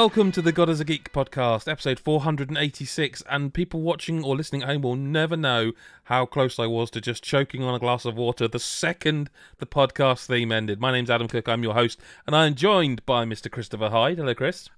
welcome 0.00 0.32
to 0.32 0.40
the 0.40 0.50
God 0.50 0.70
is 0.70 0.80
a 0.80 0.84
Geek 0.86 1.12
podcast, 1.12 1.70
episode 1.70 2.00
486. 2.00 3.22
And 3.28 3.52
people 3.52 3.82
watching 3.82 4.24
or 4.24 4.34
listening 4.34 4.62
at 4.62 4.68
home 4.70 4.80
will 4.80 4.96
never 4.96 5.36
know 5.36 5.72
how 6.04 6.24
close 6.24 6.58
I 6.58 6.64
was 6.66 6.90
to 6.92 7.02
just 7.02 7.22
choking 7.22 7.62
on 7.62 7.74
a 7.74 7.78
glass 7.78 8.06
of 8.06 8.14
water 8.14 8.48
the 8.48 8.58
second 8.58 9.28
the 9.58 9.66
podcast 9.66 10.24
theme 10.24 10.52
ended. 10.52 10.80
My 10.80 10.90
name's 10.90 11.10
Adam 11.10 11.28
Cook, 11.28 11.50
I'm 11.50 11.62
your 11.62 11.74
host, 11.74 12.00
and 12.26 12.34
I'm 12.34 12.54
joined 12.54 13.04
by 13.04 13.26
Mr. 13.26 13.50
Christopher 13.50 13.90
Hyde. 13.90 14.16
Hello, 14.16 14.34
Chris. 14.34 14.70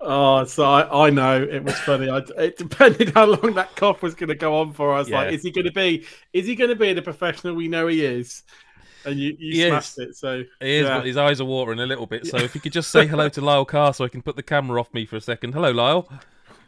Oh, 0.00 0.42
so 0.44 0.64
I, 0.64 1.06
I 1.06 1.10
know 1.10 1.42
it 1.42 1.62
was 1.64 1.78
funny. 1.80 2.08
I, 2.08 2.22
it 2.38 2.56
depended 2.56 3.10
how 3.10 3.26
long 3.26 3.52
that 3.52 3.76
cough 3.76 4.00
was 4.00 4.14
going 4.14 4.30
to 4.30 4.34
go 4.34 4.56
on 4.58 4.72
for. 4.72 4.94
I 4.94 5.00
was 5.00 5.10
Yeah. 5.10 5.18
like, 5.18 5.34
is 5.34 5.42
he 5.42 5.50
going 5.50 5.66
to 5.66 5.72
be? 5.72 6.06
Is 6.32 6.46
he 6.46 6.54
going 6.56 6.70
to 6.70 6.76
be 6.76 6.94
the 6.94 7.02
professional 7.02 7.54
we 7.54 7.68
know 7.68 7.88
he 7.88 8.06
is? 8.06 8.42
And 9.04 9.18
you, 9.18 9.36
you 9.38 9.52
He 9.64 9.68
smashed 9.68 9.98
is. 9.98 10.08
it. 10.10 10.16
So 10.16 10.44
He 10.60 10.76
is, 10.76 10.84
yeah. 10.86 10.98
but 10.98 11.06
his 11.06 11.16
eyes 11.16 11.40
are 11.40 11.44
watering 11.44 11.80
a 11.80 11.86
little 11.86 12.06
bit. 12.06 12.26
So 12.26 12.36
if 12.38 12.54
you 12.54 12.60
could 12.60 12.72
just 12.72 12.90
say 12.90 13.06
hello 13.08 13.28
to 13.30 13.40
Lyle 13.40 13.64
Carr 13.64 13.92
so 13.94 14.04
I 14.04 14.08
can 14.08 14.22
put 14.22 14.36
the 14.36 14.42
camera 14.42 14.80
off 14.80 14.92
me 14.94 15.06
for 15.06 15.16
a 15.16 15.20
second. 15.20 15.52
Hello, 15.54 15.70
Lyle. 15.70 16.08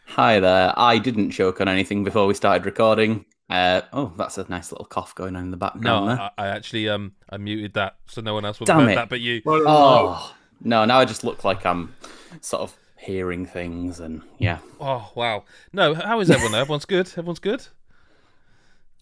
Hi 0.06 0.41
there. 0.41 0.72
I 0.77 0.98
didn't 0.98 1.31
choke 1.31 1.61
on 1.61 1.69
anything 1.69 2.05
before 2.05 2.27
we 2.27 2.34
started 2.34 2.67
recording. 2.67 3.25
Uh, 3.50 3.83
oh, 3.92 4.12
that's 4.17 4.39
a 4.39 4.47
nice 4.48 4.72
little 4.72 4.86
cough 4.86 5.14
going 5.14 5.36
on 5.36 5.44
in 5.44 5.50
the 5.50 5.56
No, 5.56 5.61
background 5.61 6.09
there. 6.09 6.20
I, 6.20 6.31
I 6.39 6.47
actually 6.48 6.89
um 6.89 7.12
I 7.31 7.36
muted 7.36 7.75
that 7.75 7.97
so 8.06 8.20
no 8.20 8.34
one 8.34 8.44
else 8.44 8.59
would 8.61 8.66
Damn 8.66 8.81
have 8.81 8.87
heard 8.89 8.92
it. 8.92 8.97
that 8.97 9.09
but 9.11 9.20
you. 9.20 9.42
Oh 9.47 10.34
no! 10.62 10.84
Now 10.87 10.98
I 10.98 11.05
just 11.05 11.25
look 11.25 11.44
like 11.44 11.64
I'm 11.66 11.94
sort 12.41 12.62
of 12.62 12.77
hearing 12.97 13.44
things, 13.44 14.00
and 14.00 14.22
yeah, 14.39 14.59
Oh 14.81 15.11
wow. 15.14 15.44
No, 15.72 15.94
how 15.94 16.20
is 16.20 16.31
everyone? 16.31 16.55
Everyone's 16.55 16.87
good. 16.87 17.06
Everyone's 17.09 17.39
good. 17.39 17.66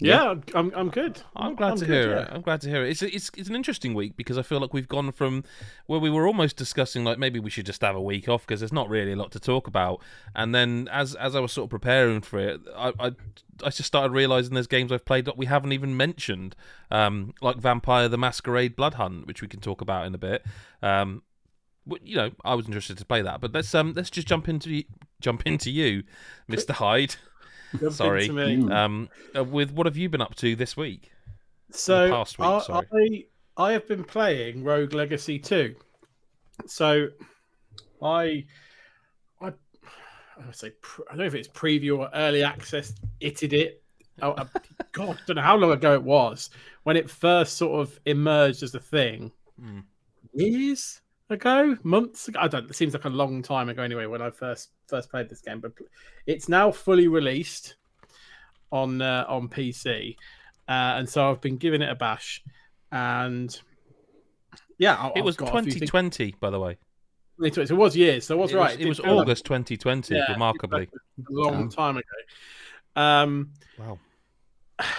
Yeah, 0.05 0.35
I'm, 0.55 0.73
I'm 0.75 0.91
good. 0.91 1.23
I'm 1.35 1.55
glad 1.55 1.77
to 1.79 1.87
good, 1.87 1.93
hear 1.93 2.11
yeah. 2.11 2.23
it. 2.23 2.29
I'm 2.33 2.43
glad 2.43 2.61
to 2.63 2.69
hear 2.69 2.85
it. 2.85 2.91
It's 2.91 3.03
it's 3.03 3.31
it's 3.37 3.49
an 3.49 3.55
interesting 3.55 3.95
week 3.95 4.17
because 4.17 4.39
I 4.39 4.43
feel 4.43 4.61
like 4.61 4.73
we've 4.73 4.89
gone 4.89 5.13
from 5.13 5.45
where 5.87 6.01
we 6.01 6.11
were 6.11 6.27
almost 6.27 6.57
discussing 6.57 7.05
like 7.05 7.19
maybe 7.19 7.39
we 7.41 7.51
should 7.51 7.67
just 7.67 7.81
have 7.83 7.97
a 7.97 8.01
week 8.03 8.29
off 8.29 8.47
because 8.47 8.61
there's 8.61 8.73
not 8.73 8.89
really 8.89 9.13
a 9.13 9.17
lot 9.17 9.33
to 9.33 9.41
talk 9.41 9.67
about. 9.67 10.01
And 10.35 10.55
then 10.55 10.89
as 10.91 11.15
as 11.15 11.35
I 11.35 11.41
was 11.41 11.53
sort 11.53 11.65
of 11.65 11.71
preparing 11.71 12.21
for 12.21 12.39
it, 12.39 12.61
I 12.77 12.93
I, 12.99 13.13
I 13.65 13.71
just 13.71 13.85
started 13.85 14.13
realizing 14.13 14.55
there's 14.55 14.67
games 14.67 14.93
I've 14.93 15.05
played 15.05 15.25
that 15.25 15.37
we 15.37 15.47
haven't 15.47 15.73
even 15.73 15.97
mentioned, 15.97 16.57
um, 16.91 17.35
like 17.41 17.57
Vampire: 17.57 18.09
The 18.09 18.19
Masquerade 18.19 18.77
Blood 18.77 18.95
Hunt, 18.95 19.27
which 19.27 19.43
we 19.43 19.49
can 19.49 19.61
talk 19.61 19.81
about 19.81 20.07
in 20.07 20.15
a 20.15 20.19
bit. 20.19 20.45
Um, 20.83 21.23
you 22.03 22.17
know, 22.17 22.31
I 22.45 22.55
was 22.55 22.67
interested 22.67 22.99
to 22.99 23.05
play 23.05 23.23
that, 23.23 23.41
but 23.41 23.53
let's 23.53 23.75
um 23.75 23.93
let's 23.95 24.11
just 24.11 24.29
jump 24.29 24.49
into 24.49 24.85
jump 25.21 25.43
into 25.47 25.71
you, 25.71 26.05
Mister 26.49 26.73
Hyde. 26.73 27.17
Jump 27.81 27.93
Sorry. 27.93 28.23
into 28.27 28.35
me. 28.35 28.57
Mm. 28.57 28.73
Um, 28.73 29.09
uh, 29.37 29.45
with 29.45 29.71
what 29.73 29.87
have 29.87 29.97
you 29.97 30.09
been 30.09 30.21
up 30.21 30.35
to 30.37 30.57
this 30.57 30.77
week? 30.77 31.11
So 31.71 32.11
past 32.11 32.39
week, 32.39 32.49
I, 32.49 32.61
sorry. 32.61 33.29
I 33.57 33.65
I 33.65 33.73
have 33.73 33.87
been 33.87 34.05
playing 34.05 34.65
Rogue 34.65 34.95
Legacy 34.95 35.39
2. 35.39 35.75
So 36.67 37.09
I 38.03 38.45
I 39.41 39.49
I 39.49 40.47
would 40.47 40.57
say 40.57 40.71
pr- 40.81 41.03
I 41.09 41.13
don't 41.13 41.19
know 41.19 41.27
if 41.27 41.35
it's 41.35 41.49
preview 41.49 41.99
or 41.99 42.11
early 42.15 42.43
access 42.43 42.95
itted 43.21 43.53
it. 43.53 43.83
Oh, 44.21 44.33
uh, 44.33 44.47
God, 44.93 45.17
I 45.17 45.21
don't 45.27 45.37
know 45.37 45.43
how 45.43 45.57
long 45.57 45.73
ago 45.73 45.95
it 45.95 46.03
was 46.03 46.51
when 46.85 46.97
it 46.97 47.11
first 47.11 47.57
sort 47.57 47.81
of 47.81 47.99
emerged 48.07 48.63
as 48.63 48.75
a 48.75 48.81
thing. 48.81 49.33
Hmm. 49.61 49.81
Years 50.35 51.02
ago, 51.33 51.77
months 51.83 52.29
ago. 52.29 52.39
I 52.41 52.49
don't. 52.49 52.69
It 52.71 52.75
seems 52.77 52.93
like 52.95 53.05
a 53.05 53.09
long 53.11 53.43
time 53.43 53.69
ago 53.69 53.83
anyway. 53.83 54.07
When 54.07 54.23
I 54.23 54.31
first 54.31 54.71
first 54.89 55.11
played 55.11 55.29
this 55.29 55.41
game, 55.41 55.61
but 55.61 55.73
it's 56.27 56.49
now 56.49 56.71
fully 56.71 57.09
released 57.09 57.77
on 58.71 59.03
uh, 59.03 59.25
on 59.29 59.49
PC, 59.49 60.17
uh, 60.69 60.71
and 60.99 61.09
so 61.09 61.31
I've 61.31 61.41
been 61.41 61.57
giving 61.57 61.83
it 61.83 61.91
a 61.91 61.95
bash, 61.95 62.43
and 62.91 63.59
yeah, 64.79 64.95
I- 64.97 65.09
It 65.09 65.19
I've 65.19 65.25
was 65.25 65.37
got 65.37 65.49
a 65.49 65.63
few 65.63 65.73
things- 65.73 65.91
2020, 65.91 66.35
by 66.41 66.51
the 66.51 66.59
way. 66.61 66.77
It 67.43 67.71
was 67.73 67.97
years. 67.97 68.27
So 68.27 68.37
I 68.39 68.41
was 68.43 68.53
it 68.53 68.57
right. 68.57 68.65
Was, 68.65 68.75
it 68.75 68.79
did 68.79 68.89
was 68.89 68.99
feel 69.01 69.15
like 69.17 69.23
August 69.23 69.45
2020, 69.47 70.15
Yeah, 70.15 70.31
remarkably. 70.33 70.89
a 70.93 71.23
long 71.33 71.53
Damn. 71.53 71.69
time 71.71 71.97
ago. 71.97 72.07
Um, 72.95 73.53
Wow. 73.79 73.99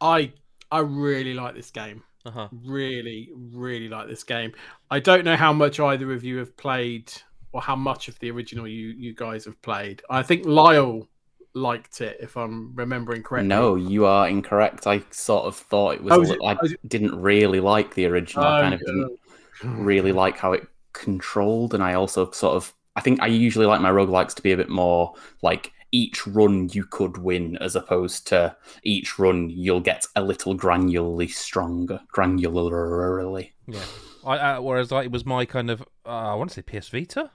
I 0.00 0.32
I 0.70 0.78
really 0.80 1.34
like 1.34 1.54
this 1.54 1.70
game. 1.70 2.02
Uh 2.26 2.30
huh. 2.30 2.48
Really, 2.64 3.30
really 3.34 3.88
like 3.88 4.08
this 4.08 4.24
game. 4.24 4.52
I 4.90 5.00
don't 5.00 5.24
know 5.24 5.36
how 5.36 5.52
much 5.52 5.80
either 5.80 6.12
of 6.12 6.22
you 6.22 6.36
have 6.38 6.56
played 6.56 7.10
or 7.52 7.60
how 7.62 7.74
much 7.76 8.08
of 8.08 8.18
the 8.18 8.30
original 8.30 8.68
you 8.68 8.88
you 8.88 9.14
guys 9.14 9.44
have 9.46 9.60
played. 9.62 10.02
I 10.10 10.22
think 10.22 10.44
Lyle 10.46 11.08
liked 11.54 12.00
it, 12.00 12.18
if 12.20 12.36
I'm 12.36 12.74
remembering 12.76 13.22
correctly. 13.22 13.48
no, 13.48 13.74
you 13.74 14.04
are 14.06 14.28
incorrect. 14.28 14.86
I 14.86 15.02
sort 15.10 15.46
of 15.46 15.56
thought 15.56 15.94
it 15.94 16.02
was. 16.04 16.12
Oh, 16.12 16.20
was 16.20 16.30
it- 16.30 16.38
I 16.44 16.56
was 16.60 16.74
didn't 16.86 17.20
really 17.20 17.60
like 17.60 17.94
the 17.94 18.06
original. 18.06 18.44
I 18.44 18.58
Oh, 18.58 18.62
kind 18.62 18.74
of 18.74 18.80
didn't 18.80 19.18
really 19.64 20.12
like 20.12 20.36
how 20.38 20.52
it 20.52 20.66
controlled, 20.92 21.74
and 21.74 21.82
I 21.82 21.94
also 21.94 22.30
sort 22.32 22.54
of. 22.54 22.72
I 22.96 23.00
think 23.00 23.22
I 23.22 23.26
usually 23.28 23.66
like 23.66 23.80
my 23.80 23.90
roguelikes 23.90 24.34
to 24.34 24.42
be 24.42 24.52
a 24.52 24.56
bit 24.56 24.68
more 24.68 25.14
like 25.42 25.72
each 25.92 26.26
run 26.26 26.68
you 26.72 26.84
could 26.84 27.18
win 27.18 27.56
as 27.58 27.74
opposed 27.74 28.26
to 28.28 28.56
each 28.82 29.18
run 29.18 29.50
you'll 29.50 29.80
get 29.80 30.06
a 30.16 30.22
little 30.22 30.56
granularly 30.56 31.30
stronger 31.30 32.00
granularly 32.14 33.50
Yeah. 33.66 33.82
I, 34.24 34.36
uh, 34.38 34.60
whereas 34.60 34.90
like, 34.90 35.06
it 35.06 35.12
was 35.12 35.24
my 35.24 35.44
kind 35.44 35.70
of, 35.70 35.82
uh, 36.04 36.08
I 36.08 36.34
want 36.34 36.50
to 36.50 36.62
say 36.62 36.80
PS 36.80 36.88
Vita? 36.88 37.30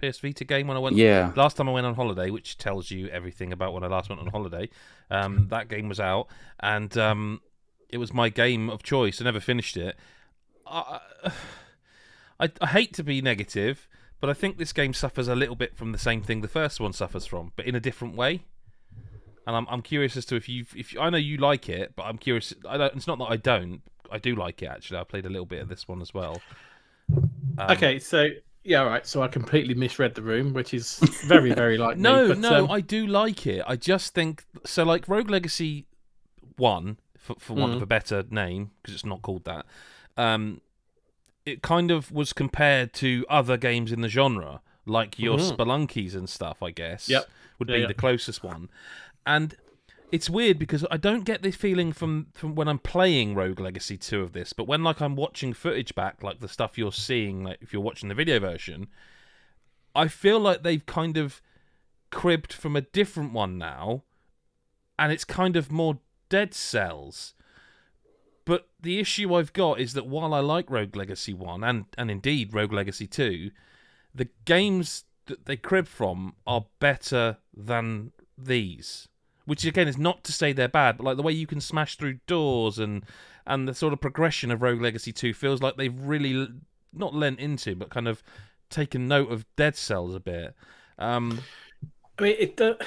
PS 0.00 0.20
Vita 0.20 0.44
game 0.44 0.68
when 0.68 0.76
I 0.76 0.80
went. 0.80 0.96
yeah 0.96 1.32
Last 1.34 1.56
time 1.56 1.68
I 1.68 1.72
went 1.72 1.86
on 1.86 1.94
holiday, 1.94 2.30
which 2.30 2.56
tells 2.56 2.90
you 2.90 3.08
everything 3.08 3.52
about 3.52 3.72
when 3.72 3.82
I 3.82 3.88
last 3.88 4.08
went 4.08 4.20
on 4.20 4.28
holiday, 4.28 4.70
um, 5.10 5.46
that 5.50 5.68
game 5.68 5.88
was 5.88 5.98
out, 5.98 6.28
and 6.60 6.96
um, 6.96 7.40
it 7.88 7.98
was 7.98 8.12
my 8.12 8.28
game 8.28 8.70
of 8.70 8.82
choice. 8.82 9.20
I 9.20 9.24
never 9.24 9.40
finished 9.40 9.76
it. 9.76 9.96
I, 10.66 11.00
I, 12.38 12.50
I 12.60 12.66
hate 12.66 12.94
to 12.94 13.02
be 13.02 13.20
negative, 13.20 13.88
but 14.20 14.28
I 14.30 14.34
think 14.34 14.58
this 14.58 14.72
game 14.72 14.92
suffers 14.94 15.28
a 15.28 15.34
little 15.34 15.56
bit 15.56 15.76
from 15.76 15.92
the 15.92 15.98
same 15.98 16.22
thing 16.22 16.40
the 16.40 16.48
first 16.48 16.80
one 16.80 16.92
suffers 16.92 17.26
from, 17.26 17.52
but 17.56 17.66
in 17.66 17.74
a 17.74 17.80
different 17.80 18.16
way. 18.16 18.44
And 19.46 19.56
I'm, 19.56 19.66
I'm 19.70 19.80
curious 19.82 20.16
as 20.16 20.26
to 20.26 20.36
if 20.36 20.48
you 20.48 20.66
if 20.76 20.94
I 21.00 21.08
know 21.10 21.16
you 21.18 21.38
like 21.38 21.68
it, 21.70 21.94
but 21.96 22.02
I'm 22.02 22.18
curious. 22.18 22.52
I 22.68 22.76
don't. 22.76 22.94
It's 22.94 23.06
not 23.06 23.18
that 23.18 23.30
I 23.30 23.36
don't. 23.38 23.80
I 24.10 24.18
do 24.18 24.34
like 24.34 24.62
it 24.62 24.66
actually. 24.66 24.98
I 24.98 25.04
played 25.04 25.24
a 25.24 25.30
little 25.30 25.46
bit 25.46 25.62
of 25.62 25.68
this 25.68 25.88
one 25.88 26.02
as 26.02 26.12
well. 26.12 26.40
Um, 27.10 27.70
Okay, 27.70 27.98
so 27.98 28.28
yeah, 28.64 28.80
all 28.80 28.86
right. 28.86 29.06
So 29.06 29.22
I 29.22 29.28
completely 29.28 29.72
misread 29.74 30.14
the 30.14 30.20
room, 30.22 30.52
which 30.52 30.74
is 30.74 30.98
very, 31.24 31.52
very 31.54 31.78
like 31.78 31.96
me, 31.96 32.02
No, 32.02 32.28
but, 32.28 32.38
no, 32.38 32.64
um, 32.64 32.70
I 32.70 32.82
do 32.82 33.06
like 33.06 33.46
it. 33.46 33.62
I 33.66 33.76
just 33.76 34.12
think 34.14 34.44
so. 34.66 34.82
Like 34.84 35.08
Rogue 35.08 35.30
Legacy 35.30 35.86
One, 36.56 36.98
for, 37.16 37.36
for 37.38 37.54
want 37.54 37.72
of 37.72 37.78
Mm. 37.78 37.82
a 37.82 37.86
better 37.86 38.24
name, 38.30 38.72
because 38.82 38.94
it's 38.94 39.06
not 39.06 39.22
called 39.22 39.44
that. 39.44 39.64
Um, 40.18 40.60
it 41.48 41.62
kind 41.62 41.90
of 41.90 42.10
was 42.12 42.32
compared 42.32 42.92
to 42.94 43.24
other 43.28 43.56
games 43.56 43.90
in 43.92 44.00
the 44.00 44.08
genre, 44.08 44.60
like 44.86 45.18
your 45.18 45.38
Mhm. 45.38 45.56
Spelunkies 45.56 46.14
and 46.14 46.28
stuff. 46.28 46.62
I 46.62 46.70
guess. 46.70 47.08
Yep. 47.08 47.28
would 47.58 47.68
Yeah, 47.68 47.74
be 47.76 47.80
yeah. 47.82 47.86
the 47.88 47.94
closest 47.94 48.44
one, 48.44 48.68
and 49.26 49.56
it's 50.12 50.30
weird 50.30 50.58
because 50.60 50.86
I 50.92 50.96
don't 50.96 51.24
get 51.24 51.42
this 51.42 51.56
feeling 51.56 51.92
from 51.92 52.28
from 52.34 52.54
when 52.54 52.68
I'm 52.68 52.78
playing 52.78 53.34
Rogue 53.34 53.58
Legacy 53.60 53.96
Two 53.98 54.22
of 54.22 54.32
this, 54.32 54.52
but 54.52 54.68
when 54.68 54.84
like 54.84 55.00
I'm 55.02 55.16
watching 55.16 55.52
footage 55.52 55.94
back, 55.94 56.22
like 56.22 56.38
the 56.38 56.48
stuff 56.48 56.78
you're 56.78 56.92
seeing, 56.92 57.42
like 57.44 57.58
if 57.60 57.72
you're 57.72 57.82
watching 57.82 58.08
the 58.08 58.14
video 58.14 58.38
version, 58.38 58.86
I 59.94 60.06
feel 60.08 60.38
like 60.38 60.62
they've 60.62 60.86
kind 60.86 61.16
of 61.16 61.42
cribbed 62.10 62.52
from 62.52 62.76
a 62.76 62.80
different 62.80 63.32
one 63.32 63.58
now, 63.58 64.04
and 64.98 65.10
it's 65.12 65.24
kind 65.24 65.56
of 65.56 65.72
more 65.72 65.98
Dead 66.28 66.54
Cells. 66.54 67.34
But 68.48 68.66
the 68.80 68.98
issue 68.98 69.34
I've 69.34 69.52
got 69.52 69.78
is 69.78 69.92
that 69.92 70.06
while 70.06 70.32
I 70.32 70.40
like 70.40 70.70
Rogue 70.70 70.96
Legacy 70.96 71.34
1 71.34 71.62
and, 71.62 71.84
and 71.98 72.10
indeed 72.10 72.54
Rogue 72.54 72.72
Legacy 72.72 73.06
2, 73.06 73.50
the 74.14 74.30
games 74.46 75.04
that 75.26 75.44
they 75.44 75.58
crib 75.58 75.86
from 75.86 76.34
are 76.46 76.64
better 76.80 77.36
than 77.54 78.12
these. 78.38 79.06
Which 79.44 79.66
again 79.66 79.86
is 79.86 79.98
not 79.98 80.24
to 80.24 80.32
say 80.32 80.54
they're 80.54 80.66
bad, 80.66 80.96
but 80.96 81.04
like 81.04 81.18
the 81.18 81.22
way 81.22 81.32
you 81.32 81.46
can 81.46 81.60
smash 81.60 81.96
through 81.96 82.20
doors 82.26 82.78
and 82.78 83.04
and 83.46 83.68
the 83.68 83.74
sort 83.74 83.92
of 83.92 84.00
progression 84.00 84.50
of 84.50 84.62
Rogue 84.62 84.80
Legacy 84.80 85.12
2 85.12 85.34
feels 85.34 85.60
like 85.60 85.76
they've 85.76 86.00
really 86.00 86.48
not 86.94 87.14
lent 87.14 87.40
into, 87.40 87.76
but 87.76 87.90
kind 87.90 88.08
of 88.08 88.22
taken 88.70 89.06
note 89.06 89.30
of 89.30 89.44
Dead 89.56 89.76
Cells 89.76 90.14
a 90.14 90.20
bit. 90.20 90.54
Um, 90.98 91.42
I 92.18 92.22
mean, 92.22 92.36
it 92.38 92.56
do- 92.56 92.78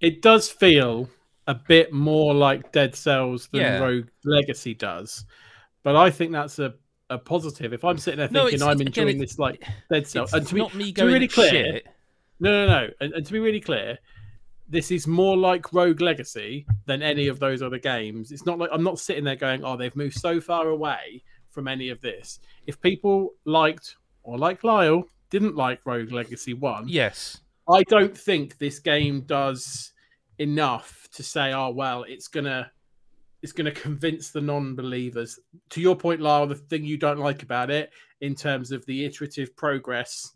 it 0.00 0.22
does 0.22 0.48
feel 0.48 1.10
a 1.46 1.54
bit 1.54 1.92
more 1.92 2.34
like 2.34 2.72
Dead 2.72 2.94
Cells 2.94 3.48
than 3.52 3.60
Yeah. 3.60 3.78
Rogue 3.78 4.08
Legacy 4.24 4.74
does, 4.74 5.24
but 5.82 5.94
I 5.96 6.10
think 6.10 6.32
that's 6.32 6.58
a, 6.58 6.74
a 7.10 7.18
positive. 7.18 7.72
If 7.72 7.84
I'm 7.84 7.98
sitting 7.98 8.18
there 8.18 8.28
No, 8.30 8.44
thinking 8.46 8.56
it's- 8.56 8.62
I'm 8.62 8.80
it's- 8.80 8.88
again, 8.88 9.02
enjoying 9.08 9.16
it's- 9.22 9.30
this 9.32 9.38
like 9.38 9.62
Dead 9.90 10.06
Cells, 10.06 10.32
and 10.32 10.46
to 10.46 10.54
be, 10.54 10.60
not 10.60 10.74
me 10.74 10.92
to 10.92 11.06
be 11.06 11.12
really 11.12 11.28
clear, 11.28 11.50
shit. 11.50 11.86
no, 12.40 12.50
no, 12.50 12.66
no, 12.66 12.90
and, 13.00 13.12
and 13.14 13.24
to 13.26 13.32
be 13.32 13.38
really 13.38 13.60
clear, 13.60 13.98
this 14.68 14.90
is 14.90 15.06
more 15.06 15.36
like 15.36 15.72
Rogue 15.72 16.00
Legacy 16.00 16.66
than 16.86 17.00
any 17.00 17.28
of 17.28 17.38
those 17.38 17.62
other 17.62 17.78
games. 17.78 18.32
It's 18.32 18.44
not 18.44 18.58
like 18.58 18.70
I'm 18.72 18.82
not 18.82 18.98
sitting 18.98 19.22
there 19.22 19.36
going, 19.36 19.64
"Oh, 19.64 19.76
they've 19.76 19.94
moved 19.94 20.16
so 20.18 20.40
far 20.40 20.68
away 20.70 21.22
from 21.50 21.68
any 21.68 21.90
of 21.90 22.00
this." 22.00 22.40
If 22.66 22.80
people 22.80 23.34
liked 23.44 23.94
or 24.24 24.36
like 24.36 24.64
Lyle 24.64 25.04
didn't 25.30 25.54
like 25.54 25.86
Rogue 25.86 26.10
Legacy 26.10 26.52
One, 26.54 26.88
Yes. 26.88 27.38
I 27.68 27.84
don't 27.84 28.16
think 28.16 28.58
this 28.58 28.80
game 28.80 29.20
does 29.22 29.92
enough 30.38 31.08
to 31.12 31.22
say, 31.22 31.52
"Oh, 31.52 31.70
well, 31.70 32.04
it's 32.04 32.28
gonna." 32.28 32.70
It's 33.42 33.52
going 33.52 33.66
to 33.72 33.80
convince 33.80 34.30
the 34.30 34.40
non-believers. 34.40 35.38
To 35.70 35.80
your 35.80 35.94
point, 35.94 36.20
Lyle, 36.20 36.46
the 36.48 36.54
thing 36.56 36.84
you 36.84 36.96
don't 36.96 37.18
like 37.18 37.42
about 37.44 37.70
it, 37.70 37.92
in 38.22 38.34
terms 38.34 38.72
of 38.72 38.84
the 38.86 39.04
iterative 39.04 39.54
progress 39.56 40.32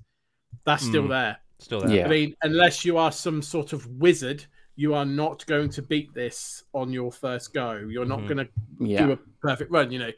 That's 0.65 0.85
still 0.85 1.05
Mm. 1.05 1.09
there. 1.09 1.37
Still 1.59 1.81
there. 1.81 1.97
Yeah. 1.97 2.05
I 2.05 2.09
mean, 2.09 2.37
unless 2.43 2.85
you 2.85 2.99
are 2.99 3.11
some 3.11 3.41
sort 3.43 3.73
of 3.73 3.87
wizard, 3.87 4.45
you 4.77 4.95
are 4.95 5.07
not 5.07 5.45
going 5.47 5.71
to 5.71 5.83
beat 5.83 6.13
this 6.15 6.63
on 6.75 6.93
your 6.93 7.11
first 7.11 7.53
go. 7.55 7.73
You're 7.77 8.05
not 8.05 8.21
Mhm. 8.21 8.29
going 8.29 8.47
to 8.47 8.49
Yeah. 8.81 9.07
do 9.07 9.13
a 9.13 9.17
perfect 9.41 9.71
run. 9.73 9.91
You 9.91 10.01
know, 10.01 10.13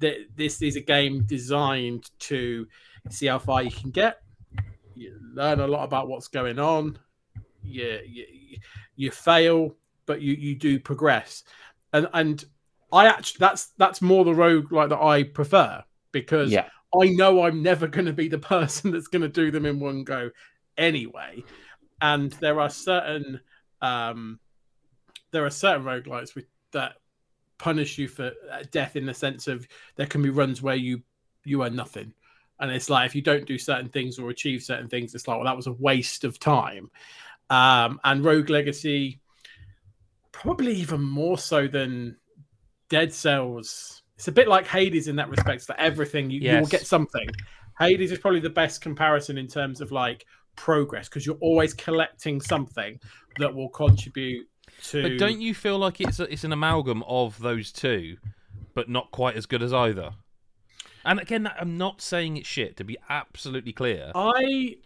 Th- 0.00 0.26
this 0.34 0.60
is 0.60 0.76
a 0.76 0.80
game 0.80 1.22
designed 1.24 2.10
to 2.20 2.66
see 3.10 3.26
how 3.26 3.38
far 3.38 3.62
you 3.62 3.70
can 3.70 3.90
get. 3.90 4.22
You 4.94 5.18
learn 5.34 5.60
a 5.60 5.66
lot 5.68 5.84
about 5.84 6.08
what's 6.08 6.28
going 6.28 6.58
on. 6.58 6.98
You 7.64 8.00
you, 8.06 8.58
you 8.96 9.10
fail, 9.10 9.76
but 10.06 10.20
you 10.20 10.34
you 10.34 10.54
do 10.54 10.78
progress. 10.78 11.44
And 11.92 12.08
and 12.14 12.44
I 12.92 13.06
actually 13.06 13.38
that's 13.40 13.66
that's 13.78 14.02
more 14.02 14.24
the 14.24 14.34
rogue 14.34 14.72
like 14.72 14.90
that 14.90 15.02
I 15.02 15.24
prefer 15.24 15.82
because 16.12 16.52
Yeah. 16.52 16.68
I 17.00 17.08
know 17.08 17.42
I'm 17.44 17.62
never 17.62 17.86
going 17.88 18.06
to 18.06 18.12
be 18.12 18.28
the 18.28 18.38
person 18.54 18.92
that's 18.92 19.08
going 19.08 19.22
to 19.22 19.28
do 19.28 19.50
them 19.50 19.66
in 19.66 19.80
one 19.80 20.04
go 20.04 20.30
anyway. 20.76 21.44
And 22.00 22.32
there 22.40 22.60
are 22.60 22.70
certain 22.70 23.40
um, 23.82 24.38
there 25.32 25.44
are 25.44 25.50
certain 25.50 25.84
roguelites 25.84 26.34
with, 26.34 26.46
that 26.72 26.94
punish 27.58 27.98
you 27.98 28.08
for 28.08 28.32
uh, 28.50 28.64
death 28.70 28.96
in 28.96 29.06
the 29.06 29.14
sense 29.14 29.46
of 29.48 29.66
there 29.96 30.06
can 30.06 30.22
be 30.22 30.30
runs 30.30 30.62
where 30.62 30.76
you 30.76 31.02
you 31.44 31.62
are 31.62 31.70
nothing. 31.70 32.12
And 32.60 32.70
it's 32.70 32.88
like 32.90 33.06
if 33.06 33.14
you 33.14 33.22
don't 33.22 33.46
do 33.46 33.58
certain 33.58 33.88
things 33.88 34.18
or 34.18 34.30
achieve 34.30 34.62
certain 34.62 34.88
things, 34.88 35.14
it's 35.14 35.26
like, 35.28 35.36
well, 35.36 35.44
that 35.46 35.56
was 35.56 35.66
a 35.66 35.72
waste 35.72 36.24
of 36.24 36.38
time. 36.38 36.90
Um, 37.50 38.00
and 38.04 38.24
Rogue 38.24 38.50
Legacy, 38.50 39.20
probably 40.32 40.74
even 40.74 41.02
more 41.02 41.38
so 41.38 41.66
than 41.68 42.16
Dead 42.88 43.12
Cells. 43.12 44.02
It's 44.16 44.28
a 44.28 44.32
bit 44.32 44.48
like 44.48 44.66
Hades 44.66 45.08
in 45.08 45.16
that 45.16 45.28
respect. 45.28 45.66
That 45.66 45.80
everything 45.80 46.30
you, 46.30 46.40
you 46.40 46.58
will 46.58 46.66
get 46.66 46.86
something. 46.86 47.28
Hades 47.78 48.12
is 48.12 48.18
probably 48.18 48.40
the 48.40 48.50
best 48.50 48.80
comparison 48.80 49.36
in 49.38 49.48
terms 49.48 49.80
of 49.80 49.90
like 49.90 50.26
progress 50.56 51.08
because 51.08 51.26
you're 51.26 51.38
always 51.40 51.74
collecting 51.74 52.40
something 52.40 52.98
that 53.38 53.52
will 53.52 53.68
contribute 53.68 54.48
to. 54.84 55.02
But 55.02 55.18
don't 55.18 55.40
you 55.40 55.54
feel 55.54 55.78
like 55.78 56.00
it's 56.00 56.20
a, 56.20 56.32
it's 56.32 56.44
an 56.44 56.52
amalgam 56.52 57.02
of 57.04 57.38
those 57.40 57.72
two, 57.72 58.16
but 58.74 58.88
not 58.88 59.10
quite 59.10 59.36
as 59.36 59.46
good 59.46 59.62
as 59.62 59.72
either? 59.72 60.12
And 61.04 61.20
again, 61.20 61.50
I'm 61.58 61.76
not 61.76 62.00
saying 62.00 62.36
it's 62.36 62.48
shit. 62.48 62.76
To 62.78 62.84
be 62.84 62.96
absolutely 63.08 63.72
clear, 63.72 64.12
I. 64.14 64.76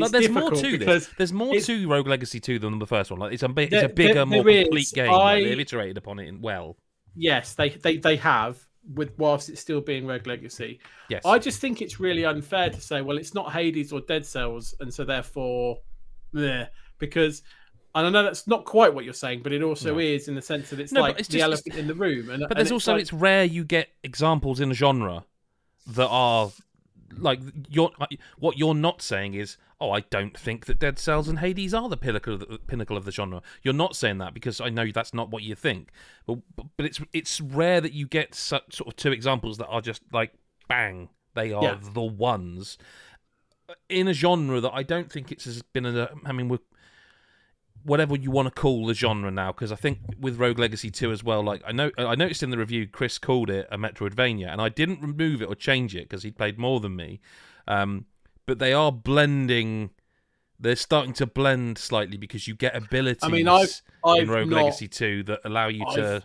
like, 0.00 0.10
there's 0.10 0.28
more 0.28 0.50
to 0.50 0.78
this. 0.78 1.08
There's 1.18 1.32
more 1.32 1.58
to 1.58 1.88
Rogue 1.88 2.06
Legacy 2.06 2.40
2 2.40 2.58
than 2.58 2.78
the 2.78 2.86
first 2.86 3.10
one. 3.10 3.20
Like 3.20 3.32
it's 3.32 3.42
a 3.42 3.52
it's 3.56 3.82
a 3.84 3.88
bigger, 3.88 4.14
there- 4.14 4.26
more 4.26 4.44
there 4.44 4.62
complete 4.64 4.82
is. 4.82 4.92
game. 4.92 5.10
Like, 5.10 5.20
I- 5.20 5.44
they've 5.44 5.60
iterated 5.60 5.98
upon 5.98 6.18
it 6.18 6.28
in 6.28 6.40
well. 6.40 6.76
yes, 7.14 7.54
they, 7.54 7.70
they 7.70 7.96
they 7.98 8.16
have 8.16 8.58
with 8.94 9.12
whilst 9.18 9.48
it's 9.48 9.60
still 9.60 9.80
being 9.80 10.06
Rogue 10.06 10.26
Legacy. 10.26 10.80
Yes. 11.08 11.22
I 11.24 11.38
just 11.38 11.60
think 11.60 11.80
it's 11.82 12.00
really 12.00 12.24
unfair 12.24 12.70
to 12.70 12.80
say, 12.80 13.00
well, 13.02 13.16
it's 13.18 13.34
not 13.34 13.52
Hades 13.52 13.92
or 13.92 14.00
Dead 14.00 14.26
Cells, 14.26 14.74
and 14.80 14.92
so 14.92 15.04
therefore, 15.04 15.78
yeah, 16.32 16.66
because. 16.98 17.42
And 17.94 18.06
I 18.06 18.08
know 18.10 18.22
that's 18.22 18.46
not 18.46 18.64
quite 18.64 18.94
what 18.94 19.04
you're 19.04 19.12
saying, 19.12 19.42
but 19.42 19.52
it 19.52 19.62
also 19.62 19.92
No. 19.92 19.98
is 19.98 20.26
in 20.26 20.34
the 20.34 20.40
sense 20.40 20.70
that 20.70 20.80
it's 20.80 20.92
No, 20.92 21.02
like 21.02 21.18
it's 21.18 21.28
the 21.28 21.34
just- 21.34 21.44
elephant 21.44 21.74
in 21.76 21.86
the 21.86 21.94
room. 21.94 22.30
And, 22.30 22.40
But 22.40 22.52
and 22.52 22.56
there's 22.56 22.68
it's 22.68 22.72
also 22.72 22.92
like- 22.94 23.02
it's 23.02 23.12
rare 23.12 23.44
you 23.44 23.64
get 23.64 23.90
examples 24.02 24.60
in 24.60 24.70
a 24.70 24.74
genre 24.74 25.26
that 25.88 26.08
are 26.08 26.50
like 27.18 27.40
you're 27.68 27.90
what 28.38 28.56
you're 28.56 28.74
not 28.74 29.02
saying 29.02 29.34
is 29.34 29.58
oh 29.82 29.90
I 29.90 30.00
don't 30.00 30.38
think 30.38 30.66
that 30.66 30.78
Dead 30.78 30.98
Cells 30.98 31.28
and 31.28 31.40
Hades 31.40 31.74
are 31.74 31.88
the 31.88 31.96
pinnacle 31.96 32.34
of 32.34 32.40
the 32.40 32.58
pinnacle 32.66 32.96
of 32.96 33.04
the 33.04 33.10
genre. 33.10 33.42
You're 33.62 33.74
not 33.74 33.96
saying 33.96 34.18
that 34.18 34.32
because 34.32 34.60
I 34.60 34.68
know 34.68 34.86
that's 34.94 35.12
not 35.12 35.30
what 35.30 35.42
you 35.42 35.54
think. 35.54 35.90
But 36.26 36.38
but, 36.56 36.86
it's 36.86 37.00
it's 37.12 37.40
rare 37.40 37.80
that 37.80 37.92
you 37.92 38.06
get 38.06 38.34
such 38.34 38.76
sort 38.76 38.88
of 38.88 38.96
two 38.96 39.12
examples 39.12 39.58
that 39.58 39.66
are 39.66 39.80
just 39.80 40.02
like 40.12 40.32
bang 40.68 41.08
they 41.34 41.52
are 41.52 41.62
Yeah. 41.62 41.78
the 41.82 42.02
ones 42.02 42.78
in 43.88 44.06
a 44.06 44.12
genre 44.12 44.60
that 44.60 44.72
I 44.72 44.82
don't 44.82 45.10
think 45.10 45.32
it's 45.32 45.44
has 45.44 45.62
been 45.62 45.84
a 45.84 46.10
I 46.24 46.32
mean 46.32 46.48
we're 46.48 46.58
whatever 47.84 48.16
you 48.16 48.30
want 48.30 48.46
to 48.46 48.60
call 48.60 48.86
the 48.86 48.94
genre 48.94 49.30
now 49.30 49.50
because 49.50 49.72
I 49.72 49.76
think 49.76 49.98
with 50.20 50.38
Rogue 50.38 50.58
Legacy 50.58 50.90
2 50.90 51.10
as 51.10 51.24
well 51.24 51.42
like 51.42 51.62
I 51.66 51.72
know 51.72 51.90
I 51.98 52.14
noticed 52.14 52.42
in 52.42 52.50
the 52.50 52.58
review 52.58 52.86
Chris 52.86 53.18
called 53.18 53.50
it 53.50 53.66
a 53.72 53.76
Metroidvania 53.78 54.48
and 54.52 54.60
I 54.60 54.68
didn't 54.68 55.00
remove 55.00 55.42
it 55.42 55.46
or 55.46 55.56
change 55.56 55.96
it 55.96 56.08
because 56.08 56.22
he 56.22 56.30
played 56.30 56.58
more 56.58 56.78
than 56.78 56.94
me 56.94 57.20
um, 57.66 58.06
but 58.46 58.58
they 58.58 58.72
are 58.72 58.92
blending 58.92 59.90
they're 60.60 60.76
starting 60.76 61.12
to 61.12 61.26
blend 61.26 61.76
slightly 61.76 62.16
because 62.16 62.46
you 62.46 62.54
get 62.54 62.76
abilities 62.76 63.24
I 63.24 63.28
mean, 63.28 63.48
I've 63.48 63.82
I've 64.04 64.22
in 64.22 64.30
Rogue 64.30 64.50
not, 64.50 64.64
Legacy 64.64 64.88
2 64.88 65.24
that 65.24 65.40
allow 65.44 65.68
you 65.68 65.84
to 65.94 66.22
I've- 66.22 66.24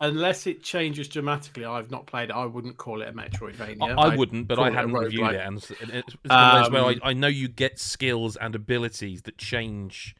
unless 0.00 0.46
it 0.46 0.62
changes 0.62 1.08
dramatically. 1.08 1.64
I've 1.64 1.90
not 1.90 2.06
played 2.06 2.30
it. 2.30 2.32
I 2.32 2.46
wouldn't 2.46 2.76
call 2.76 3.02
it 3.02 3.08
a 3.08 3.12
Metroidvania. 3.12 3.98
I, 3.98 4.02
I 4.12 4.16
wouldn't, 4.16 4.46
but 4.48 4.58
I 4.58 4.70
hadn't 4.70 4.92
reviewed 4.92 5.30
it, 5.32 5.40
and 5.40 5.56
it's, 5.58 5.70
it's 5.70 6.16
those 6.24 6.70
where 6.70 6.84
Um, 6.84 7.00
I, 7.02 7.10
I 7.10 7.12
know 7.14 7.26
you 7.26 7.48
get 7.48 7.78
skills 7.78 8.36
and 8.36 8.54
abilities 8.54 9.22
that 9.22 9.38
change 9.38 10.14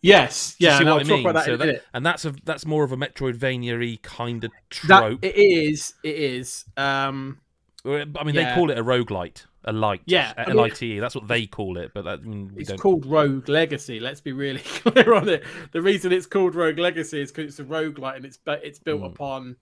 Yes, 0.00 0.54
yeah, 0.58 0.78
see 0.78 0.84
and 0.84 0.90
what 0.90 1.08
I'll 1.08 1.12
I 1.12 1.16
mean? 1.16 1.32
that 1.32 1.44
So 1.44 1.56
minute. 1.56 1.84
and 1.92 2.06
that's 2.06 2.24
a 2.24 2.32
that's 2.44 2.64
more 2.64 2.84
of 2.84 2.92
a 2.92 2.96
Metroidvania-y 2.96 3.98
kind 4.02 4.44
of 4.44 4.50
That 4.50 4.70
trope. 4.70 5.24
it 5.24 5.34
is, 5.34 5.94
it 6.04 6.14
is. 6.14 6.64
Um, 6.76 7.38
I 7.84 8.04
mean, 8.24 8.34
they 8.34 8.52
call 8.54 8.70
it 8.70 8.78
a 8.78 8.84
roguelite, 8.84 9.46
a 9.64 9.72
light, 9.72 10.00
Yeah, 10.06 10.32
I 10.36 10.42
a 10.44 10.46
mean- 10.48 10.58
L-I-T-E. 10.58 11.00
That's 11.00 11.14
what 11.14 11.26
they 11.28 11.46
call 11.46 11.78
it, 11.78 11.90
but 11.94 12.04
that, 12.04 12.20
I 12.20 12.22
mean, 12.22 12.52
it's 12.56 12.68
don't. 12.68 12.78
called 12.78 13.04
Rogue 13.06 13.48
Legacy. 13.48 13.98
Let's 14.00 14.20
be 14.20 14.32
really 14.32 14.60
clear 14.82 15.14
on 15.14 15.28
it. 15.28 15.44
The 15.72 15.82
reason 15.82 16.12
it's 16.12 16.26
called 16.26 16.54
Rogue 16.54 16.78
Legacy 16.78 17.20
is 17.20 17.32
because 17.32 17.50
it's 17.50 17.58
a 17.60 17.64
rogue 17.64 17.98
light, 17.98 18.16
and 18.16 18.24
it's 18.24 18.36
bu- 18.36 18.52
it's 18.62 18.78
built 18.78 19.02
Mm. 19.02 19.06
upon 19.12 19.56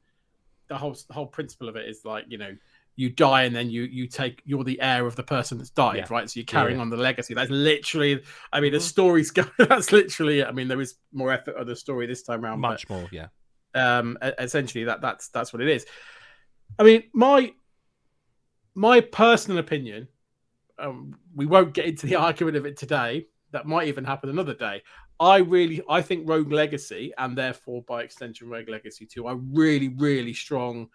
the 0.69 0.76
whole 0.76 0.96
the 1.08 1.15
whole 1.15 1.26
principle 1.26 1.69
of 1.69 1.76
it 1.76 1.88
is 1.88 2.05
like 2.05 2.24
you 2.29 2.38
know 2.38 2.55
you 2.96 3.08
die 3.10 3.43
and 3.44 3.55
then 3.55 3.70
you 3.70 3.82
you 3.82 4.06
take 4.08 4.43
you're 4.44 4.65
the 4.65 4.81
heir 4.81 5.06
of 5.06 5.17
the 5.17 5.22
person 5.22 5.58
that's 5.58 5.70
died, 5.70 5.96
Yeah. 5.98 6.06
right? 6.10 6.29
So 6.31 6.41
you're 6.41 6.44
carrying 6.46 6.76
Yeah. 6.79 6.82
on 6.82 6.91
the 6.91 6.96
legacy. 6.96 7.34
That's 7.34 7.50
literally. 7.50 8.22
I 8.53 8.60
mean, 8.60 8.72
the 8.72 8.79
Mhm. 8.79 8.82
stories 8.82 9.31
go. 9.38 9.44
That's 9.58 9.93
literally. 9.93 10.44
I 10.44 10.53
mean, 10.53 10.69
there 10.69 10.81
is 10.81 10.94
more 11.12 11.32
effort 11.32 11.56
of 11.56 11.67
the 11.67 11.76
story 11.76 12.06
this 12.06 12.22
time 12.22 12.44
around. 12.44 12.60
but- 12.60 12.69
Much 12.70 12.88
more, 12.88 13.08
yeah. 13.12 13.29
um 13.74 14.17
essentially 14.38 14.84
that 14.84 15.00
that's 15.03 15.29
that's 15.29 15.53
what 15.53 15.60
it 15.60 15.69
is 15.69 15.84
i 16.79 16.82
mean 16.82 17.03
my 17.12 17.53
my 18.77 19.01
personal 19.01 19.59
opinion 19.59 20.06
um, 20.79 21.17
we 21.35 21.47
won't 21.47 21.73
get 21.73 21.87
into 21.87 22.06
the 22.06 22.15
argument 22.29 22.56
of 22.56 22.67
it 22.67 22.77
today 22.77 23.27
that 23.51 23.67
might 23.67 23.89
even 23.89 24.05
happen 24.05 24.31
another 24.31 24.55
day 24.55 24.83
i 25.19 25.39
really 25.39 25.83
i 25.89 26.01
think 26.01 26.29
rogue 26.29 26.53
legacy 26.53 27.13
and 27.19 27.37
therefore 27.37 27.83
by 27.83 28.03
extension 28.03 28.49
rogue 28.49 28.69
legacy 28.69 29.06
2 29.06 29.27
are 29.27 29.37
really 29.37 29.89
really 29.89 30.35
strong 30.35 30.89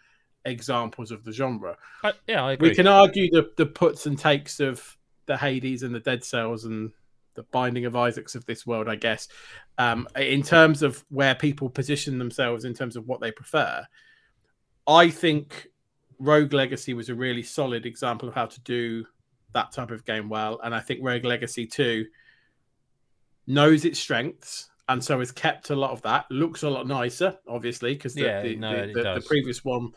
examples 0.46 1.12
of 1.12 1.24
the 1.24 1.32
genre 1.32 1.76
I, 2.04 2.14
yeah, 2.28 2.44
I 2.46 2.54
agree. 2.54 2.70
we 2.70 2.76
can 2.76 2.88
argue 2.88 3.30
the, 3.30 3.52
the 3.58 3.66
puts 3.66 4.06
and 4.06 4.18
takes 4.18 4.60
of 4.60 4.98
the 5.26 5.38
Hades 5.38 5.84
and 5.84 5.94
the 5.94 6.00
Dead 6.00 6.24
Cells 6.24 6.66
and 6.66 6.92
the 7.36 7.44
Binding 7.44 7.86
of 7.86 7.96
Isaacs 7.96 8.36
of 8.36 8.46
this 8.46 8.66
world, 8.66 8.90
I 8.90 8.96
guess. 8.96 9.28
Um, 9.78 10.08
in 10.16 10.44
terms 10.44 10.84
of 10.84 11.04
where 11.10 11.36
people 11.36 11.70
position 11.70 12.18
themselves, 12.18 12.66
in 12.66 12.74
terms 12.74 12.96
of 12.96 13.08
what 13.08 13.22
they 13.22 13.32
prefer, 13.32 13.86
I 14.88 15.10
think 15.10 15.68
Rogue 16.22 16.54
Legacy 16.54 16.94
was 16.94 17.10
a 17.10 17.16
really 17.16 17.44
solid 17.44 17.86
example 17.86 18.30
of 18.30 18.36
how 18.36 18.46
to 18.46 18.62
do 18.62 19.06
that 19.54 19.72
type 19.72 19.92
of 19.92 20.06
game 20.06 20.30
well, 20.30 20.60
and 20.64 20.74
I 20.74 20.80
think 20.80 21.00
Rogue 21.04 21.26
Legacy 21.26 21.66
Two 21.66 22.06
knows 23.48 23.86
its 23.86 24.00
strengths. 24.00 24.70
And 24.90 25.02
so 25.02 25.20
has 25.20 25.32
kept 25.32 25.70
a 25.70 25.76
lot 25.76 25.92
of 25.92 26.02
that. 26.02 26.30
Looks 26.30 26.64
a 26.64 26.70
lot 26.70 26.86
nicer, 26.86 27.38
obviously, 27.48 27.94
because 27.94 28.14
the, 28.14 28.24
Yeah, 28.24 28.42
the, 28.42 28.56
no, 28.58 28.88
the, 28.88 28.94
the- 29.04 29.24
previous 29.26 29.64
one 29.64 29.92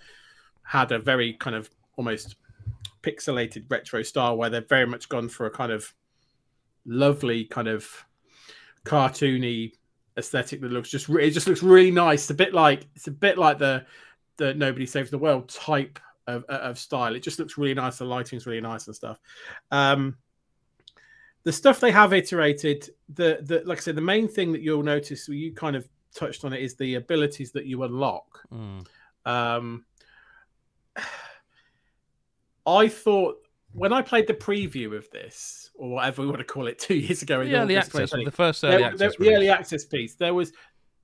had 0.62 0.92
a 0.92 1.00
very 1.00 1.32
kind 1.34 1.56
of 1.56 1.68
almost 1.96 2.36
pixelated 3.02 3.68
retro 3.68 4.02
style 4.02 4.36
where 4.36 4.50
they've 4.50 4.68
very 4.68 4.86
much 4.86 5.08
gone 5.08 5.28
for 5.28 5.46
a 5.46 5.50
kind 5.50 5.72
of 5.72 5.92
lovely 6.86 7.44
kind 7.46 7.66
of 7.66 7.88
cartoony 8.84 9.72
aesthetic 10.16 10.60
that 10.60 10.70
looks 10.70 10.90
just 10.90 11.08
it 11.08 11.30
just 11.30 11.48
looks 11.48 11.62
really 11.62 11.90
nice 11.90 12.22
it's 12.22 12.30
a 12.30 12.34
bit 12.34 12.54
like 12.54 12.86
it's 12.94 13.08
a 13.08 13.10
bit 13.10 13.36
like 13.36 13.58
the 13.58 13.84
the 14.36 14.54
nobody 14.54 14.86
saves 14.86 15.10
the 15.10 15.18
world 15.18 15.48
type 15.48 15.98
of, 16.26 16.44
of 16.44 16.78
style 16.78 17.14
it 17.14 17.20
just 17.22 17.38
looks 17.38 17.58
really 17.58 17.74
nice 17.74 17.98
the 17.98 18.04
lighting's 18.04 18.46
really 18.46 18.60
nice 18.60 18.86
and 18.86 18.96
stuff 18.96 19.18
um 19.70 20.16
the 21.42 21.52
stuff 21.52 21.80
they 21.80 21.90
have 21.90 22.12
iterated 22.14 22.88
the 23.14 23.38
the 23.42 23.62
like 23.66 23.78
i 23.78 23.80
said 23.80 23.94
the 23.96 24.00
main 24.00 24.26
thing 24.26 24.50
that 24.52 24.62
you'll 24.62 24.82
notice 24.82 25.28
you 25.28 25.52
kind 25.52 25.76
of 25.76 25.86
touched 26.14 26.44
on 26.44 26.52
it 26.52 26.62
is 26.62 26.74
the 26.76 26.94
abilities 26.94 27.52
that 27.52 27.66
you 27.66 27.82
unlock 27.82 28.40
Mm. 28.52 28.86
um, 29.26 29.84
I 32.66 32.88
thought 32.88 33.36
when 33.72 33.92
I 33.92 34.02
played 34.02 34.26
the 34.26 34.34
preview 34.34 34.96
of 34.96 35.10
this, 35.10 35.70
or 35.74 35.90
whatever 35.90 36.22
we 36.22 36.28
want 36.28 36.38
to 36.38 36.44
call 36.44 36.66
it, 36.68 36.78
two 36.88 36.94
years 36.94 37.22
ago, 37.22 37.40
in 37.40 37.50
The 37.50 37.56
early 37.58 37.76
access, 37.76 38.10
the 38.10 38.30
first 38.30 38.62
early 38.64 38.78
there- 38.78 38.86
access. 38.92 39.16
the 39.18 39.34
early 39.34 39.48
access 39.50 39.84
piece, 39.84 40.14
there 40.14 40.32
was 40.32 40.52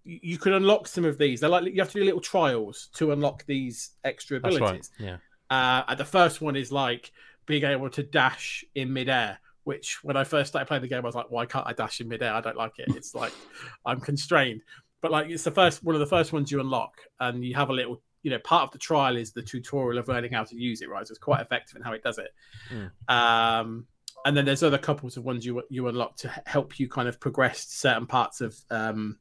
you 0.05 0.39
could 0.39 0.53
unlock 0.53 0.89
some 0.89 1.05
of 1.05 1.19
these. 1.19 1.41
They're 1.41 1.51
like 1.51 1.65
you 1.65 1.81
have 1.81 1.93
to 1.93 1.99
do 1.99 2.05
little 2.05 2.21
trials 2.21 2.89
to 2.95 3.13
unlock 3.13 3.45
these 3.47 3.91
extra 4.05 4.39
abilities. 4.39 4.61
right. 4.61 4.89
Yeah. 4.99 5.17
Uh, 5.51 5.85
and 5.89 5.99
the 5.99 6.05
first 6.05 6.41
one 6.41 6.57
is 6.57 6.71
like 6.73 7.13
being 7.47 7.65
able 7.65 7.91
to 7.91 8.03
dash 8.03 8.65
in 8.75 8.93
midair. 8.93 9.39
Which, 9.65 10.03
when 10.03 10.17
I 10.17 10.25
first 10.25 10.49
started 10.49 10.67
playing 10.67 10.83
the 10.83 10.89
game, 10.89 11.01
I 11.01 11.07
was 11.07 11.15
like, 11.15 11.31
"Why 11.31 11.45
can't 11.45 11.67
I 11.67 11.75
dash 11.75 12.01
in 12.01 12.09
midair? 12.09 12.33
I 12.33 12.41
don't 12.41 12.57
like 12.57 12.79
it. 12.79 12.95
It's 12.97 13.15
like 13.15 13.33
I'm 13.87 14.01
constrained." 14.01 14.63
But 15.03 15.11
like, 15.11 15.29
it's 15.29 15.45
the 15.45 15.51
first 15.51 15.85
one 15.85 15.95
of 15.95 16.01
the 16.01 16.07
first 16.07 16.33
ones 16.33 16.51
you 16.51 16.61
unlock, 16.61 16.95
and 17.21 17.45
you 17.45 17.55
have 17.55 17.69
a 17.69 17.73
little 17.73 18.03
you 18.23 18.31
know, 18.31 18.39
part 18.39 18.65
of 18.65 18.71
the 18.71 18.79
trial 18.79 19.17
is 19.17 19.33
the 19.33 19.43
tutorial 19.43 19.99
of 19.99 20.09
learning 20.09 20.33
how 20.33 20.45
to 20.45 20.57
use 20.57 20.83
it, 20.83 20.89
right? 20.89 21.07
So 21.07 21.13
it's 21.13 21.19
quite 21.19 21.41
effective 21.41 21.77
in 21.77 21.83
how 21.83 21.93
it 21.93 22.03
does 22.03 22.19
it. 22.19 22.31
Mm. 22.71 22.91
Um, 23.13 23.87
and 24.27 24.37
then 24.37 24.45
there's 24.45 24.63
other 24.63 24.79
couples 24.79 25.17
of 25.17 25.25
ones 25.25 25.47
you 25.47 25.63
you 25.71 25.89
unlock 25.89 26.17
to 26.17 26.43
help 26.47 26.79
you 26.79 26.89
kind 26.89 27.09
of 27.09 27.19
progress 27.19 27.67
certain 27.69 28.07
parts 28.07 28.41
of 28.41 28.55
um, 28.71 29.19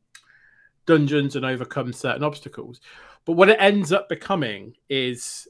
dungeons 0.94 1.36
and 1.36 1.46
overcome 1.46 1.94
certain 1.94 2.24
obstacles. 2.24 2.82
But 3.26 3.34
what 3.34 3.50
it 3.50 3.58
ends 3.60 3.92
up 3.92 4.10
becoming 4.10 4.76
is 4.90 5.48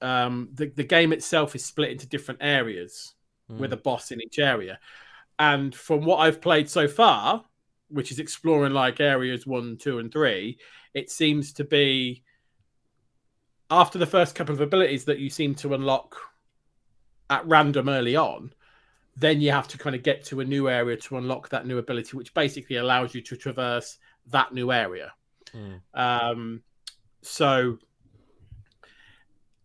um, 0.00 0.48
the 0.54 0.66
the 0.80 0.84
game 0.96 1.12
itself 1.12 1.54
is 1.56 1.64
split 1.64 1.90
into 1.90 2.06
different 2.14 2.40
areas 2.42 3.14
Mm. 3.50 3.58
with 3.58 3.72
a 3.72 3.76
boss 3.76 4.10
in 4.10 4.20
each 4.20 4.40
area. 4.40 4.76
And 5.38 5.72
from 5.72 6.04
what 6.04 6.16
I've 6.16 6.40
played 6.40 6.68
so 6.68 6.88
far, 6.88 7.44
which 7.88 8.10
is 8.10 8.18
exploring 8.18 8.72
like 8.72 8.98
areas 9.00 9.46
one, 9.46 9.76
two, 9.76 10.00
and 10.00 10.10
three, 10.10 10.58
it 10.94 11.10
seems 11.10 11.52
to 11.52 11.62
be 11.62 12.24
after 13.70 13.98
the 13.98 14.12
first 14.16 14.34
couple 14.34 14.52
of 14.52 14.60
abilities 14.60 15.04
that 15.04 15.20
you 15.20 15.30
seem 15.30 15.54
to 15.54 15.74
unlock 15.74 16.16
at 17.30 17.46
random 17.46 17.88
early 17.88 18.16
on, 18.16 18.52
then 19.16 19.40
you 19.40 19.52
have 19.52 19.68
to 19.68 19.78
kind 19.78 19.94
of 19.94 20.02
get 20.02 20.24
to 20.24 20.40
a 20.40 20.44
new 20.44 20.68
area 20.68 20.96
to 20.96 21.16
unlock 21.16 21.48
that 21.48 21.66
new 21.66 21.78
ability, 21.78 22.16
which 22.16 22.34
basically 22.34 22.76
allows 22.76 23.14
you 23.14 23.20
to 23.22 23.36
traverse 23.36 23.98
that 24.28 24.52
new 24.52 24.72
area. 24.72 25.12
Mm. 25.54 25.80
Um, 25.94 26.62
so 27.22 27.78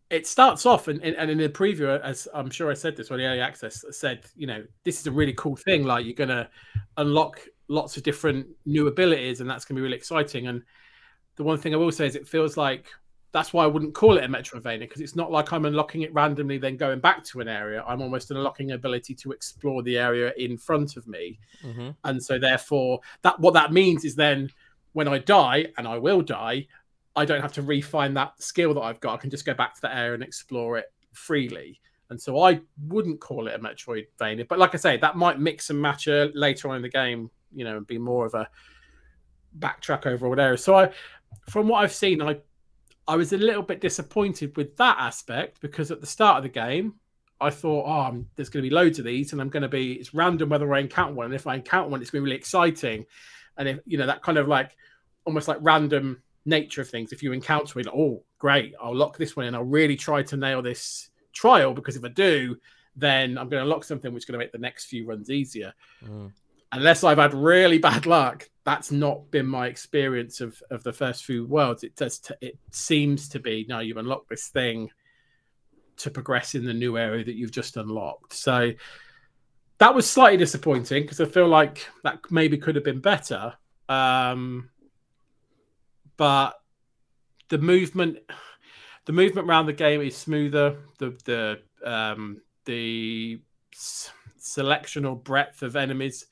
it 0.10 0.28
starts 0.28 0.66
off, 0.66 0.88
and, 0.88 1.02
and 1.02 1.32
in 1.32 1.38
the 1.38 1.48
preview, 1.48 2.00
as 2.02 2.28
I'm 2.34 2.50
sure 2.50 2.70
I 2.70 2.74
said 2.74 2.98
this 2.98 3.10
when 3.10 3.20
the 3.20 3.26
early 3.26 3.40
access 3.40 3.86
said, 3.92 4.26
you 4.36 4.46
know, 4.46 4.64
this 4.84 5.00
is 5.00 5.08
a 5.08 5.12
really 5.12 5.34
cool 5.34 5.56
thing. 5.56 5.86
Like 5.86 6.06
you're 6.06 6.14
going 6.14 6.30
to 6.30 6.50
unlock 6.98 7.40
lots 7.70 7.96
of 7.96 8.04
different 8.04 8.48
new 8.66 8.88
abilities, 8.88 9.40
and 9.40 9.50
that's 9.50 9.64
going 9.64 9.76
to 9.76 9.80
be 9.80 9.84
really 9.84 9.98
exciting. 9.98 10.48
And 10.48 10.64
the 11.38 11.44
one 11.44 11.58
thing 11.58 11.74
I 11.74 11.78
will 11.78 11.92
say 11.92 12.08
is, 12.08 12.16
it 12.16 12.28
feels 12.28 12.58
like 12.58 12.88
that's 13.34 13.54
why 13.54 13.64
I 13.64 13.68
wouldn't 13.68 13.94
call 13.94 14.18
it 14.18 14.24
a 14.24 14.28
Metroidvania 14.28 14.80
because 14.80 15.02
it's 15.02 15.16
not 15.16 15.32
like 15.32 15.54
I'm 15.54 15.66
unlocking 15.66 16.02
it 16.02 16.14
randomly, 16.14 16.58
then 16.58 16.76
going 16.76 17.00
back 17.00 17.24
to 17.26 17.40
an 17.40 17.48
area. 17.48 17.84
I'm 17.88 18.02
almost 18.02 18.32
unlocking 18.32 18.72
ability 18.72 19.16
to 19.16 19.32
explore 19.32 19.84
the 19.84 19.98
area 19.98 20.34
in 20.38 20.58
front 20.58 20.98
of 20.98 21.08
me, 21.08 21.40
hmm 21.62 21.90
and 22.04 22.22
so 22.22 22.38
therefore 22.40 23.00
that 23.22 23.40
what 23.40 23.54
that 23.54 23.72
means 23.72 24.06
is 24.06 24.16
then 24.16 24.50
when 24.94 25.08
I 25.08 25.20
die, 25.20 25.68
and 25.78 25.88
I 25.88 25.98
will 25.98 26.22
die, 26.22 26.68
I 27.16 27.26
don't 27.26 27.42
have 27.42 27.54
to 27.54 27.62
refine 27.62 28.14
that 28.16 28.42
skill 28.42 28.74
that 28.74 28.82
I've 28.82 29.00
got. 29.00 29.14
I 29.14 29.18
can 29.18 29.30
just 29.30 29.46
go 29.46 29.54
back 29.54 29.76
to 29.76 29.82
that 29.82 29.96
area 29.96 30.14
and 30.14 30.24
explore 30.24 30.78
it 30.78 30.92
freely. 31.14 31.80
And 32.10 32.20
so 32.20 32.42
I 32.42 32.60
wouldn't 32.88 33.22
call 33.22 33.48
it 33.48 33.56
a 33.56 33.60
Metroidvania, 33.60 34.48
but 34.48 34.60
like 34.60 34.74
I 34.74 34.78
say, 34.78 34.98
that 34.98 35.16
might 35.16 35.40
mix 35.40 35.70
and 35.70 35.82
match 35.82 36.08
uh, 36.10 36.28
later 36.34 36.70
on 36.70 36.76
in 36.76 36.82
the 36.82 36.90
game, 36.90 37.30
you 37.54 37.64
know, 37.64 37.78
and 37.78 37.88
be 37.88 37.98
more 37.98 38.26
of 38.26 38.34
a 38.34 38.50
backtrack 39.60 40.06
over 40.06 40.40
areas. 40.40 40.64
So 40.64 40.76
I, 40.76 40.90
from 41.50 41.70
what 41.70 41.84
I've 41.84 41.94
seen, 41.94 42.22
I, 42.22 42.38
I 43.08 43.16
was 43.16 43.34
a 43.34 43.38
little 43.38 43.64
bit 43.64 43.82
disappointed 43.82 44.56
with 44.56 44.78
that 44.78 44.98
aspect 45.00 45.62
because 45.62 45.92
at 45.92 46.02
the 46.02 46.08
start 46.08 46.38
of 46.38 46.44
the 46.44 46.50
game, 46.50 46.96
I 47.40 47.50
thought, 47.50 47.86
oh, 47.88 48.02
I'm, 48.02 48.28
there's 48.36 48.50
going 48.50 48.64
to 48.64 48.70
be 48.70 48.74
loads 48.74 49.00
of 49.00 49.06
these, 49.06 49.32
and 49.32 49.42
I'm 49.42 49.50
going 49.50 49.64
to 49.64 49.70
be 49.70 49.94
it's 49.94 50.14
random 50.14 50.50
whether 50.50 50.72
I 50.74 50.80
encounter 50.80 51.14
one. 51.14 51.26
And 51.26 51.36
if 51.36 51.48
I 51.48 51.56
encounter 51.56 51.90
one, 51.90 52.02
it's 52.02 52.12
going 52.12 52.22
to 52.22 52.26
be 52.26 52.30
really 52.30 52.38
exciting. 52.38 53.06
And 53.58 53.68
if 53.68 53.80
you 53.86 53.98
know 53.98 54.06
that 54.06 54.22
kind 54.22 54.38
of 54.38 54.48
like 54.48 54.76
almost 55.26 55.48
like 55.48 55.58
random 55.62 56.22
nature 56.46 56.82
of 56.82 56.90
things. 56.90 57.12
If 57.12 57.22
you 57.22 57.32
encounter 57.34 57.80
it, 57.80 57.88
oh, 57.88 58.24
great, 58.38 58.74
I'll 58.82 58.96
lock 58.96 59.18
this 59.18 59.36
one 59.36 59.46
and 59.46 59.56
I'll 59.56 59.64
really 59.64 59.96
try 59.96 60.24
to 60.24 60.38
nail 60.38 60.62
this 60.62 61.10
trial 61.34 61.74
because 61.74 61.96
if 61.96 62.04
I 62.04 62.10
do, 62.10 62.58
then 62.96 63.38
I'm 63.38 63.50
going 63.50 63.64
to 63.64 63.70
lock 63.70 63.84
something 63.84 64.14
which 64.14 64.22
is 64.22 64.26
going 64.26 64.40
to 64.40 64.44
make 64.44 64.52
the 64.52 64.58
next 64.58 64.86
few 64.86 65.06
runs 65.06 65.30
easier. 65.30 65.74
Mm. 66.04 66.32
Unless 66.72 67.04
I've 67.04 67.18
had 67.18 67.34
really 67.34 67.78
bad 67.90 68.06
luck, 68.06 68.50
that's 68.64 68.92
not 68.92 69.30
been 69.32 69.48
my 69.48 69.68
experience 69.68 70.40
of, 70.42 70.62
of 70.70 70.84
the 70.84 70.94
first 70.94 71.26
few 71.26 71.46
worlds. 71.46 71.84
It 71.84 71.96
does. 71.96 72.20
T- 72.20 72.36
it 72.42 72.58
seems 72.72 73.28
to 73.30 73.40
be 73.40 73.66
now 73.68 73.80
you've 73.80 73.98
unlocked 73.98 74.30
this 74.30 74.48
thing 74.48 74.90
to 75.98 76.12
progress 76.12 76.56
in 76.56 76.66
the 76.66 76.74
new 76.74 76.98
area 76.98 77.24
that 77.24 77.36
you've 77.36 77.52
just 77.52 77.78
unlocked. 77.78 78.34
So 78.34 78.72
that 79.80 79.96
was 79.96 80.10
slightly 80.10 80.38
disappointing 80.38 81.04
because 81.04 81.20
I 81.20 81.26
feel 81.26 81.48
like 81.48 81.88
that 82.04 82.20
maybe 82.30 82.58
could 82.58 82.76
have 82.76 82.84
been 82.84 83.02
better. 83.02 83.54
Um, 83.90 84.70
but 86.18 86.54
the 87.50 87.58
movement, 87.58 88.20
the 89.06 89.14
movement 89.14 89.50
around 89.50 89.66
the 89.66 89.74
game 89.74 90.02
is 90.02 90.16
smoother. 90.16 90.78
The 91.00 91.18
the 91.26 91.62
um, 91.84 92.42
the 92.66 93.42
selection 94.38 95.06
or 95.06 95.16
breadth 95.16 95.64
of 95.64 95.76
enemies 95.76 96.28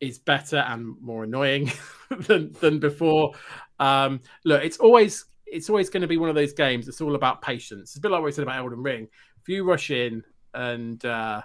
is 0.00 0.18
better 0.18 0.58
and 0.58 0.94
more 1.00 1.24
annoying 1.24 1.70
than 2.20 2.52
than 2.60 2.78
before. 2.78 3.32
Um, 3.78 4.20
look, 4.44 4.62
it's 4.64 4.78
always 4.78 5.24
it's 5.46 5.70
always 5.70 5.88
going 5.90 6.00
to 6.02 6.06
be 6.08 6.16
one 6.16 6.28
of 6.28 6.34
those 6.34 6.52
games. 6.52 6.88
It's 6.88 7.00
all 7.00 7.14
about 7.14 7.40
patience. 7.42 7.90
It's 7.90 7.96
a 7.96 8.00
bit 8.00 8.10
like 8.10 8.20
what 8.20 8.26
we 8.26 8.32
said 8.32 8.42
about 8.42 8.58
Elden 8.58 8.82
Ring. 8.82 9.08
If 9.40 9.48
you 9.48 9.64
rush 9.64 9.90
in 9.90 10.24
and 10.54 11.04
uh, 11.04 11.42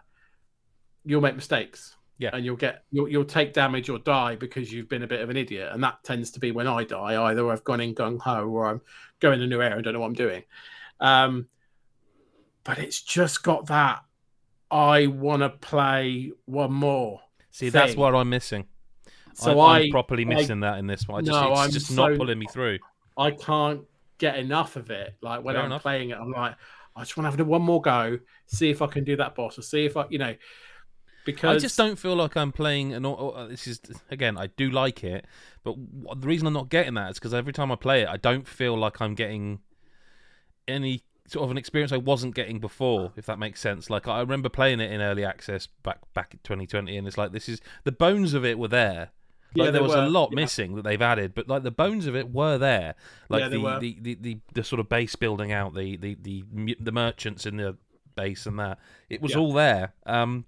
you'll 1.06 1.22
make 1.22 1.36
mistakes, 1.36 1.96
Yeah. 2.18 2.32
and 2.34 2.44
you'll 2.44 2.56
get 2.56 2.84
you'll 2.92 3.08
you'll 3.08 3.26
take 3.26 3.54
damage 3.54 3.90
or 3.90 4.00
die 4.00 4.36
because 4.36 4.72
you've 4.74 4.90
been 4.90 5.04
a 5.04 5.08
bit 5.08 5.22
of 5.22 5.30
an 5.30 5.38
idiot, 5.38 5.70
and 5.72 5.84
that 5.84 6.04
tends 6.04 6.32
to 6.32 6.40
be 6.40 6.52
when 6.52 6.68
I 6.68 6.84
die. 6.84 7.22
Either 7.22 7.50
I've 7.52 7.64
gone 7.64 7.80
in 7.82 7.94
gung 7.94 8.20
ho 8.20 8.48
or 8.48 8.66
I'm 8.68 8.82
going 9.20 9.42
a 9.42 9.48
new 9.48 9.62
area 9.62 9.76
and 9.76 9.84
don't 9.84 9.94
know 9.94 10.00
what 10.00 10.08
I'm 10.08 10.14
doing. 10.14 10.44
Um, 11.00 11.48
but 12.64 12.78
it's 12.80 13.02
just 13.02 13.44
got 13.44 13.68
that. 13.68 14.04
I 14.70 15.08
want 15.08 15.42
to 15.42 15.50
play 15.50 16.32
one 16.46 16.72
more. 16.74 17.20
See, 17.52 17.70
that's 17.70 17.96
what 17.96 18.16
I'm 18.16 18.30
missing. 18.30 18.66
So 19.34 19.60
I'm, 19.60 19.60
I 19.60 19.82
I'm 19.82 19.92
properly 19.92 20.26
missing 20.26 20.60
that 20.62 20.78
in 20.80 20.88
this 20.88 21.08
one. 21.08 21.20
I 21.20 21.22
just, 21.26 21.40
No, 21.40 21.52
it's 21.52 21.62
I'm 21.62 21.72
just 21.72 21.92
not 21.92 22.14
pulling 22.16 22.40
me 22.40 22.48
through. 22.48 22.80
I 23.18 23.32
can't 23.32 23.82
get 24.18 24.38
enough 24.38 24.76
of 24.76 24.90
it. 24.90 25.16
Like 25.22 25.44
when 25.44 25.56
Fair 25.56 25.64
I'm 25.64 25.68
enough. 25.68 25.84
playing 25.84 26.10
it, 26.12 26.18
I'm 26.18 26.32
like, 26.32 26.56
I 26.96 27.02
just 27.02 27.16
want 27.18 27.32
to 27.32 27.38
have 27.38 27.48
one 27.48 27.62
more 27.62 27.82
go, 27.82 28.20
see 28.48 28.70
if 28.70 28.82
I 28.82 28.88
can 28.88 29.04
do 29.04 29.16
that 29.18 29.36
boss, 29.36 29.58
or 29.58 29.62
see 29.62 29.86
if 29.86 29.96
I, 29.96 30.06
you 30.10 30.20
know, 30.20 30.36
because 31.26 31.58
I 31.58 31.60
just 31.60 31.78
don't 31.78 31.98
feel 31.98 32.16
like 32.16 32.36
I'm 32.36 32.52
playing 32.52 32.94
an. 32.94 33.06
au- 33.06 33.30
uh, 33.30 33.48
This 33.48 33.68
is 33.68 33.80
again, 34.10 34.38
I 34.38 34.48
do 34.48 34.70
like 34.70 35.04
it, 35.04 35.26
but 35.64 35.76
the 36.20 36.28
reason 36.28 36.48
I'm 36.48 36.54
not 36.54 36.70
getting 36.70 36.96
that 36.96 37.12
is 37.12 37.20
because 37.20 37.34
every 37.34 37.54
time 37.54 37.72
I 37.72 37.76
play 37.76 38.02
it, 38.02 38.10
I 38.10 38.18
don't 38.18 38.48
feel 38.48 38.78
like 38.78 39.02
I'm 39.02 39.16
getting 39.16 39.60
any 40.68 41.04
sort 41.32 41.46
of 41.46 41.52
an 41.52 41.58
experience 41.58 41.92
I 41.92 41.98
wasn't 41.98 42.36
getting 42.36 42.60
before. 42.60 43.14
If 43.16 43.26
that 43.26 43.40
makes 43.40 43.60
sense. 43.62 43.90
Like 43.90 44.08
I 44.08 44.20
remember 44.20 44.50
playing 44.50 44.80
it 44.80 44.92
in 44.92 45.02
early 45.02 45.24
access 45.24 45.68
back 45.68 46.00
back 46.14 46.34
in 46.34 46.40
2020, 46.44 46.98
and 46.98 47.08
it's 47.08 47.18
like 47.18 47.32
this 47.32 47.48
is 47.48 47.62
the 47.84 47.92
bones 47.92 48.34
of 48.34 48.46
it 48.46 48.60
were 48.60 48.68
there. 48.68 49.12
Like 49.56 49.66
Yeah, 49.66 49.72
there 49.72 49.84
was 49.84 49.94
a 49.94 50.08
lot 50.08 50.30
yeah. 50.32 50.36
missing 50.36 50.76
that 50.76 50.84
they've 50.84 51.02
added, 51.02 51.34
but 51.34 51.48
like 51.48 51.64
the 51.64 51.72
bones 51.72 52.08
of 52.08 52.16
it 52.16 52.32
were 52.32 52.58
there. 52.58 52.96
Like 53.30 53.42
Yeah, 53.42 53.50
the, 53.50 53.58
were. 53.60 53.80
the, 53.80 53.98
the, 54.02 54.16
the 54.16 54.40
the 54.54 54.64
sort 54.64 54.80
of 54.80 54.90
base 54.90 55.16
building 55.16 55.52
out, 55.52 55.74
the 55.74 55.98
the 55.98 56.18
the 56.22 56.76
the 56.80 56.92
merchants 56.92 57.46
in 57.46 57.58
the 57.58 57.78
base 58.16 58.46
and 58.46 58.60
that 58.60 58.80
it 59.10 59.22
was 59.22 59.36
all 59.36 59.54
there. 59.54 59.94
Um, 60.06 60.46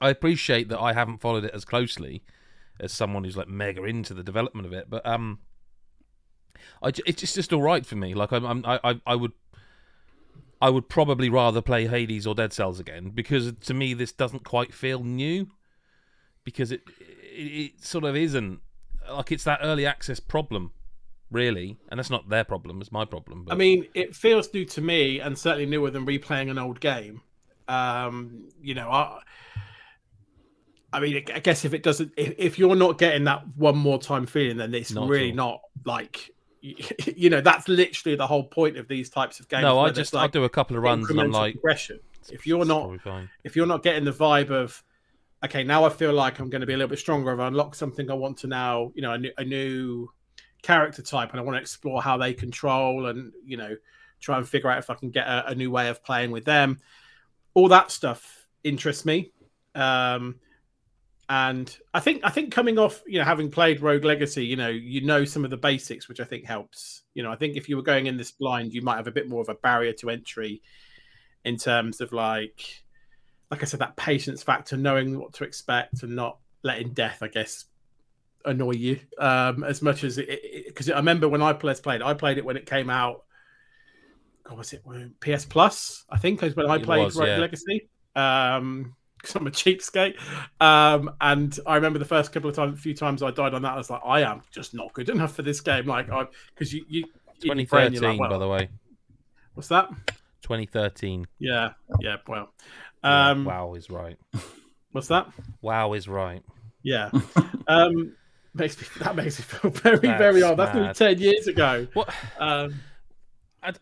I 0.00 0.10
appreciate 0.10 0.68
that 0.68 0.80
I 0.80 0.92
haven't 0.92 1.18
followed 1.18 1.44
it 1.44 1.52
as 1.54 1.64
closely 1.64 2.22
as 2.80 2.92
someone 2.92 3.24
who's 3.24 3.36
like 3.36 3.48
mega 3.48 3.84
into 3.84 4.14
the 4.14 4.24
development 4.24 4.66
of 4.66 4.72
it, 4.72 4.90
but 4.90 5.06
um, 5.06 5.38
I 6.82 6.92
it's 7.06 7.34
just, 7.34 7.52
all 7.52 7.62
right 7.62 7.84
for 7.84 7.96
me. 7.96 8.14
Like 8.14 8.32
I'm, 8.32 8.44
I'm 8.44 8.64
I, 8.66 8.80
I 8.84 9.00
I 9.06 9.14
would. 9.16 9.32
I 10.62 10.70
would 10.70 10.88
probably 10.88 11.28
rather 11.28 11.60
play 11.60 11.86
Hades 11.86 12.26
or 12.26 12.34
Dead 12.34 12.54
Cells 12.54 12.80
again 12.80 13.10
because 13.10 13.52
to 13.52 13.74
me 13.74 13.92
this 13.92 14.12
doesn't 14.12 14.44
quite 14.44 14.72
feel 14.72 15.04
new 15.04 15.48
because 16.42 16.72
it, 16.72 16.80
it 17.20 17.42
it 17.42 17.84
sort 17.84 18.04
of 18.04 18.16
isn't 18.16 18.60
like 19.10 19.30
it's 19.30 19.44
that 19.44 19.58
early 19.62 19.84
access 19.84 20.20
problem 20.20 20.72
really 21.30 21.76
and 21.90 21.98
that's 21.98 22.08
not 22.08 22.30
their 22.30 22.44
problem 22.44 22.80
it's 22.80 22.92
my 22.92 23.04
problem 23.04 23.44
but 23.44 23.52
I 23.52 23.56
mean, 23.56 23.86
it 23.94 24.14
feels 24.14 24.52
new 24.54 24.64
to 24.66 24.80
me, 24.80 25.20
and 25.20 25.36
certainly 25.36 25.66
newer 25.66 25.90
than 25.90 26.06
replaying 26.06 26.50
an 26.50 26.58
old 26.58 26.80
game. 26.80 27.20
Um, 27.68 28.48
you 28.62 28.74
know, 28.74 28.90
I, 28.90 29.20
I 30.92 31.00
mean, 31.00 31.24
I 31.34 31.40
guess 31.40 31.64
if 31.64 31.74
it 31.74 31.82
doesn't, 31.82 32.12
if, 32.16 32.34
if 32.38 32.58
you're 32.58 32.76
not 32.76 32.98
getting 32.98 33.24
that 33.24 33.42
one 33.56 33.76
more 33.76 33.98
time 33.98 34.26
feeling, 34.26 34.58
then 34.58 34.74
it's 34.74 34.92
Not 34.92 35.08
really 35.08 35.32
not 35.32 35.60
like, 35.84 36.30
you 37.16 37.30
know, 37.30 37.40
that's 37.40 37.68
literally 37.68 38.16
the 38.16 38.26
whole 38.26 38.44
point 38.44 38.76
of 38.76 38.88
these 38.88 39.10
types 39.10 39.38
of 39.38 39.48
games. 39.48 39.62
no 39.62 39.78
I 39.78 39.90
just 39.90 40.14
like 40.14 40.24
I 40.24 40.26
do 40.28 40.44
a 40.44 40.48
couple 40.48 40.76
of 40.76 40.82
runs 40.82 41.10
and 41.10 41.20
I'm 41.20 41.30
like 41.30 41.54
progression. 41.54 42.00
If 42.32 42.46
you're 42.46 42.64
not 42.64 42.98
if 43.44 43.54
you're 43.54 43.66
not 43.66 43.82
getting 43.82 44.04
the 44.04 44.12
vibe 44.12 44.50
of 44.50 44.82
okay 45.44 45.62
now 45.62 45.84
i 45.84 45.90
feel 45.90 46.12
like 46.12 46.38
i'm 46.38 46.48
going 46.48 46.62
to 46.62 46.66
be 46.66 46.72
a 46.72 46.76
little 46.76 46.88
bit 46.88 46.98
stronger 46.98 47.30
i've 47.30 47.38
unlocked 47.38 47.76
something 47.76 48.10
i 48.10 48.14
want 48.14 48.38
to 48.38 48.46
now 48.46 48.90
you 48.94 49.02
know 49.02 49.12
a 49.12 49.18
new, 49.18 49.30
a 49.36 49.44
new 49.44 50.08
character 50.62 51.02
type 51.02 51.30
and 51.30 51.40
i 51.40 51.42
want 51.42 51.54
to 51.54 51.60
explore 51.60 52.02
how 52.02 52.16
they 52.16 52.32
control 52.32 53.06
and 53.06 53.32
you 53.44 53.56
know 53.56 53.76
try 54.20 54.38
and 54.38 54.48
figure 54.48 54.70
out 54.70 54.78
if 54.78 54.88
i 54.88 54.94
can 54.94 55.10
get 55.10 55.26
a, 55.26 55.48
a 55.48 55.54
new 55.54 55.70
way 55.70 55.88
of 55.88 56.02
playing 56.02 56.30
with 56.30 56.44
them 56.44 56.78
all 57.52 57.68
that 57.68 57.90
stuff 57.90 58.46
interests 58.62 59.04
me 59.04 59.30
um 59.74 60.36
and 61.30 61.78
i 61.94 62.00
think 62.00 62.20
i 62.22 62.28
think 62.28 62.52
coming 62.52 62.78
off 62.78 63.02
you 63.06 63.18
know 63.18 63.24
having 63.24 63.50
played 63.50 63.80
rogue 63.80 64.04
legacy 64.04 64.44
you 64.44 64.56
know 64.56 64.68
you 64.68 65.00
know 65.00 65.24
some 65.24 65.42
of 65.42 65.50
the 65.50 65.56
basics 65.56 66.06
which 66.06 66.20
i 66.20 66.24
think 66.24 66.44
helps 66.44 67.04
you 67.14 67.22
know 67.22 67.32
i 67.32 67.36
think 67.36 67.56
if 67.56 67.66
you 67.66 67.76
were 67.76 67.82
going 67.82 68.06
in 68.06 68.16
this 68.18 68.30
blind 68.30 68.74
you 68.74 68.82
might 68.82 68.96
have 68.96 69.06
a 69.06 69.12
bit 69.12 69.26
more 69.28 69.40
of 69.40 69.48
a 69.48 69.54
barrier 69.54 69.92
to 69.92 70.10
entry 70.10 70.60
in 71.44 71.56
terms 71.56 72.02
of 72.02 72.12
like 72.12 72.84
like 73.50 73.62
I 73.62 73.66
said, 73.66 73.80
that 73.80 73.96
patience 73.96 74.42
factor, 74.42 74.76
knowing 74.76 75.18
what 75.18 75.32
to 75.34 75.44
expect 75.44 76.02
and 76.02 76.16
not 76.16 76.38
letting 76.62 76.92
death, 76.92 77.18
I 77.22 77.28
guess, 77.28 77.66
annoy 78.44 78.72
you 78.72 79.00
um, 79.18 79.64
as 79.64 79.80
much 79.80 80.04
as 80.04 80.18
it 80.18 80.66
because 80.66 80.90
I 80.90 80.96
remember 80.96 81.28
when 81.28 81.40
I 81.40 81.52
played 81.52 81.82
played 81.82 82.02
I 82.02 82.14
played 82.14 82.38
it 82.38 82.44
when 82.44 82.56
it 82.56 82.66
came 82.66 82.90
out. 82.90 83.24
God, 84.42 84.58
was 84.58 84.72
it 84.72 84.82
PS 85.20 85.44
Plus? 85.44 86.04
I 86.10 86.18
think 86.18 86.42
is 86.42 86.56
when 86.56 86.68
I 86.68 86.78
played 86.78 87.04
was, 87.04 87.16
Rogue 87.16 87.28
yeah. 87.28 87.38
Legacy. 87.38 87.88
Um, 88.16 88.94
because 89.24 89.36
I'm 89.40 89.46
a 89.46 89.50
cheapskate. 89.50 90.14
Um, 90.60 91.10
and 91.20 91.58
I 91.66 91.76
remember 91.76 91.98
the 91.98 92.04
first 92.04 92.32
couple 92.32 92.50
of 92.50 92.56
times, 92.56 92.78
a 92.78 92.80
few 92.80 92.94
times 92.94 93.22
I 93.22 93.30
died 93.30 93.54
on 93.54 93.62
that, 93.62 93.72
I 93.72 93.76
was 93.76 93.90
like, 93.90 94.02
I 94.04 94.20
am 94.22 94.42
just 94.50 94.74
not 94.74 94.92
good 94.92 95.08
enough 95.08 95.34
for 95.34 95.42
this 95.42 95.60
game. 95.60 95.86
Like, 95.86 96.10
I 96.10 96.26
because 96.54 96.72
you, 96.72 96.84
you 96.88 97.04
in 97.42 97.58
your 97.58 97.66
brain, 97.66 97.92
2013, 97.92 98.02
you're 98.02 98.12
like, 98.12 98.30
by 98.30 98.38
the 98.38 98.48
way. 98.48 98.68
what's 99.54 99.68
that? 99.68 99.88
2013. 100.42 101.26
Yeah, 101.38 101.70
yeah. 102.00 102.16
Well, 102.28 102.52
Yeah, 103.02 103.30
um, 103.30 103.44
wow 103.44 103.74
is 103.74 103.90
right. 103.90 104.18
what's 104.92 105.08
that? 105.08 105.28
Wow 105.62 105.94
is 105.94 106.06
right. 106.06 106.42
Yeah. 106.82 107.10
um, 107.68 108.14
makes 108.54 108.78
me 108.80 108.86
that 109.00 109.16
makes 109.16 109.38
me 109.38 109.44
feel 109.44 109.70
very, 109.70 109.98
That's 109.98 110.18
very 110.18 110.42
old. 110.42 110.58
That's 110.58 110.74
nearly 110.74 110.88
mad. 110.88 110.96
ten 110.96 111.18
years 111.18 111.46
ago. 111.46 111.86
What? 111.94 112.14
Um, 112.38 112.74
I, 113.62 113.72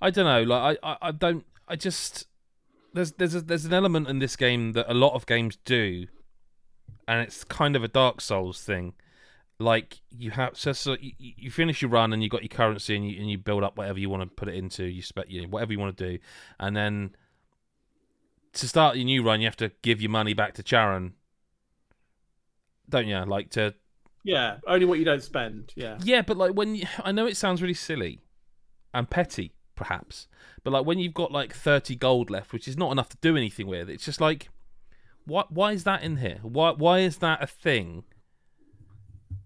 I 0.00 0.10
don't 0.10 0.24
know. 0.24 0.42
Like 0.44 0.78
I, 0.82 0.92
I, 0.92 0.96
I 1.08 1.10
don't. 1.10 1.44
I 1.66 1.76
just 1.76 2.26
there's 2.94 3.12
there's 3.12 3.34
a, 3.34 3.40
there's 3.40 3.64
an 3.64 3.74
element 3.74 4.08
in 4.08 4.18
this 4.18 4.36
game 4.36 4.72
that 4.72 4.90
a 4.90 4.94
lot 4.94 5.14
of 5.14 5.26
games 5.26 5.58
do, 5.64 6.06
and 7.06 7.20
it's 7.20 7.44
kind 7.44 7.76
of 7.76 7.84
a 7.84 7.88
Dark 7.88 8.20
Souls 8.20 8.60
thing. 8.62 8.94
Like 9.60 10.00
you 10.10 10.30
have 10.32 10.56
so, 10.56 10.72
so 10.72 10.96
you, 11.00 11.12
you 11.18 11.50
finish 11.50 11.82
your 11.82 11.90
run 11.90 12.12
and 12.12 12.22
you 12.22 12.28
got 12.28 12.42
your 12.42 12.48
currency 12.48 12.94
and 12.94 13.08
you 13.08 13.20
and 13.20 13.30
you 13.30 13.38
build 13.38 13.64
up 13.64 13.76
whatever 13.76 13.98
you 13.98 14.08
want 14.08 14.22
to 14.22 14.26
put 14.28 14.48
it 14.48 14.54
into. 14.54 14.84
You 14.84 15.02
spec 15.02 15.26
you 15.28 15.42
know, 15.42 15.48
whatever 15.48 15.72
you 15.72 15.78
want 15.78 15.96
to 15.96 16.10
do, 16.12 16.18
and 16.60 16.76
then 16.76 17.16
to 18.54 18.68
start 18.68 18.96
your 18.96 19.04
new 19.04 19.22
run, 19.22 19.40
you 19.40 19.46
have 19.46 19.56
to 19.56 19.72
give 19.82 20.00
your 20.00 20.10
money 20.10 20.34
back 20.34 20.54
to 20.54 20.62
Charon. 20.62 21.14
Don't 22.88 23.06
you? 23.06 23.18
Like 23.24 23.50
to 23.50 23.74
yeah, 24.24 24.58
only 24.66 24.84
what 24.84 24.98
you 24.98 25.04
don't 25.04 25.22
spend. 25.22 25.72
Yeah. 25.74 25.96
yeah, 26.02 26.22
but 26.22 26.36
like 26.36 26.52
when 26.52 26.74
you, 26.74 26.86
I 27.02 27.12
know 27.12 27.26
it 27.26 27.36
sounds 27.36 27.62
really 27.62 27.74
silly 27.74 28.20
and 28.92 29.08
petty, 29.08 29.54
perhaps, 29.78 30.28
but 30.62 30.72
like 30.72 30.84
when 30.84 30.98
you've 30.98 31.14
got 31.14 31.32
like 31.32 31.54
thirty 31.54 31.96
gold 31.96 32.28
left, 32.28 32.52
which 32.52 32.68
is 32.68 32.76
not 32.76 32.92
enough 32.92 33.08
to 33.10 33.16
do 33.22 33.36
anything 33.36 33.66
with, 33.66 33.88
it's 33.88 34.04
just 34.04 34.20
like, 34.20 34.50
what? 35.24 35.50
Why 35.52 35.72
is 35.72 35.84
that 35.84 36.02
in 36.02 36.16
here? 36.18 36.40
Why? 36.42 36.72
Why 36.72 36.98
is 36.98 37.18
that 37.18 37.42
a 37.42 37.46
thing? 37.46 38.04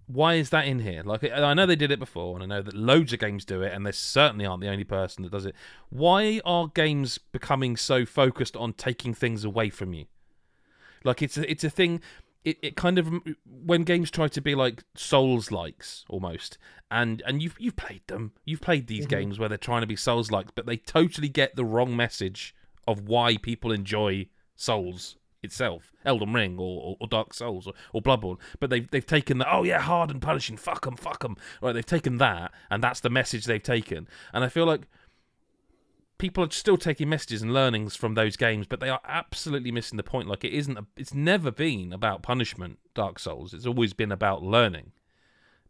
Why 0.07 0.35
is 0.35 0.51
that 0.51 0.67
in 0.67 0.81
here? 0.81 1.03
Like 1.05 1.25
I 1.25 1.55
know 1.55 1.67
they 1.67 1.77
did 1.77 1.93
it 1.93 1.99
before, 1.99 2.35
and 2.35 2.43
I 2.43 2.47
know 2.47 2.63
that 2.63 2.75
loads 2.75 3.13
of 3.13 3.21
games 3.21 3.45
do 3.45 3.63
it, 3.63 3.73
and 3.73 3.87
they 3.87 3.93
certainly 3.93 4.45
aren't 4.45 4.63
the 4.63 4.69
only 4.69 4.85
person 4.85 5.23
that 5.23 5.33
does 5.33 5.47
it. 5.47 5.55
Why 5.91 6.41
are 6.45 6.69
games 6.69 7.19
becoming 7.19 7.77
so 7.77 8.05
focused 8.05 8.57
on 8.57 8.73
taking 8.73 9.15
things 9.15 9.45
away 9.45 9.71
from 9.71 9.93
you? 9.93 10.07
Like 11.05 11.23
it's 11.23 11.37
a, 11.37 11.51
it's 11.51 11.65
a 11.65 11.71
thing. 11.71 12.01
It, 12.45 12.59
it 12.63 12.77
kind 12.77 12.99
of 12.99 13.13
when 13.47 13.85
games 13.85 14.11
try 14.11 14.29
to 14.29 14.41
be 14.41 14.55
like 14.55 14.83
Souls 14.97 15.53
likes 15.53 16.05
almost, 16.09 16.59
and 16.91 17.23
and 17.27 17.43
you've 17.43 17.57
you've 17.59 17.77
played 17.77 18.03
them, 18.09 18.33
you've 18.45 18.61
played 18.61 18.87
these 18.89 19.07
mm-hmm. 19.07 19.21
games 19.21 19.39
where 19.39 19.49
they're 19.49 19.59
trying 19.59 19.83
to 19.83 19.87
be 19.87 19.97
Souls 19.97 20.31
like, 20.31 20.55
but 20.55 20.67
they 20.67 20.77
totally 20.77 21.29
get 21.29 21.55
the 21.55 21.65
wrong 21.65 21.97
message 21.97 22.55
of 22.87 23.09
why 23.09 23.37
people 23.37 23.71
enjoy 23.71 24.27
Souls 24.57 25.17
itself, 25.43 25.93
Elden 26.05 26.33
Ring 26.33 26.59
or, 26.59 26.83
or, 26.83 26.97
or 27.01 27.07
Dark 27.09 27.35
Souls 27.35 27.67
or, 27.67 27.75
or 27.93 28.01
Bloodborne. 28.01 28.39
But 28.61 28.71
they've 28.71 28.91
they've 28.91 29.07
taken 29.07 29.39
the 29.39 29.53
oh 29.53 29.63
yeah 29.63 29.81
hard 29.81 30.11
and 30.11 30.21
punishing, 30.21 30.57
fuck 30.57 30.85
them, 30.85 30.97
fuck 30.97 31.21
them. 31.21 31.37
Right, 31.61 31.73
they've 31.73 31.87
taken 31.87 32.19
that, 32.19 32.53
and 32.71 32.83
that's 32.83 33.01
the 33.01 33.11
message 33.11 33.45
they've 33.45 33.63
taken. 33.63 34.09
And 34.33 34.45
I 34.45 34.49
feel 34.49 34.67
like 34.67 34.83
people 36.23 36.45
are 36.45 36.51
still 36.53 36.77
taking 36.77 37.09
messages 37.09 37.43
and 37.43 37.53
learnings 37.53 37.97
from 37.97 38.15
those 38.15 38.37
games, 38.37 38.69
but 38.69 38.79
they 38.79 38.89
are 38.89 39.01
absolutely 39.05 39.73
missing 39.73 39.97
the 39.97 40.05
point. 40.05 40.29
Like 40.29 40.45
it 40.45 40.53
isn't. 40.53 40.79
A, 40.79 40.87
it's 40.97 41.13
never 41.13 41.51
been 41.51 41.93
about 41.93 42.23
punishment. 42.23 42.79
Dark 42.95 43.19
Souls. 43.19 43.53
It's 43.53 43.67
always 43.67 43.93
been 43.93 44.13
about 44.13 44.41
learning, 44.41 44.93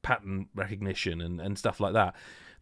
pattern 0.02 0.48
recognition, 0.54 1.22
and, 1.22 1.40
and 1.40 1.58
stuff 1.58 1.80
like 1.80 1.94
that. 1.94 2.14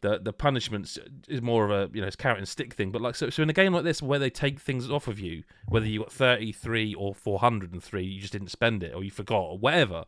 The 0.03 0.21
the 0.21 0.33
punishments 0.33 1.01
is 1.29 1.43
more 1.43 1.65
of 1.65 1.73
a 1.73 1.93
you 1.93 2.01
know 2.01 2.07
it's 2.07 2.15
carrot 2.15 2.39
and 2.39 2.47
stick 2.47 2.75
thing. 2.75 2.93
But 2.93 3.03
like 3.03 3.17
so, 3.17 3.29
so 3.29 3.43
in 3.43 3.51
a 3.51 3.53
game 3.53 3.75
like 3.75 3.83
this 3.83 4.01
where 4.01 4.21
they 4.21 4.31
take 4.31 4.61
things 4.61 4.89
off 4.89 5.09
of 5.09 5.19
you, 5.19 5.43
whether 5.67 5.87
you 5.87 5.99
got 5.99 6.13
thirty 6.13 6.53
three 6.53 6.95
or 6.95 7.13
four 7.13 7.41
hundred 7.41 7.73
and 7.73 7.83
three, 7.83 8.05
you 8.05 8.21
just 8.21 8.33
didn't 8.33 8.53
spend 8.53 8.85
it 8.85 8.95
or 8.95 9.03
you 9.03 9.11
forgot 9.11 9.43
or 9.43 9.59
whatever. 9.59 10.05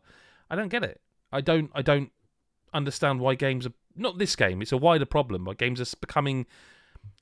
I 0.49 0.55
don't 0.55 0.69
get 0.69 0.83
it. 0.83 1.01
I 1.33 1.41
don't. 1.41 1.69
I 1.75 1.81
don't 1.81 2.11
understand 2.73 3.19
why 3.19 3.35
games 3.35 3.67
are 3.67 3.73
not 3.93 4.19
this 4.19 4.37
game. 4.37 4.61
It's 4.61 4.71
a 4.71 4.77
wider 4.77 5.05
problem. 5.05 5.43
Why 5.43 5.53
games 5.53 5.81
are 5.81 5.97
becoming 5.99 6.45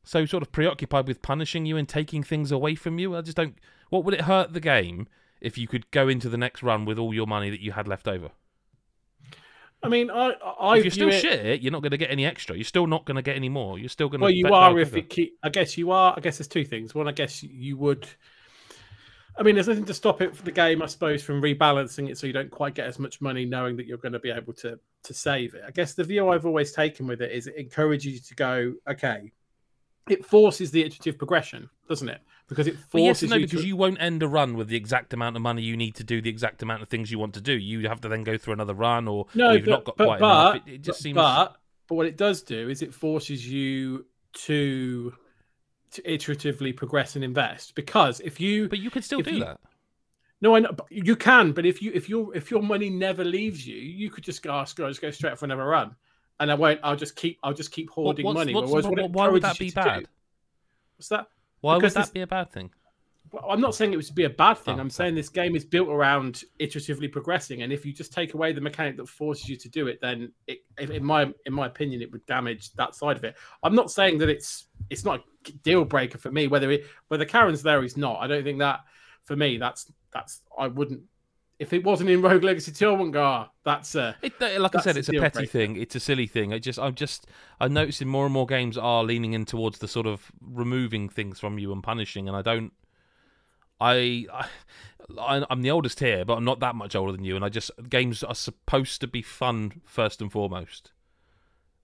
so 0.03 0.25
sort 0.25 0.43
of 0.43 0.51
preoccupied 0.51 1.07
with 1.07 1.21
punishing 1.21 1.65
you 1.65 1.77
and 1.77 1.87
taking 1.87 2.23
things 2.23 2.51
away 2.51 2.75
from 2.75 2.99
you. 2.99 3.15
I 3.15 3.21
just 3.21 3.37
don't. 3.37 3.55
What 3.89 4.03
would 4.05 4.13
it 4.13 4.21
hurt 4.21 4.53
the 4.53 4.59
game 4.59 5.07
if 5.41 5.57
you 5.57 5.67
could 5.67 5.89
go 5.91 6.07
into 6.07 6.29
the 6.29 6.37
next 6.37 6.63
run 6.63 6.85
with 6.85 6.97
all 6.97 7.13
your 7.13 7.27
money 7.27 7.49
that 7.49 7.61
you 7.61 7.73
had 7.73 7.87
left 7.87 8.07
over? 8.07 8.31
I 9.83 9.89
mean, 9.89 10.11
I 10.11 10.33
I 10.59 10.77
if 10.77 10.85
you're 10.85 10.91
still 10.91 11.09
it, 11.09 11.21
shit, 11.21 11.61
you're 11.61 11.71
not 11.71 11.81
going 11.81 11.91
to 11.91 11.97
get 11.97 12.11
any 12.11 12.25
extra. 12.25 12.55
You're 12.55 12.63
still 12.63 12.87
not 12.87 13.05
going 13.05 13.15
to 13.15 13.21
get 13.21 13.35
any 13.35 13.49
more. 13.49 13.79
You're 13.79 13.89
still 13.89 14.09
going 14.09 14.19
to. 14.19 14.25
Well, 14.25 14.31
you 14.31 14.47
are 14.47 14.79
if 14.79 14.95
it 14.95 15.09
keep. 15.09 15.37
I 15.43 15.49
guess 15.49 15.77
you 15.77 15.91
are. 15.91 16.13
I 16.15 16.19
guess 16.19 16.37
there's 16.37 16.47
two 16.47 16.65
things. 16.65 16.93
One, 16.93 17.07
I 17.07 17.11
guess 17.11 17.41
you 17.41 17.77
would. 17.77 18.07
I 19.37 19.43
mean, 19.43 19.55
there's 19.55 19.67
nothing 19.67 19.85
to 19.85 19.93
stop 19.93 20.21
it 20.21 20.35
for 20.35 20.43
the 20.43 20.51
game, 20.51 20.81
I 20.81 20.87
suppose, 20.87 21.23
from 21.23 21.41
rebalancing 21.41 22.09
it 22.09 22.17
so 22.17 22.27
you 22.27 22.33
don't 22.33 22.51
quite 22.51 22.75
get 22.75 22.85
as 22.85 22.99
much 22.99 23.21
money, 23.21 23.45
knowing 23.45 23.77
that 23.77 23.87
you're 23.87 23.97
going 23.97 24.13
to 24.13 24.19
be 24.19 24.29
able 24.29 24.53
to 24.53 24.77
to 25.03 25.13
save 25.13 25.55
it. 25.55 25.63
I 25.67 25.71
guess 25.71 25.93
the 25.93 26.03
view 26.03 26.29
I've 26.29 26.45
always 26.45 26.73
taken 26.73 27.07
with 27.07 27.21
it 27.21 27.31
is 27.31 27.47
it 27.47 27.55
encourages 27.55 28.13
you 28.13 28.19
to 28.19 28.35
go, 28.35 28.73
okay, 28.87 29.31
it 30.09 30.25
forces 30.25 30.71
the 30.71 30.83
iterative 30.83 31.17
progression, 31.17 31.69
doesn't 31.87 32.09
it? 32.09 32.21
Because 32.49 32.67
it 32.67 32.75
Well, 32.91 33.03
yes 33.03 33.19
forces 33.19 33.29
no, 33.29 33.35
you 33.37 33.45
because 33.45 33.61
to. 33.61 33.67
you 33.67 33.77
won't 33.77 34.01
end 34.01 34.21
a 34.23 34.27
run 34.27 34.55
with 34.55 34.67
the 34.67 34.75
exact 34.75 35.13
amount 35.13 35.35
of 35.37 35.41
money 35.41 35.61
you 35.61 35.77
need 35.77 35.95
to 35.95 36.03
do 36.03 36.21
the 36.21 36.29
exact 36.29 36.61
amount 36.61 36.81
of 36.81 36.89
things 36.89 37.09
you 37.11 37.17
want 37.19 37.33
to 37.35 37.41
do. 37.41 37.53
You 37.53 37.87
have 37.87 38.01
to 38.01 38.09
then 38.09 38.23
go 38.23 38.37
through 38.37 38.53
another 38.53 38.73
run, 38.73 39.07
or, 39.07 39.27
No, 39.35 39.49
or 39.51 39.53
you've 39.55 39.65
but, 39.65 39.71
not 39.71 39.83
got 39.85 39.97
but, 39.97 40.05
quite 40.05 40.19
but, 40.19 40.55
enough. 40.55 40.67
It, 40.67 40.73
it 40.73 40.77
just 40.81 40.99
but, 40.99 41.03
seems. 41.03 41.15
but 41.15 41.55
but 41.87 41.95
what 41.95 42.05
it 42.07 42.17
does 42.17 42.41
do 42.41 42.69
is 42.69 42.81
it 42.81 42.93
forces 42.93 43.47
you 43.47 44.05
to 44.33 45.13
to 45.91 46.01
iteratively 46.03 46.75
progress 46.75 47.15
and 47.15 47.23
invest. 47.23 47.75
Because 47.75 48.19
if 48.21 48.39
you 48.39 48.67
But 48.69 48.79
you 48.79 48.89
could 48.89 49.03
still 49.03 49.21
do 49.21 49.33
you- 49.35 49.39
that. 49.45 49.59
no, 50.41 50.55
I 50.55 50.59
know, 50.61 50.71
you 50.89 51.15
can, 51.15 51.51
but 51.51 51.65
if 51.65 51.81
you 51.81 51.91
if 51.93 52.09
your 52.09 52.35
if 52.35 52.49
your 52.51 52.61
money 52.63 52.89
never 52.89 53.23
leaves 53.23 53.65
you, 53.67 53.75
you 53.77 54.09
could 54.09 54.23
just 54.23 54.41
go, 54.41 54.51
oh, 54.59 54.63
just 54.63 55.01
go 55.01 55.11
straight 55.11 55.37
for 55.37 55.45
another 55.45 55.65
run, 55.65 55.95
and 56.41 56.51
I 56.51 56.55
won't. 56.55 56.79
I'll 56.83 56.95
just 56.97 57.15
keep 57.15 57.39
I'll 57.43 57.53
just 57.53 57.71
keep 57.71 57.89
hoarding 57.89 58.25
what's- 58.25 58.35
money. 58.35 58.53
what's- 58.53 58.71
what- 58.71 58.85
what 58.85 59.11
why 59.11 59.29
would 59.29 59.43
that 59.43 59.57
be 59.57 59.71
bad? 59.71 60.07
what's 60.97 61.07
that? 61.09 61.27
Why 61.61 61.77
would 61.77 61.91
that 61.91 62.11
be 62.13 62.21
a 62.21 62.27
bad 62.27 62.51
thing? 62.51 62.71
Well, 63.31 63.45
I'm 63.47 63.61
not 63.61 63.75
saying 63.75 63.93
it 63.93 63.95
would 63.95 64.13
be 64.13 64.25
a 64.25 64.29
bad 64.29 64.55
thing. 64.57 64.77
Oh, 64.77 64.81
I'm 64.81 64.89
saying 64.89 65.15
this 65.15 65.29
game 65.29 65.55
is 65.55 65.63
built 65.63 65.87
around 65.87 66.43
iteratively 66.59 67.09
progressing, 67.09 67.61
and 67.61 67.71
if 67.71 67.85
you 67.85 67.93
just 67.93 68.11
take 68.11 68.33
away 68.33 68.51
the 68.51 68.59
mechanic 68.59 68.97
that 68.97 69.07
forces 69.07 69.47
you 69.47 69.55
to 69.55 69.69
do 69.69 69.87
it, 69.87 70.01
then 70.01 70.33
it, 70.47 70.65
in 70.79 71.05
my 71.05 71.31
in 71.45 71.53
my 71.53 71.67
opinion, 71.67 72.01
it 72.01 72.11
would 72.11 72.25
damage 72.25 72.73
that 72.73 72.93
side 72.95 73.15
of 73.15 73.23
it. 73.23 73.37
I'm 73.63 73.75
not 73.75 73.89
saying 73.91 74.17
that 74.17 74.27
it's 74.29 74.65
it's 74.89 75.05
not 75.05 75.21
a 75.47 75.51
deal 75.63 75.85
breaker 75.85 76.17
for 76.17 76.31
me. 76.31 76.47
Whether 76.47 76.71
it 76.71 76.85
whether 77.07 77.23
Charon's 77.23 77.63
there, 77.63 77.81
he's 77.81 77.95
not. 77.95 78.19
I 78.19 78.27
don't 78.27 78.43
think 78.43 78.59
that 78.59 78.81
for 79.23 79.35
me. 79.35 79.57
That's 79.57 79.89
that's 80.11 80.41
I 80.57 80.67
wouldn't. 80.67 81.01
If 81.61 81.73
it 81.73 81.83
wasn't 81.83 82.09
in 82.09 82.23
Rogue 82.23 82.43
Legacy 82.43 82.71
2, 82.71 82.87
I 82.87 82.91
wouldn't 82.91 83.13
go. 83.13 83.23
Ah, 83.23 83.51
that's 83.63 83.95
uh, 83.95 84.15
It, 84.23 84.33
like 84.59 84.75
I 84.75 84.81
said, 84.81 84.97
it's 84.97 85.09
a 85.09 85.11
deal 85.11 85.21
petty 85.21 85.41
breaker. 85.41 85.51
thing. 85.51 85.75
It's 85.75 85.93
a 85.95 85.99
silly 85.99 86.25
thing. 86.25 86.51
I 86.53 86.57
just, 86.57 86.79
I'm 86.79 86.95
just, 86.95 87.27
I'm 87.59 87.71
noticing 87.71 88.07
more 88.07 88.25
and 88.25 88.33
more 88.33 88.47
games 88.47 88.79
are 88.79 89.03
leaning 89.03 89.33
in 89.33 89.45
towards 89.45 89.77
the 89.77 89.87
sort 89.87 90.07
of 90.07 90.31
removing 90.41 91.07
things 91.07 91.39
from 91.39 91.59
you 91.59 91.71
and 91.71 91.83
punishing. 91.83 92.27
And 92.27 92.35
I 92.35 92.41
don't, 92.41 92.73
I, 93.79 94.25
I, 95.19 95.45
I'm 95.51 95.61
the 95.61 95.69
oldest 95.69 95.99
here, 95.99 96.25
but 96.25 96.33
I'm 96.35 96.45
not 96.45 96.61
that 96.61 96.73
much 96.73 96.95
older 96.95 97.11
than 97.11 97.23
you. 97.23 97.35
And 97.35 97.45
I 97.45 97.49
just, 97.49 97.69
games 97.87 98.23
are 98.23 98.33
supposed 98.33 98.99
to 99.01 99.07
be 99.07 99.21
fun 99.21 99.81
first 99.85 100.19
and 100.19 100.31
foremost. 100.31 100.93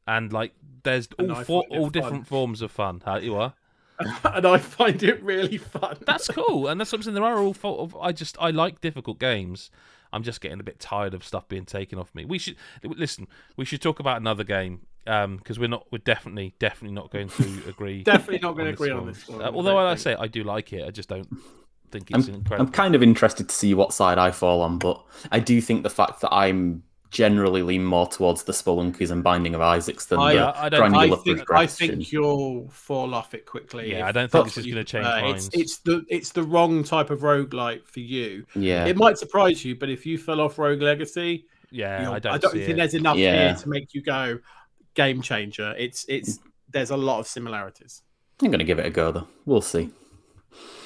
And 0.08 0.34
like, 0.34 0.54
there's 0.82 1.08
all 1.20 1.36
four, 1.44 1.66
all 1.70 1.84
fun. 1.84 1.92
different 1.92 2.28
forms 2.28 2.64
of 2.64 2.72
fun. 2.72 3.04
How 3.06 3.18
you 3.18 3.36
are? 3.36 3.54
and 4.24 4.46
I 4.46 4.58
find 4.58 5.02
it 5.02 5.22
really 5.24 5.58
fun. 5.58 5.98
That's 6.06 6.28
cool, 6.28 6.68
and 6.68 6.80
that's 6.80 6.90
something. 6.90 7.14
There 7.14 7.24
are 7.24 7.40
all. 7.40 7.54
Fault 7.54 7.80
of, 7.80 7.96
I 8.00 8.12
just 8.12 8.38
I 8.40 8.52
like 8.52 8.82
difficult 8.82 9.20
games. 9.20 9.72
I'm 10.14 10.24
just 10.24 10.40
getting 10.40 10.60
a 10.60 10.64
bit 10.64 10.80
tired 10.80 11.14
of 11.14 11.24
stuff 11.24 11.48
being 11.48 11.66
taken 11.66 11.98
off 11.98 12.14
me. 12.14 12.24
We 12.26 12.38
should 12.38 12.56
listen. 12.84 13.28
We 13.56 13.66
should 13.66 13.82
talk 13.82 14.00
about 14.00 14.18
another 14.18 14.44
game 14.44 14.82
because 15.06 15.58
we're 15.58 15.68
not. 15.68 15.88
We're 15.92 15.98
definitely 16.00 16.54
definitely 16.60 16.96
not 16.96 17.12
going 17.12 17.30
to 17.30 17.64
agree. 17.68 18.04
definitely 18.04 18.40
not 18.40 18.56
going 18.56 18.66
to 18.66 18.72
this 18.72 18.80
agree 18.80 18.92
on 18.92 19.08
this 19.08 19.28
one. 19.28 19.42
Uh, 19.42 19.52
although 19.52 19.76
don't 19.76 19.88
I 19.88 19.96
say 19.96 20.16
I 20.16 20.28
do 20.28 20.44
like 20.44 20.74
it, 20.74 20.86
I 20.86 20.92
just 20.92 21.10
don't 21.10 21.28
think 21.92 22.12
it's 22.12 22.28
I'm, 22.28 22.36
incredible. 22.36 22.68
I'm 22.68 22.72
kind 22.72 22.94
of 22.94 23.02
interested 23.02 23.50
to 23.50 23.56
see 23.56 23.74
what 23.74 23.94
side 23.94 24.18
I 24.20 24.32
fall 24.32 24.62
on, 24.62 24.78
but 24.78 25.04
I 25.32 25.40
do 25.40 25.60
think 25.60 25.84
the 25.84 25.90
fact 25.90 26.22
that 26.22 26.34
I'm 26.34 26.84
generally 27.10 27.62
lean 27.64 27.86
more 27.86 28.08
towards 28.08 28.44
the 28.44 28.52
Spelunkies 28.52 29.12
and 29.12 29.24
Binding 29.24 29.56
of 29.56 29.62
Isaacs 29.62 30.06
than 30.08 30.20
I- 30.20 30.34
the 30.34 30.48
uh, 30.48 30.54
I 30.56 30.70
don't- 30.70 30.84
I 30.84 30.90
granular 30.90 31.18
think 31.18 31.52
I 31.52 31.66
think 31.68 32.12
you'll 32.12 32.70
fall 32.70 33.14
off 33.14 33.34
it 33.34 33.46
quickly. 33.46 33.92
Yeah, 33.92 34.00
if 34.00 34.06
I 34.06 34.12
don't 34.12 34.32
think 34.32 34.46
this 34.46 34.58
is 34.58 34.66
gonna 34.68 34.84
change 34.84 35.06
uh, 35.06 35.12
prefer. 35.14 35.26
minds. 35.28 35.46
It's, 35.48 35.56
it's 35.58 35.78
the 35.80 36.06
it's 36.10 36.32
the 36.32 36.44
wrong 36.44 36.84
type 36.84 37.10
of 37.10 37.22
roguelike 37.22 37.86
for 37.86 38.00
you. 38.02 38.46
yeah, 38.56 38.86
It 38.86 38.98
might 38.98 39.18
surprise 39.18 39.64
you, 39.64 39.76
but 39.76 39.90
if 39.90 40.06
you 40.06 40.18
fell 40.18 40.42
off 40.42 40.58
Rogue 40.60 40.82
Legacy, 40.82 41.46
yeah, 41.72 42.04
you'll- 42.04 42.14
I 42.14 42.20
don't. 42.20 42.42
see 42.44 42.50
think 42.60 42.70
it. 42.72 42.76
there's 42.78 42.94
enough 42.94 43.18
Yeah. 43.18 43.48
here 43.50 43.56
to 43.56 43.70
make 43.70 43.94
you 43.94 44.02
go 44.02 44.40
game 44.94 45.22
changer. 45.22 45.74
It's 45.78 46.06
it's 46.10 46.40
there's 46.70 46.90
a 46.92 46.98
lot 46.98 47.20
of 47.20 47.28
similarities. 47.28 48.02
I'm 48.42 48.50
going 48.50 48.60
to 48.60 48.66
give 48.66 48.78
it 48.80 48.86
a 48.86 48.90
go 48.90 49.12
though. 49.12 49.28
We'll 49.46 49.62
see. 49.62 49.90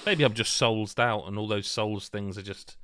Maybe 0.06 0.24
I'm 0.24 0.34
just 0.34 0.54
soulsed 0.56 1.00
out, 1.00 1.28
and 1.28 1.38
all 1.38 1.48
those 1.48 1.68
souls 1.68 2.08
things 2.10 2.38
are 2.38 2.42
just 2.42 2.78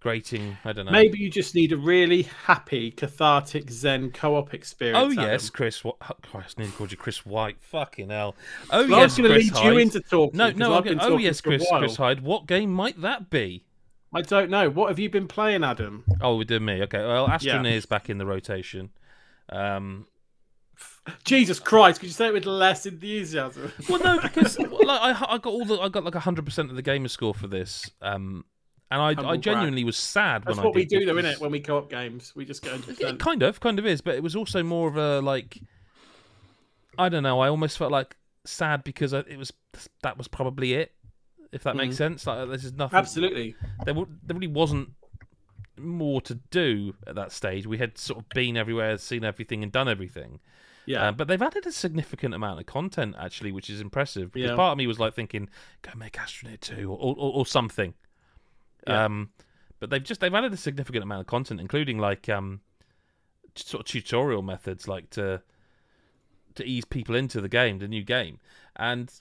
grating. 0.00 0.56
I 0.64 0.72
don't 0.72 0.86
know. 0.86 0.92
Maybe 0.92 1.18
you 1.18 1.30
just 1.30 1.54
need 1.54 1.72
a 1.72 1.76
really 1.76 2.22
happy, 2.22 2.90
cathartic 2.90 3.70
Zen 3.70 4.10
co-op 4.10 4.54
experience. 4.54 4.98
Oh 4.98 5.12
Adam. 5.12 5.24
yes, 5.24 5.50
Chris. 5.50 5.84
What? 5.84 5.96
Oh, 6.02 6.14
Christ, 6.22 6.56
I 6.58 6.62
nearly 6.62 6.74
called 6.76 6.90
you 6.90 6.96
Chris 6.96 7.24
White. 7.24 7.56
Fucking 7.60 8.08
hell. 8.10 8.34
Oh 8.70 8.86
Well, 8.86 9.00
I 9.00 9.04
was 9.04 9.18
yes, 9.18 9.28
going 9.28 9.30
to 9.30 9.58
lead 9.58 9.64
you 9.64 9.78
into 9.78 10.00
talking. 10.00 10.38
No, 10.38 10.50
no. 10.50 10.74
I've 10.74 10.84
been 10.84 10.98
oh 11.00 11.18
yes, 11.18 11.40
Chris. 11.40 11.64
Chris 11.70 11.96
Hyde. 11.96 12.22
What 12.22 12.46
game 12.46 12.72
might 12.72 13.00
that 13.00 13.30
be? 13.30 13.64
I 14.12 14.22
don't 14.22 14.50
know. 14.50 14.68
What 14.68 14.88
have 14.88 14.98
you 14.98 15.08
been 15.08 15.28
playing, 15.28 15.62
Adam? 15.62 16.04
Oh, 16.20 16.36
we 16.36 16.44
did 16.44 16.62
me. 16.62 16.82
Okay. 16.82 16.98
Well, 16.98 17.26
Yeah. 17.40 17.58
Astroneer's 17.58 17.86
back 17.86 18.10
in 18.10 18.18
the 18.18 18.26
rotation. 18.26 18.90
Um, 19.48 20.06
Jesus 21.24 21.58
Christ! 21.58 22.00
Could 22.00 22.08
you 22.08 22.12
say 22.12 22.28
it 22.28 22.32
with 22.34 22.46
less 22.46 22.86
enthusiasm? 22.86 23.72
well, 23.88 24.00
no, 24.00 24.20
because 24.20 24.58
like, 24.58 24.70
I, 25.00 25.26
I 25.28 25.38
got 25.38 25.46
all 25.46 25.64
the 25.64 25.78
I 25.78 25.88
got 25.88 26.04
like 26.04 26.14
hundred 26.14 26.44
percent 26.44 26.70
of 26.70 26.76
the 26.76 26.82
gamer 26.82 27.08
score 27.08 27.34
for 27.34 27.46
this. 27.46 27.90
Um, 28.00 28.44
and 28.90 29.00
I, 29.00 29.06
I 29.10 29.14
Humble 29.14 29.24
brag. 29.30 29.42
genuinely 29.42 29.84
was 29.84 29.96
sad 29.96 30.44
That's 30.44 30.56
when 30.56 30.66
what 30.66 30.74
I 30.74 30.78
we 30.78 30.84
do, 30.84 31.04
though, 31.04 31.14
because- 31.14 31.36
innit? 31.36 31.40
When 31.40 31.50
we 31.52 31.60
co-op 31.60 31.88
games, 31.90 32.32
we 32.34 32.44
just 32.44 32.62
go 32.62 32.74
into 32.74 32.94
kind 33.18 33.42
of, 33.42 33.60
kind 33.60 33.78
of 33.78 33.86
is, 33.86 34.00
but 34.00 34.14
it 34.14 34.22
was 34.22 34.34
also 34.36 34.62
more 34.62 34.88
of 34.88 34.96
a 34.96 35.20
like. 35.20 35.58
I 36.98 37.08
don't 37.08 37.22
know. 37.22 37.40
I 37.40 37.48
almost 37.48 37.78
felt 37.78 37.92
like 37.92 38.16
sad 38.44 38.84
because 38.84 39.12
it 39.12 39.36
was 39.38 39.52
that 40.02 40.18
was 40.18 40.28
probably 40.28 40.74
it. 40.74 40.92
If 41.52 41.64
that 41.64 41.74
makes 41.76 41.96
sense, 41.96 42.26
like 42.26 42.48
there's 42.48 42.62
just 42.62 42.76
nothing. 42.76 42.98
Absolutely. 42.98 43.54
There, 43.84 43.94
there 43.94 44.04
really 44.34 44.46
wasn't 44.46 44.90
more 45.78 46.20
to 46.22 46.34
do 46.34 46.94
at 47.06 47.14
that 47.14 47.32
stage. 47.32 47.66
We 47.66 47.78
had 47.78 47.96
sort 47.98 48.20
of 48.20 48.28
been 48.30 48.56
everywhere, 48.56 48.98
seen 48.98 49.24
everything, 49.24 49.62
and 49.62 49.72
done 49.72 49.88
everything. 49.88 50.40
Yeah. 50.86 51.08
Uh, 51.08 51.12
but 51.12 51.28
they've 51.28 51.40
added 51.40 51.66
a 51.66 51.72
significant 51.72 52.34
amount 52.34 52.60
of 52.60 52.66
content 52.66 53.14
actually, 53.18 53.50
which 53.52 53.70
is 53.70 53.80
impressive. 53.80 54.32
Because 54.32 54.50
Yeah. 54.50 54.56
part 54.56 54.72
of 54.72 54.78
me 54.78 54.86
was 54.86 54.98
like 55.00 55.14
thinking, 55.14 55.48
"Go 55.82 55.90
make 55.96 56.12
Astroneer 56.14 56.60
two 56.60 56.90
or, 56.90 57.14
or, 57.16 57.32
or 57.34 57.46
something." 57.46 57.94
Yeah. 58.86 59.04
Um, 59.04 59.30
but 59.78 59.90
they've 59.90 60.02
just 60.02 60.20
they've 60.20 60.34
added 60.34 60.52
a 60.52 60.58
significant 60.58 61.02
amount 61.02 61.22
of 61.22 61.26
content, 61.26 61.60
including 61.60 61.98
like 61.98 62.28
um, 62.28 62.60
sort 63.54 63.80
of 63.80 63.86
tutorial 63.86 64.42
methods, 64.42 64.86
like 64.86 65.10
to 65.10 65.42
to 66.54 66.64
ease 66.64 66.84
people 66.84 67.14
into 67.14 67.40
the 67.40 67.48
game, 67.48 67.78
the 67.78 67.88
new 67.88 68.02
game, 68.02 68.38
and 68.76 69.12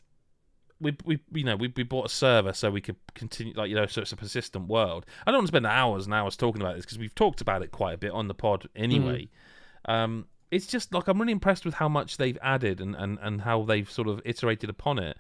we 0.82 0.96
we 1.06 1.20
you 1.34 1.44
know 1.44 1.56
we 1.56 1.72
we 1.76 1.84
bought 1.84 2.06
a 2.06 2.10
server 2.10 2.54
so 2.54 2.72
we 2.72 2.82
could 2.82 2.96
continue 3.14 3.54
like 3.54 3.70
you 3.70 3.76
know 3.76 3.86
so 3.86 4.02
it's 4.02 4.12
a 4.12 4.18
persistent 4.18 4.68
world. 4.68 5.06
I 5.26 5.32
don't 5.32 5.40
want 5.40 5.48
to 5.48 5.52
spend 5.52 5.66
hours 5.66 6.06
and 6.06 6.14
hours 6.14 6.36
talking 6.36 6.62
about 6.62 6.76
this 6.76 6.86
because 6.86 7.00
we've 7.00 7.16
talked 7.16 7.42
about 7.42 7.62
it 7.62 7.72
quite 7.72 7.94
a 7.94 7.98
bit 7.98 8.12
on 8.12 8.28
the 8.28 8.34
pod 8.34 8.68
anyway. 8.76 9.30
Um, 9.86 10.26
it's 10.52 10.68
just 10.68 10.94
like 10.94 11.08
I'm 11.08 11.20
really 11.20 11.32
impressed 11.32 11.66
with 11.66 11.76
how 11.76 11.90
much 11.90 12.18
they've 12.18 12.38
added 12.42 12.82
and, 12.82 12.96
and, 12.96 13.20
and 13.22 13.42
how 13.42 13.64
they've 13.64 13.90
sort 13.90 14.08
of 14.08 14.22
iterated 14.26 14.70
upon 14.70 15.00
it. 15.00 15.18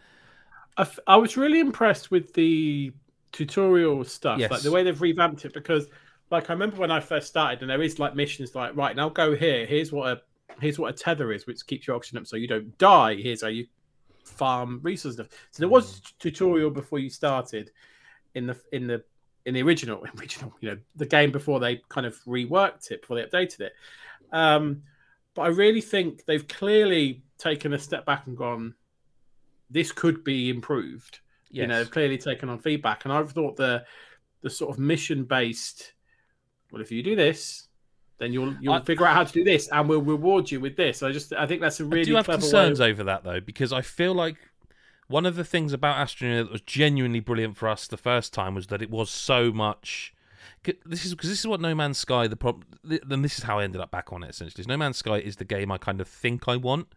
I, 0.77 0.81
f- 0.81 0.99
I 1.07 1.17
was 1.17 1.37
really 1.37 1.59
impressed 1.59 2.09
with 2.09 2.33
the 2.33 2.91
tutorial 3.31 4.03
stuff, 4.03 4.39
like 4.49 4.61
the 4.61 4.71
way 4.71 4.83
they've 4.83 5.01
revamped 5.01 5.45
it. 5.45 5.53
Because, 5.53 5.87
like, 6.31 6.49
I 6.49 6.53
remember 6.53 6.77
when 6.77 6.91
I 6.91 6.99
first 6.99 7.27
started, 7.27 7.61
and 7.61 7.69
there 7.69 7.81
is 7.81 7.99
like 7.99 8.15
missions 8.15 8.55
like, 8.55 8.75
right 8.75 8.95
now 8.95 9.09
go 9.09 9.35
here. 9.35 9.65
Here's 9.65 9.91
what 9.91 10.09
a 10.11 10.21
here's 10.61 10.79
what 10.79 10.93
a 10.93 10.97
tether 10.97 11.31
is, 11.31 11.47
which 11.47 11.65
keeps 11.65 11.87
your 11.87 11.95
oxygen 11.95 12.19
up 12.19 12.27
so 12.27 12.35
you 12.35 12.47
don't 12.47 12.77
die. 12.77 13.15
Here's 13.15 13.41
how 13.41 13.47
you 13.47 13.67
farm 14.23 14.79
resources. 14.83 15.15
stuff. 15.15 15.27
So 15.51 15.61
there 15.61 15.69
was 15.69 15.99
a 15.99 16.01
tutorial 16.19 16.69
before 16.69 16.99
you 16.99 17.09
started 17.09 17.71
in 18.35 18.47
the 18.47 18.57
in 18.71 18.87
the 18.87 19.03
in 19.45 19.53
the 19.53 19.61
original 19.61 20.05
original, 20.19 20.53
you 20.61 20.69
know, 20.69 20.77
the 20.95 21.05
game 21.05 21.31
before 21.31 21.59
they 21.59 21.81
kind 21.89 22.05
of 22.05 22.15
reworked 22.25 22.91
it 22.91 23.01
before 23.01 23.17
they 23.17 23.23
updated 23.23 23.61
it. 23.61 23.73
Um, 24.31 24.83
but 25.33 25.43
I 25.43 25.47
really 25.47 25.81
think 25.81 26.25
they've 26.25 26.47
clearly 26.47 27.23
taken 27.37 27.73
a 27.73 27.79
step 27.79 28.05
back 28.05 28.27
and 28.27 28.37
gone, 28.37 28.75
this 29.69 29.91
could 29.91 30.23
be 30.23 30.49
improved. 30.49 31.19
Yes. 31.51 31.61
You 31.63 31.67
know, 31.67 31.77
they've 31.79 31.91
clearly 31.91 32.17
taken 32.17 32.49
on 32.49 32.59
feedback, 32.59 33.05
and 33.05 33.13
I've 33.13 33.31
thought 33.31 33.55
the 33.55 33.83
the 34.41 34.49
sort 34.49 34.71
of 34.71 34.79
mission 34.79 35.23
based. 35.25 35.93
Well, 36.71 36.81
if 36.81 36.91
you 36.91 37.01
do 37.01 37.15
this, 37.15 37.67
then 38.19 38.33
you'll 38.33 38.55
you'll 38.61 38.73
I- 38.73 38.81
figure 38.83 39.05
out 39.05 39.15
how 39.15 39.23
to 39.23 39.33
do 39.33 39.43
this, 39.43 39.67
and 39.69 39.89
we'll 39.89 40.01
reward 40.01 40.51
you 40.51 40.59
with 40.59 40.75
this. 40.77 41.01
I 41.01 41.11
just 41.11 41.33
I 41.33 41.47
think 41.47 41.61
that's 41.61 41.79
a 41.79 41.85
really 41.85 42.01
I 42.01 42.05
do 42.05 42.15
have 42.15 42.25
concerns 42.27 42.79
way. 42.79 42.91
over 42.91 43.03
that 43.05 43.23
though, 43.23 43.39
because 43.39 43.73
I 43.73 43.81
feel 43.81 44.13
like 44.13 44.35
one 45.07 45.25
of 45.25 45.35
the 45.35 45.43
things 45.43 45.73
about 45.73 45.95
Astroneer 45.97 46.43
that 46.43 46.51
was 46.51 46.61
genuinely 46.61 47.19
brilliant 47.19 47.57
for 47.57 47.67
us 47.67 47.87
the 47.87 47.97
first 47.97 48.31
time 48.31 48.53
was 48.53 48.67
that 48.67 48.81
it 48.81 48.91
was 48.91 49.09
so 49.09 49.51
much. 49.51 50.13
This 50.85 51.05
is 51.05 51.15
because 51.15 51.29
this 51.29 51.39
is 51.39 51.47
what 51.47 51.61
No 51.61 51.73
Man's 51.73 51.97
Sky 51.97 52.27
the 52.27 52.35
problem. 52.35 52.67
Then 52.83 53.23
this 53.23 53.37
is 53.37 53.43
how 53.43 53.59
I 53.59 53.63
ended 53.63 53.81
up 53.81 53.91
back 53.91 54.13
on 54.13 54.23
it. 54.23 54.29
Essentially, 54.29 54.61
is 54.61 54.67
No 54.67 54.77
Man's 54.77 54.97
Sky 54.97 55.17
is 55.17 55.37
the 55.37 55.45
game 55.45 55.71
I 55.71 55.77
kind 55.79 55.99
of 55.99 56.07
think 56.07 56.47
I 56.47 56.57
want 56.57 56.89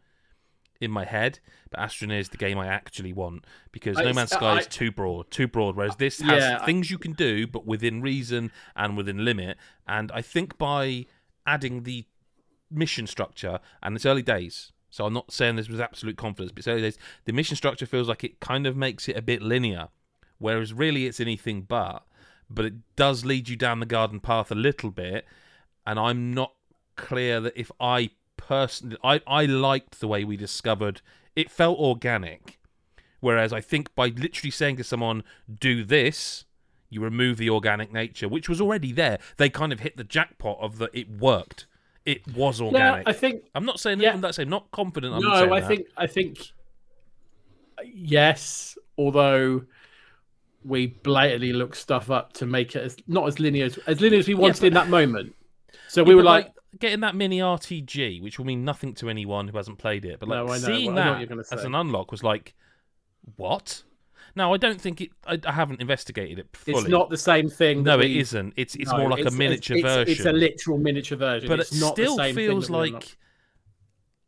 in 0.83 0.91
my 0.91 1.05
head, 1.05 1.39
but 1.71 1.81
Astroneer 1.81 2.19
is 2.19 2.29
the 2.31 2.37
game 2.37 2.59
I 2.59 2.67
actually 2.67 3.13
want 3.13 3.45
because 3.71 3.97
No 3.97 4.03
It's- 4.03 4.15
Man's 4.15 4.31
Sky 4.33 4.55
I- 4.55 4.59
is 4.59 4.67
too 4.67 4.91
broad, 4.91 5.31
too 5.31 5.47
broad. 5.47 5.77
Whereas 5.77 5.97
this 5.97 6.21
has 6.21 6.43
Yeah, 6.43 6.59
I- 6.61 6.67
things 6.67 6.91
you 6.91 6.99
can 6.99 7.13
do, 7.13 7.47
but 7.47 7.65
within 7.67 8.03
reason 8.03 8.51
and 8.75 8.97
within 8.97 9.25
limit. 9.25 9.57
And 9.87 10.11
I 10.13 10.23
think 10.23 10.59
by 10.59 11.07
adding 11.47 11.85
the 11.85 12.05
mission 12.71 13.07
structure, 13.07 13.61
and 13.83 13.95
it's 13.97 14.05
early 14.07 14.23
days, 14.23 14.73
so 14.91 15.07
I'm 15.07 15.13
not 15.13 15.31
saying 15.33 15.57
this 15.57 15.69
with 15.69 15.81
absolute 15.81 16.17
confidence, 16.17 16.53
but 16.53 16.59
it's 16.59 16.69
early 16.69 16.83
days. 16.83 16.99
The 17.25 17.33
mission 17.33 17.57
structure 17.57 17.87
feels 17.87 18.09
like 18.09 18.25
it 18.25 18.41
kind 18.41 18.67
of 18.67 18.77
makes 18.77 19.09
it 19.09 19.17
a 19.17 19.23
bit 19.23 19.41
linear, 19.41 19.89
whereas 20.39 20.73
really 20.75 21.07
it's 21.07 21.21
anything 21.21 21.63
but. 21.63 22.05
But 22.51 22.65
it 22.67 22.75
does 22.97 23.25
lead 23.25 23.49
you 23.49 23.57
down 23.57 23.81
the 23.81 23.87
garden 23.87 24.21
path 24.21 24.51
a 24.51 24.55
little 24.55 24.91
bit, 24.91 25.27
and 25.87 25.99
I'm 25.99 26.35
not 26.35 26.55
clear 26.97 27.41
that 27.41 27.55
if 27.57 27.71
I 27.81 28.11
personally, 28.49 28.97
I 29.05 29.21
I 29.27 29.45
liked 29.47 30.01
the 30.01 30.09
way 30.09 30.25
we 30.25 30.37
discovered 30.37 31.01
it 31.35 31.51
felt 31.51 31.79
organic, 31.79 32.59
whereas 33.21 33.53
I 33.53 33.61
think 33.61 33.95
by 33.95 34.09
literally 34.09 34.51
saying 34.51 34.77
to 34.77 34.85
someone, 34.85 35.23
"Do 35.61 35.85
this." 35.85 36.45
You 36.91 37.01
remove 37.01 37.39
the 37.39 37.49
organic 37.49 37.91
nature, 37.91 38.29
which 38.29 38.51
was 38.51 38.61
already 38.61 38.93
there. 38.93 39.19
They 39.39 39.49
kind 39.49 39.73
of 39.73 39.81
hit 39.81 39.97
the 39.97 40.05
jackpot 40.05 40.59
of 40.61 40.77
that 40.77 40.91
it 40.93 41.09
worked. 41.09 41.67
It 42.05 42.21
was 42.37 42.61
organic. 42.61 43.07
Yeah. 43.07 43.11
I 43.11 43.15
think 43.15 43.45
I'm 43.55 43.65
not 43.65 43.81
saying 43.81 44.01
Yeah. 44.01 44.13
I'm 44.13 44.49
not 44.51 44.71
confident. 44.73 45.15
I'm 45.15 45.23
no, 45.23 45.53
I 45.55 45.61
that. 45.61 45.69
think 45.69 45.87
I 45.97 46.07
think 46.07 46.53
yes, 47.85 48.77
although 48.99 49.65
we 50.65 50.89
blatantly 50.89 51.53
look 51.53 51.75
stuff 51.75 52.11
up 52.11 52.33
to 52.35 52.47
make 52.47 52.77
it 52.77 52.83
as 52.85 52.97
not 53.09 53.27
as 53.27 53.39
linear 53.41 53.65
as, 53.67 53.79
as 53.87 54.01
linear 54.01 54.19
as 54.21 54.29
we 54.29 54.35
wanted 54.35 54.61
but- 54.61 54.67
in 54.67 54.75
that 54.75 54.89
moment. 54.89 55.35
So 55.89 56.03
Yeah, 56.03 56.09
we 56.09 56.15
were 56.15 56.23
but, 56.23 56.29
like, 56.29 56.53
getting 56.79 57.01
that 57.01 57.15
mini 57.15 57.39
RTG, 57.39 58.23
which 58.23 58.39
will 58.39 58.47
mean 58.47 58.65
nothing 58.65 58.95
to 58.95 59.09
anyone 59.09 59.49
who 59.49 59.57
hasn't 59.57 59.79
played 59.79 60.05
it, 60.05 60.21
but 60.21 60.29
like 60.29 60.47
No, 60.47 60.55
seeing 60.57 60.95
what 60.95 61.29
that 61.29 61.47
as 61.53 61.65
an 61.65 61.75
unlock 61.75 62.11
was 62.11 62.23
like, 62.23 62.55
what? 63.37 63.83
Now 64.35 64.55
I 64.55 64.57
don't 64.57 64.81
think 64.81 65.01
it. 65.03 65.11
I, 65.27 65.39
I 65.47 65.53
haven't 65.53 65.81
investigated 65.83 66.39
it 66.39 66.49
fully. 66.57 66.79
it's 66.81 66.89
not 66.89 67.11
the 67.11 67.19
same 67.19 67.51
thing. 67.51 67.83
No, 67.83 67.99
that 67.99 68.05
it 68.07 68.09
we- 68.09 68.21
isn't. 68.21 68.55
It's 68.57 68.75
it's 68.77 68.91
No, 68.91 68.99
more 68.99 69.11
like 69.11 69.27
a 69.27 69.31
miniature 69.31 69.77
it's, 69.77 69.85
version. 69.85 70.13
It's 70.13 70.25
a 70.25 70.33
literal 70.33 70.79
miniature 70.79 71.19
version, 71.19 71.49
but 71.49 71.61
it's 71.61 71.73
it 71.73 71.81
not 71.81 71.97
the 71.97 72.05
still 72.07 72.33
feels 72.33 72.71
like. 72.71 73.17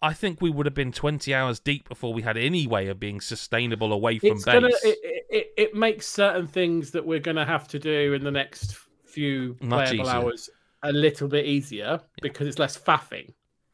I 0.03 0.13
think 0.13 0.43
we 0.43 0.51
would 0.51 0.67
have 0.67 0.75
been 0.75 0.93
20 0.93 1.33
hours 1.33 1.59
deep 1.61 1.89
before 1.89 2.13
we 2.13 2.21
had 2.21 2.37
any 2.37 2.67
way 2.67 2.89
of 2.89 3.01
being 3.01 3.23
sustainable 3.23 3.91
away 3.95 4.19
from 4.19 4.33
it's 4.33 4.45
base. 4.45 4.53
gonna 4.53 4.69
it, 4.83 4.99
it- 5.31 5.51
it, 5.57 5.75
makes 5.75 6.07
certain 6.07 6.47
things 6.47 6.91
that 6.91 7.07
we're 7.07 7.21
gonna 7.21 7.47
have 7.47 7.67
to 7.69 7.79
do 7.79 8.13
in 8.13 8.23
the 8.23 8.31
next 8.31 8.77
few 9.07 9.57
Much 9.63 9.89
playable 9.89 10.05
easier. 10.07 10.15
hours 10.21 10.51
a 10.85 10.93
little 10.93 11.27
bit 11.29 11.47
easier 11.47 12.01
because 12.23 12.47
it's 12.47 12.59
less 12.59 12.79
faffing, 12.79 13.33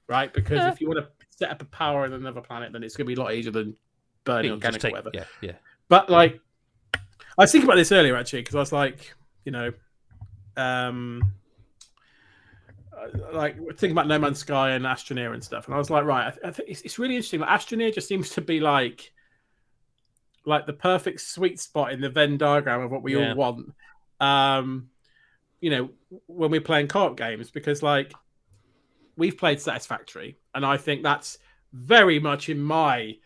right? 0.08 0.32
Because 0.32 0.58
Yeah. 0.58 0.68
if 0.72 0.80
you 0.80 0.88
want 0.88 1.00
to 1.00 1.08
set 1.30 1.50
up 1.50 1.60
a 1.62 1.66
power 1.66 2.06
in 2.06 2.12
another 2.12 2.40
planet, 2.40 2.72
then 2.72 2.82
it's 2.82 2.96
gonna 2.96 3.06
be 3.06 3.14
a 3.14 3.20
lot 3.20 3.34
easier 3.34 3.52
than 3.52 3.76
burning 4.24 4.52
You 4.52 4.58
can 4.58 4.72
just 4.72 4.84
organic 4.84 5.06
or 5.06 5.10
whatever. 5.10 5.26
Yeah, 5.42 5.48
yeah. 5.48 5.56
But 5.88 6.08
like, 6.10 6.40
I 6.94 6.98
was 7.44 7.52
thinking 7.52 7.68
about 7.68 7.76
this 7.76 7.92
earlier 7.92 8.16
actually 8.16 8.40
because 8.42 8.54
I 8.54 8.58
was 8.60 8.72
like, 8.72 9.12
you 9.44 9.52
know, 9.52 9.72
um, 10.56 11.22
uh, 12.96 13.08
like 13.32 13.56
thinking 13.56 13.92
about 13.92 14.06
No 14.08 14.18
Man's 14.18 14.38
Sky 14.38 14.70
and 14.72 14.84
Astroneer 14.84 15.32
and 15.32 15.42
stuff, 15.42 15.66
and 15.66 15.74
I 15.74 15.78
was 15.78 15.90
like, 15.90 16.04
right, 16.04 16.34
I, 16.44 16.50
th- 16.50 16.68
it's, 16.68 16.82
it's 16.82 16.98
really 16.98 17.16
interesting. 17.16 17.40
Like, 17.40 17.48
Astroneer 17.48 17.94
just 17.94 18.08
seems 18.08 18.30
to 18.30 18.40
be 18.40 18.60
like, 18.60 19.12
like 20.44 20.66
the 20.66 20.72
perfect 20.72 21.20
sweet 21.20 21.58
spot 21.58 21.92
in 21.92 22.00
the 22.00 22.10
Venn 22.10 22.36
diagram 22.36 22.82
of 22.82 22.90
what 22.90 23.02
we 23.02 23.16
Yeah. 23.16 23.30
all 23.30 23.36
want. 23.36 23.74
Um, 24.20 24.89
you 25.60 25.70
know, 25.70 25.90
when 26.26 26.50
we're 26.50 26.60
playing 26.60 26.88
co-op 26.88 27.16
games, 27.16 27.50
because 27.50 27.82
like 27.82 28.12
we've 29.16 29.36
played 29.36 29.60
Satisfactory, 29.60 30.36
and 30.54 30.64
I 30.64 30.76
think 30.76 31.02
that's 31.02 31.38
very 31.72 32.18
much 32.18 32.48
in 32.48 32.58
my 32.60 33.16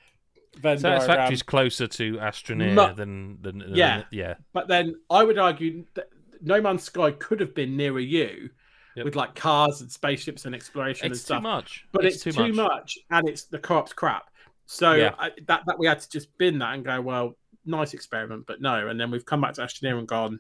Venn. 0.61 0.79
Satisfactory's 0.79 1.43
closer 1.43 1.87
to 1.87 2.15
Astroneer 2.15 2.95
than, 2.95 3.39
than, 3.43 3.59
than 3.59 3.75
Yeah. 3.75 4.05
yeah. 4.11 4.35
But 4.53 4.69
then 4.69 4.95
I 5.11 5.25
would 5.25 5.39
argue 5.39 5.85
that 5.95 6.09
No 6.41 6.61
Man's 6.61 6.85
Sky 6.85 7.11
could 7.13 7.41
have 7.41 7.55
been 7.55 7.77
nearer 7.77 8.01
you 8.01 8.51
Yep. 8.97 9.05
with 9.07 9.17
like 9.17 9.35
cars 9.35 9.81
and 9.81 9.91
spaceships 9.91 10.45
and 10.45 10.55
exploration 10.55 11.07
and 11.07 11.13
It's 11.13 11.23
too 11.23 11.27
stuff. 11.27 11.43
much. 11.43 11.85
But 11.91 12.05
it's, 12.05 12.23
too, 12.23 12.53
much. 12.53 12.97
and 13.11 13.29
it's 13.29 13.43
the 13.43 13.59
co-op's 13.59 13.93
crap. 13.93 14.31
So 14.67 14.93
Yeah. 14.93 15.15
I, 15.19 15.33
that 15.49 15.65
that 15.67 15.77
we 15.77 15.87
had 15.89 15.99
to 16.01 16.09
just 16.09 16.37
bin 16.39 16.59
that 16.61 16.75
and 16.75 16.85
go, 16.85 17.01
well, 17.01 17.37
nice 17.67 17.93
experiment, 17.93 18.47
but 18.47 18.61
no. 18.61 18.87
And 18.87 19.01
then 19.01 19.11
we've 19.11 19.25
come 19.27 19.41
back 19.41 19.55
to 19.55 19.63
Astroneer 19.63 19.99
and 19.99 20.07
gone, 20.07 20.39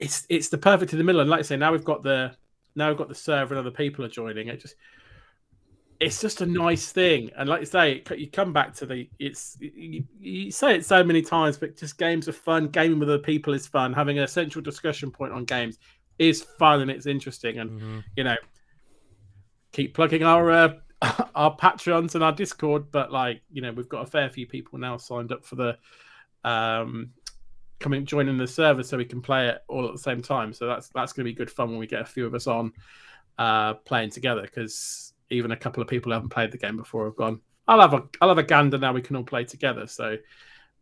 it's 0.00 0.26
it's 0.28 0.48
the 0.48 0.58
perfect 0.58 0.92
in 0.92 0.98
the 0.98 1.04
middle. 1.04 1.20
And 1.20 1.30
like 1.30 1.40
I 1.40 1.42
say, 1.42 1.56
now 1.56 1.72
we've 1.72 1.84
got 1.84 2.02
the 2.02 2.34
now 2.74 2.88
we've 2.88 2.98
got 2.98 3.08
the 3.08 3.14
server 3.14 3.54
and 3.54 3.60
other 3.66 3.74
people 3.74 4.04
are 4.04 4.08
joining. 4.08 4.48
It 4.48 4.60
just 4.60 4.74
it's 6.00 6.20
just 6.20 6.40
a 6.40 6.46
nice 6.46 6.90
thing. 6.90 7.30
And 7.36 7.48
like 7.48 7.60
you 7.60 7.66
say, 7.66 8.02
you 8.16 8.30
come 8.30 8.54
back 8.54 8.74
to 8.76 8.86
the 8.86 9.08
it's 9.18 9.58
you, 9.60 10.04
you, 10.18 10.50
say 10.50 10.74
it 10.74 10.86
so 10.86 11.04
many 11.04 11.20
times, 11.20 11.58
but 11.58 11.76
just 11.76 11.98
games 11.98 12.26
are 12.26 12.32
fun. 12.32 12.68
Gaming 12.68 12.98
with 12.98 13.10
other 13.10 13.18
people 13.18 13.52
is 13.52 13.66
fun. 13.66 13.92
Having 13.92 14.20
a 14.20 14.26
central 14.26 14.62
discussion 14.62 15.10
point 15.10 15.32
on 15.32 15.44
games 15.44 15.78
is 16.18 16.42
fun 16.42 16.80
and 16.80 16.90
it's 16.90 17.06
interesting. 17.06 17.58
And 17.58 17.70
mm-hmm. 17.70 17.98
you 18.16 18.24
know, 18.24 18.36
keep 19.72 19.94
plugging 19.94 20.22
our 20.22 20.50
uh, 20.50 20.72
our 21.34 21.54
Patreons 21.54 22.14
and 22.14 22.24
our 22.24 22.32
Discord. 22.32 22.90
But 22.90 23.12
like 23.12 23.42
you 23.52 23.60
know, 23.60 23.72
we've 23.72 23.88
got 23.88 24.02
a 24.02 24.10
fair 24.10 24.30
few 24.30 24.46
people 24.46 24.78
now 24.78 24.96
signed 24.96 25.30
up 25.30 25.44
for 25.44 25.56
the 25.56 25.76
um 26.42 27.10
coming 27.80 28.06
joining 28.06 28.38
the 28.38 28.46
server 28.46 28.82
so 28.82 28.96
we 28.96 29.04
can 29.04 29.20
play 29.20 29.48
it 29.48 29.58
all 29.68 29.86
at 29.86 29.92
the 29.92 29.98
same 29.98 30.22
time. 30.22 30.52
So 30.52 30.66
that's 30.66 30.90
that's 30.90 31.12
going 31.12 31.24
to 31.24 31.30
be 31.30 31.34
good 31.34 31.50
fun 31.50 31.70
when 31.70 31.78
we 31.78 31.86
get 31.86 32.02
a 32.02 32.06
few 32.06 32.26
of 32.26 32.34
us 32.34 32.46
on 32.46 32.72
uh 33.38 33.74
playing 33.74 34.10
together 34.10 34.42
because 34.42 35.12
even 35.30 35.52
a 35.52 35.56
couple 35.56 35.82
of 35.82 35.88
people 35.88 36.10
who 36.10 36.14
haven't 36.14 36.28
played 36.28 36.52
the 36.52 36.58
game 36.58 36.76
before 36.76 37.06
have 37.06 37.16
gone. 37.16 37.40
I'll 37.66 37.80
have 37.80 37.94
a 37.94 38.02
I'll 38.20 38.28
have 38.28 38.38
a 38.38 38.42
gander 38.42 38.78
now. 38.78 38.92
We 38.92 39.02
can 39.02 39.16
all 39.16 39.24
play 39.24 39.44
together. 39.44 39.86
So, 39.86 40.16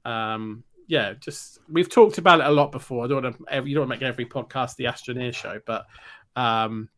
um, 0.04 0.64
yeah, 0.86 1.12
just 1.20 1.58
we've 1.70 1.90
talked 1.90 2.18
about 2.18 2.40
it 2.40 2.46
a 2.46 2.50
lot 2.50 2.72
before. 2.72 3.04
I 3.04 3.08
don't 3.08 3.22
want 3.22 3.36
to 3.36 3.68
you 3.68 3.74
don't 3.74 3.88
want 3.88 4.00
to 4.00 4.06
make 4.06 4.08
every 4.08 4.24
podcast 4.24 4.76
the 4.76 4.84
Astroneer 4.84 5.34
show, 5.34 5.60
but 5.66 5.86
um, 6.34 6.88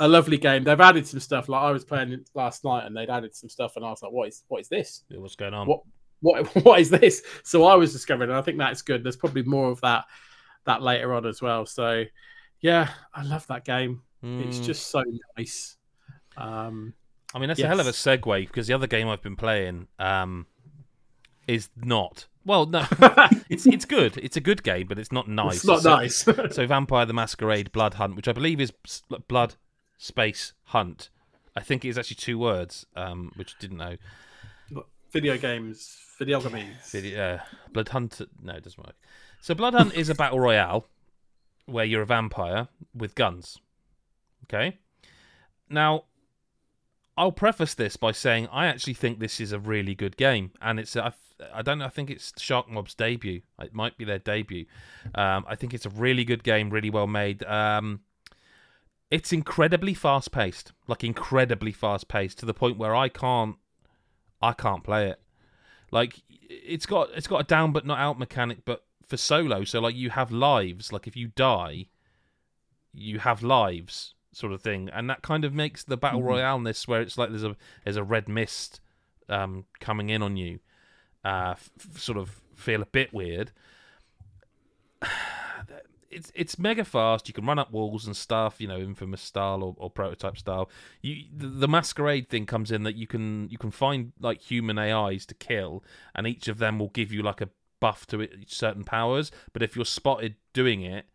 a 0.00 0.08
lovely 0.08 0.38
game. 0.38 0.64
They've 0.64 0.80
added 0.80 1.06
some 1.06 1.20
stuff. 1.20 1.48
Like 1.48 1.62
I 1.62 1.70
was 1.70 1.84
playing 1.84 2.24
last 2.34 2.64
night, 2.64 2.84
and 2.84 2.96
they'd 2.96 3.10
added 3.10 3.34
some 3.34 3.48
stuff, 3.48 3.76
and 3.76 3.84
I 3.84 3.90
was 3.90 4.02
like, 4.02 4.12
"What 4.12 4.28
is 4.28 4.42
what 4.48 4.60
is 4.60 4.68
this? 4.68 5.04
What's 5.10 5.36
going 5.36 5.54
on? 5.54 5.68
What 5.68 5.82
what 6.22 6.46
what 6.64 6.80
is 6.80 6.90
this?" 6.90 7.22
So 7.44 7.64
I 7.64 7.74
was 7.74 7.92
discovering, 7.92 8.30
and 8.30 8.38
I 8.38 8.42
think 8.42 8.58
that's 8.58 8.82
good. 8.82 9.04
There's 9.04 9.16
probably 9.16 9.42
more 9.42 9.70
of 9.70 9.80
that 9.82 10.06
that 10.64 10.82
later 10.82 11.12
on 11.12 11.26
as 11.26 11.42
well. 11.42 11.66
So 11.66 12.04
yeah, 12.60 12.88
I 13.14 13.22
love 13.22 13.46
that 13.48 13.64
game. 13.64 14.02
Mm. 14.24 14.46
It's 14.46 14.60
just 14.60 14.88
so 14.88 15.02
nice. 15.36 15.76
Um, 16.36 16.94
I 17.34 17.38
mean, 17.38 17.48
that's 17.48 17.60
yes. 17.60 17.66
a 17.66 17.68
hell 17.68 17.80
of 17.80 17.86
a 17.86 17.90
segue 17.90 18.46
because 18.46 18.66
the 18.66 18.74
other 18.74 18.86
game 18.86 19.08
I've 19.08 19.22
been 19.22 19.36
playing 19.36 19.88
um, 19.98 20.46
is 21.46 21.68
not. 21.76 22.26
Well, 22.44 22.66
no, 22.66 22.84
it's 23.48 23.66
it's 23.66 23.84
good. 23.84 24.18
It's 24.18 24.36
a 24.36 24.40
good 24.40 24.62
game, 24.62 24.86
but 24.88 24.98
it's 24.98 25.12
not 25.12 25.28
nice. 25.28 25.56
It's 25.56 25.64
not 25.64 25.82
so, 25.82 25.96
nice. 25.96 26.16
so, 26.50 26.66
Vampire 26.66 27.06
the 27.06 27.12
Masquerade 27.12 27.70
Blood 27.72 27.94
Hunt, 27.94 28.16
which 28.16 28.26
I 28.26 28.32
believe 28.32 28.60
is 28.60 28.72
Blood 29.28 29.54
Space 29.96 30.52
Hunt. 30.64 31.10
I 31.54 31.60
think 31.60 31.84
it 31.84 31.88
is 31.88 31.98
actually 31.98 32.16
two 32.16 32.38
words, 32.38 32.86
um, 32.96 33.30
which 33.36 33.54
I 33.54 33.60
didn't 33.60 33.76
know. 33.76 33.96
Video 35.12 35.36
games, 35.36 35.98
video 36.18 36.40
games. 36.40 36.90
Video, 36.90 37.34
uh, 37.34 37.40
Blood 37.72 37.88
Hunt. 37.88 38.20
No, 38.42 38.54
it 38.54 38.64
doesn't 38.64 38.82
work. 38.82 38.96
So 39.42 39.54
Blood 39.54 39.74
Hunt 39.74 39.94
is 39.94 40.08
a 40.08 40.14
battle 40.14 40.40
royale 40.40 40.86
where 41.66 41.84
you're 41.84 42.02
a 42.02 42.06
vampire 42.06 42.68
with 42.94 43.14
guns. 43.14 43.58
Okay. 44.44 44.78
Now, 45.68 46.04
I'll 47.16 47.32
preface 47.32 47.74
this 47.74 47.96
by 47.96 48.12
saying 48.12 48.48
I 48.50 48.66
actually 48.66 48.94
think 48.94 49.18
this 49.18 49.38
is 49.38 49.52
a 49.52 49.58
really 49.58 49.94
good 49.94 50.16
game, 50.16 50.52
and 50.62 50.80
it's 50.80 50.96
I, 50.96 51.12
I 51.52 51.60
don't 51.60 51.78
know 51.78 51.84
I 51.84 51.90
think 51.90 52.10
it's 52.10 52.32
Sharkmob's 52.32 52.94
debut. 52.94 53.42
It 53.60 53.74
might 53.74 53.98
be 53.98 54.06
their 54.06 54.18
debut. 54.18 54.64
Um, 55.14 55.44
I 55.46 55.56
think 55.56 55.74
it's 55.74 55.84
a 55.84 55.90
really 55.90 56.24
good 56.24 56.42
game, 56.42 56.70
really 56.70 56.90
well 56.90 57.06
made. 57.06 57.44
Um, 57.44 58.00
it's 59.10 59.30
incredibly 59.30 59.92
fast 59.92 60.32
paced, 60.32 60.72
like 60.86 61.04
incredibly 61.04 61.72
fast 61.72 62.08
paced 62.08 62.38
to 62.38 62.46
the 62.46 62.54
point 62.54 62.78
where 62.78 62.94
I 62.94 63.10
can't 63.10 63.56
I 64.42 64.52
can't 64.52 64.82
play 64.82 65.08
it. 65.08 65.20
Like 65.90 66.22
it's 66.48 66.86
got 66.86 67.10
it's 67.14 67.26
got 67.26 67.40
a 67.42 67.44
down 67.44 67.72
but 67.72 67.86
not 67.86 67.98
out 67.98 68.18
mechanic, 68.18 68.64
but 68.64 68.84
for 69.06 69.16
solo. 69.16 69.64
So 69.64 69.80
like 69.80 69.94
you 69.94 70.10
have 70.10 70.32
lives. 70.32 70.92
Like 70.92 71.06
if 71.06 71.16
you 71.16 71.28
die, 71.28 71.86
you 72.92 73.18
have 73.20 73.42
lives 73.42 74.14
sort 74.32 74.52
of 74.52 74.62
thing, 74.62 74.88
and 74.92 75.08
that 75.10 75.22
kind 75.22 75.44
of 75.44 75.52
makes 75.52 75.84
the 75.84 75.96
battle 75.96 76.20
mm-hmm. 76.20 76.28
royale 76.28 76.58
ness 76.58 76.88
where 76.88 77.02
it's 77.02 77.18
like 77.18 77.30
there's 77.30 77.44
a 77.44 77.56
there's 77.84 77.96
a 77.96 78.04
red 78.04 78.28
mist 78.28 78.80
um, 79.28 79.66
coming 79.80 80.08
in 80.08 80.22
on 80.22 80.36
you, 80.36 80.60
uh, 81.24 81.54
f- 81.56 81.70
sort 81.96 82.18
of 82.18 82.40
feel 82.54 82.82
a 82.82 82.86
bit 82.86 83.12
weird. 83.12 83.52
It's 86.12 86.30
it's 86.34 86.58
mega 86.58 86.84
fast. 86.84 87.28
You 87.28 87.34
can 87.34 87.46
run 87.46 87.58
up 87.58 87.72
walls 87.72 88.06
and 88.06 88.16
stuff. 88.16 88.60
You 88.60 88.68
know, 88.68 88.78
infamous 88.78 89.22
style 89.22 89.62
or, 89.62 89.74
or 89.78 89.90
prototype 89.90 90.36
style. 90.36 90.70
You 91.00 91.24
the, 91.34 91.46
the 91.46 91.68
masquerade 91.68 92.28
thing 92.28 92.46
comes 92.46 92.70
in 92.70 92.82
that 92.84 92.96
you 92.96 93.06
can 93.06 93.48
you 93.48 93.58
can 93.58 93.70
find 93.70 94.12
like 94.20 94.40
human 94.40 94.78
AIs 94.78 95.26
to 95.26 95.34
kill, 95.34 95.82
and 96.14 96.26
each 96.26 96.48
of 96.48 96.58
them 96.58 96.78
will 96.78 96.90
give 96.90 97.12
you 97.12 97.22
like 97.22 97.40
a 97.40 97.48
buff 97.80 98.06
to 98.06 98.20
it, 98.20 98.32
certain 98.46 98.84
powers. 98.84 99.30
But 99.52 99.62
if 99.62 99.74
you're 99.74 99.84
spotted 99.84 100.36
doing 100.52 100.82
it, 100.82 101.06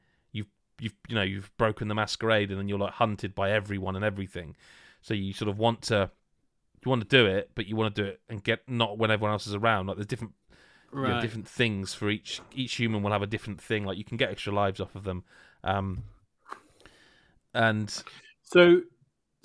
you've 0.80 0.96
you 1.08 1.16
know 1.16 1.24
you've 1.24 1.56
broken 1.58 1.88
the 1.88 1.96
masquerade 1.96 2.50
and 2.50 2.60
then 2.60 2.68
you're 2.68 2.80
like 2.80 2.94
hunted 2.94 3.34
by 3.34 3.52
everyone 3.52 3.96
and 3.96 4.06
everything. 4.06 4.56
So 5.02 5.14
you 5.14 5.34
sort 5.34 5.50
of 5.50 5.58
want 5.58 5.82
to 5.84 6.12
you 6.86 6.90
want 6.90 7.02
to 7.02 7.08
do 7.08 7.26
it, 7.26 7.52
but 7.56 7.68
you 7.68 7.76
want 7.76 7.96
to 7.96 8.02
do 8.02 8.08
it 8.08 8.22
and 8.30 8.44
get 8.44 8.68
not 8.68 8.98
when 8.98 9.12
everyone 9.12 9.32
else 9.32 9.48
is 9.48 9.56
around. 9.56 9.88
Like 9.88 9.98
there's 9.98 10.08
different 10.08 10.34
right. 10.92 11.08
you 11.08 11.16
know, 11.16 11.22
different 11.22 11.48
things 11.48 11.94
for 11.94 12.10
each 12.10 12.42
each 12.54 12.76
human 12.76 13.04
will 13.04 13.12
have 13.12 13.22
a 13.22 13.28
different 13.28 13.62
thing. 13.62 13.86
Like 13.86 13.98
you 13.98 14.04
can 14.04 14.18
get 14.18 14.30
extra 14.30 14.54
lives 14.54 14.80
off 14.80 14.96
of 14.96 15.04
them. 15.04 15.24
Um, 15.64 16.04
and 17.54 18.04
so 18.44 18.82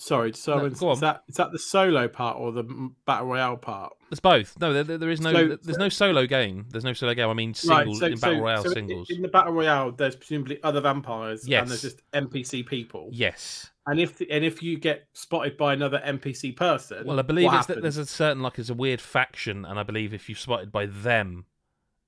Sorry, 0.02 0.32
so 0.32 0.58
no, 0.58 0.64
is, 0.64 1.00
that 1.00 1.22
is 1.28 1.36
that 1.36 1.52
the 1.52 1.60
solo 1.60 2.08
part 2.08 2.36
or 2.36 2.50
the 2.50 2.64
battle 3.06 3.28
royale 3.28 3.56
part? 3.56 3.92
It's 4.10 4.18
both. 4.18 4.58
No, 4.58 4.72
there, 4.72 4.98
there 4.98 5.10
is 5.10 5.20
no 5.20 5.32
so, 5.32 5.58
there's 5.62 5.78
no 5.78 5.88
solo 5.88 6.26
game. 6.26 6.66
There's 6.70 6.82
no 6.82 6.92
solo 6.92 7.14
game. 7.14 7.28
I 7.28 7.34
mean, 7.34 7.54
singles 7.54 8.00
right, 8.00 8.08
so, 8.08 8.12
in 8.14 8.18
battle 8.18 8.38
so, 8.38 8.42
royale 8.42 8.64
singles. 8.64 9.10
In 9.10 9.22
the 9.22 9.28
battle 9.28 9.52
royale, 9.52 9.92
there's 9.92 10.16
presumably 10.16 10.58
other 10.64 10.80
vampires, 10.80 11.46
yes. 11.46 11.62
and 11.62 11.70
there's 11.70 11.82
just 11.82 12.02
NPC 12.10 12.66
people. 12.66 13.10
Yes. 13.12 13.70
And 13.86 13.98
if 13.98 14.20
and 14.20 14.44
if 14.44 14.62
you 14.62 14.78
get 14.78 15.08
spotted 15.12 15.56
by 15.56 15.72
another 15.72 16.00
NPC 16.04 16.54
person, 16.56 17.04
well, 17.04 17.18
I 17.18 17.22
believe 17.22 17.52
it's 17.52 17.66
that 17.66 17.82
there's 17.82 17.96
a 17.96 18.06
certain 18.06 18.42
like 18.42 18.54
there's 18.54 18.70
a 18.70 18.74
weird 18.74 19.00
faction, 19.00 19.64
and 19.64 19.78
I 19.78 19.82
believe 19.82 20.14
if 20.14 20.28
you're 20.28 20.36
spotted 20.36 20.70
by 20.70 20.86
them, 20.86 21.46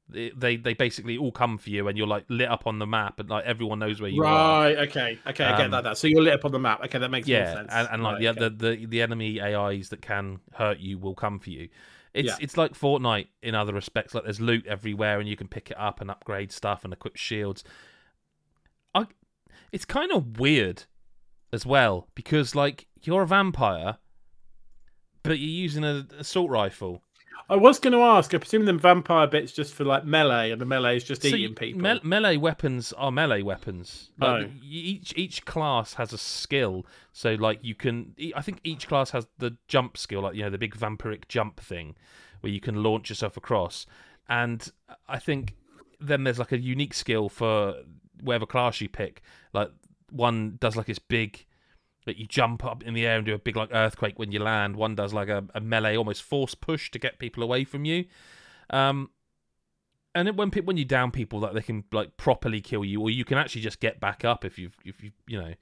they 0.08 0.56
they 0.56 0.74
basically 0.74 1.16
all 1.16 1.32
come 1.32 1.56
for 1.56 1.70
you 1.70 1.88
and 1.88 1.96
you're 1.96 2.06
like 2.06 2.24
lit 2.28 2.48
up 2.48 2.66
on 2.66 2.78
the 2.78 2.86
map 2.86 3.18
and 3.18 3.28
like 3.30 3.44
everyone 3.44 3.78
knows 3.78 4.00
where 4.00 4.10
you 4.10 4.22
right, 4.22 4.30
are. 4.30 4.62
Right 4.64 4.76
okay 4.88 5.18
okay 5.26 5.44
i 5.44 5.56
get 5.56 5.64
um, 5.66 5.70
that, 5.70 5.84
that 5.84 5.98
so 5.98 6.06
you're 6.06 6.22
lit 6.22 6.34
up 6.34 6.44
on 6.44 6.52
the 6.52 6.58
map. 6.58 6.84
Okay 6.84 6.98
that 6.98 7.10
makes 7.10 7.26
yeah 7.26 7.54
sense. 7.54 7.70
and, 7.72 7.88
and 7.90 8.02
like 8.02 8.14
right, 8.14 8.20
the, 8.20 8.28
okay. 8.28 8.56
the, 8.56 8.76
the 8.76 8.86
the 8.86 9.02
enemy 9.02 9.40
ais 9.40 9.88
that 9.88 10.02
can 10.02 10.40
hurt 10.52 10.78
you 10.78 10.98
will 10.98 11.14
come 11.14 11.38
for 11.38 11.50
you. 11.50 11.68
It's 12.12 12.28
yeah. 12.28 12.36
it's 12.40 12.56
like 12.56 12.74
fortnite 12.74 13.28
in 13.42 13.54
other 13.54 13.72
respects 13.72 14.14
like 14.14 14.24
there's 14.24 14.40
loot 14.40 14.66
everywhere 14.66 15.18
and 15.20 15.28
you 15.28 15.36
can 15.36 15.48
pick 15.48 15.70
it 15.70 15.78
up 15.78 16.00
and 16.00 16.10
upgrade 16.10 16.52
stuff 16.52 16.84
and 16.84 16.92
equip 16.92 17.16
shields. 17.16 17.64
I, 18.94 19.06
it's 19.72 19.84
kind 19.84 20.12
of 20.12 20.38
weird 20.38 20.84
as 21.54 21.64
well 21.64 22.08
because 22.14 22.54
like 22.54 22.86
you're 23.02 23.22
a 23.22 23.26
vampire 23.26 23.96
but 25.22 25.38
you're 25.38 25.48
using 25.48 25.84
an 25.84 26.08
assault 26.18 26.50
rifle 26.50 27.02
I 27.48 27.56
was 27.56 27.78
going 27.78 27.92
to 27.92 28.00
ask. 28.00 28.32
I 28.32 28.38
presume 28.38 28.64
the 28.64 28.72
vampire 28.72 29.26
bit's 29.26 29.52
just 29.52 29.74
for 29.74 29.84
like 29.84 30.04
melee, 30.04 30.50
and 30.50 30.60
the 30.60 30.64
melee 30.64 30.96
is 30.96 31.04
just 31.04 31.22
so 31.22 31.28
eating 31.28 31.54
people. 31.54 31.82
Me- 31.82 32.00
melee 32.02 32.36
weapons 32.38 32.92
are 32.94 33.12
melee 33.12 33.42
weapons. 33.42 34.10
Like, 34.18 34.46
oh. 34.46 34.50
Each 34.62 35.12
each 35.16 35.44
class 35.44 35.94
has 35.94 36.12
a 36.12 36.18
skill. 36.18 36.86
So 37.12 37.34
like 37.34 37.58
you 37.62 37.74
can, 37.74 38.14
I 38.34 38.40
think 38.40 38.60
each 38.64 38.88
class 38.88 39.10
has 39.10 39.26
the 39.38 39.56
jump 39.68 39.98
skill, 39.98 40.22
like 40.22 40.36
you 40.36 40.42
know 40.42 40.50
the 40.50 40.58
big 40.58 40.74
vampiric 40.74 41.28
jump 41.28 41.60
thing, 41.60 41.96
where 42.40 42.52
you 42.52 42.60
can 42.60 42.82
launch 42.82 43.10
yourself 43.10 43.36
across. 43.36 43.84
And 44.28 44.66
I 45.06 45.18
think 45.18 45.54
then 46.00 46.24
there's 46.24 46.38
like 46.38 46.52
a 46.52 46.58
unique 46.58 46.94
skill 46.94 47.28
for 47.28 47.74
whatever 48.22 48.46
class 48.46 48.80
you 48.80 48.88
pick. 48.88 49.20
Like 49.52 49.70
one 50.10 50.56
does 50.60 50.76
like 50.76 50.86
this 50.86 50.98
big 50.98 51.46
that 52.06 52.18
you 52.18 52.26
jump 52.26 52.64
up 52.64 52.82
in 52.82 52.94
the 52.94 53.06
air 53.06 53.16
and 53.16 53.26
do 53.26 53.34
a 53.34 53.38
big 53.38 53.56
like 53.56 53.70
earthquake 53.72 54.18
when 54.18 54.30
you 54.30 54.40
land. 54.40 54.76
One 54.76 54.94
does 54.94 55.12
like 55.12 55.28
a, 55.28 55.44
a 55.54 55.60
melee, 55.60 55.96
almost 55.96 56.22
force 56.22 56.54
push 56.54 56.90
to 56.90 56.98
get 56.98 57.18
people 57.18 57.42
away 57.42 57.64
from 57.64 57.84
you. 57.84 58.04
Um, 58.70 59.10
and 60.14 60.28
it, 60.28 60.36
when 60.36 60.50
when 60.50 60.76
you 60.76 60.84
down 60.84 61.10
people, 61.10 61.40
that 61.40 61.54
like, 61.54 61.54
they 61.54 61.66
can 61.66 61.84
like 61.92 62.16
properly 62.16 62.60
kill 62.60 62.84
you, 62.84 63.00
or 63.00 63.10
you 63.10 63.24
can 63.24 63.38
actually 63.38 63.62
just 63.62 63.80
get 63.80 64.00
back 64.00 64.24
up 64.24 64.44
if 64.44 64.58
you've 64.58 64.76
if 64.84 65.02
you 65.02 65.10
you 65.26 65.40
know 65.40 65.54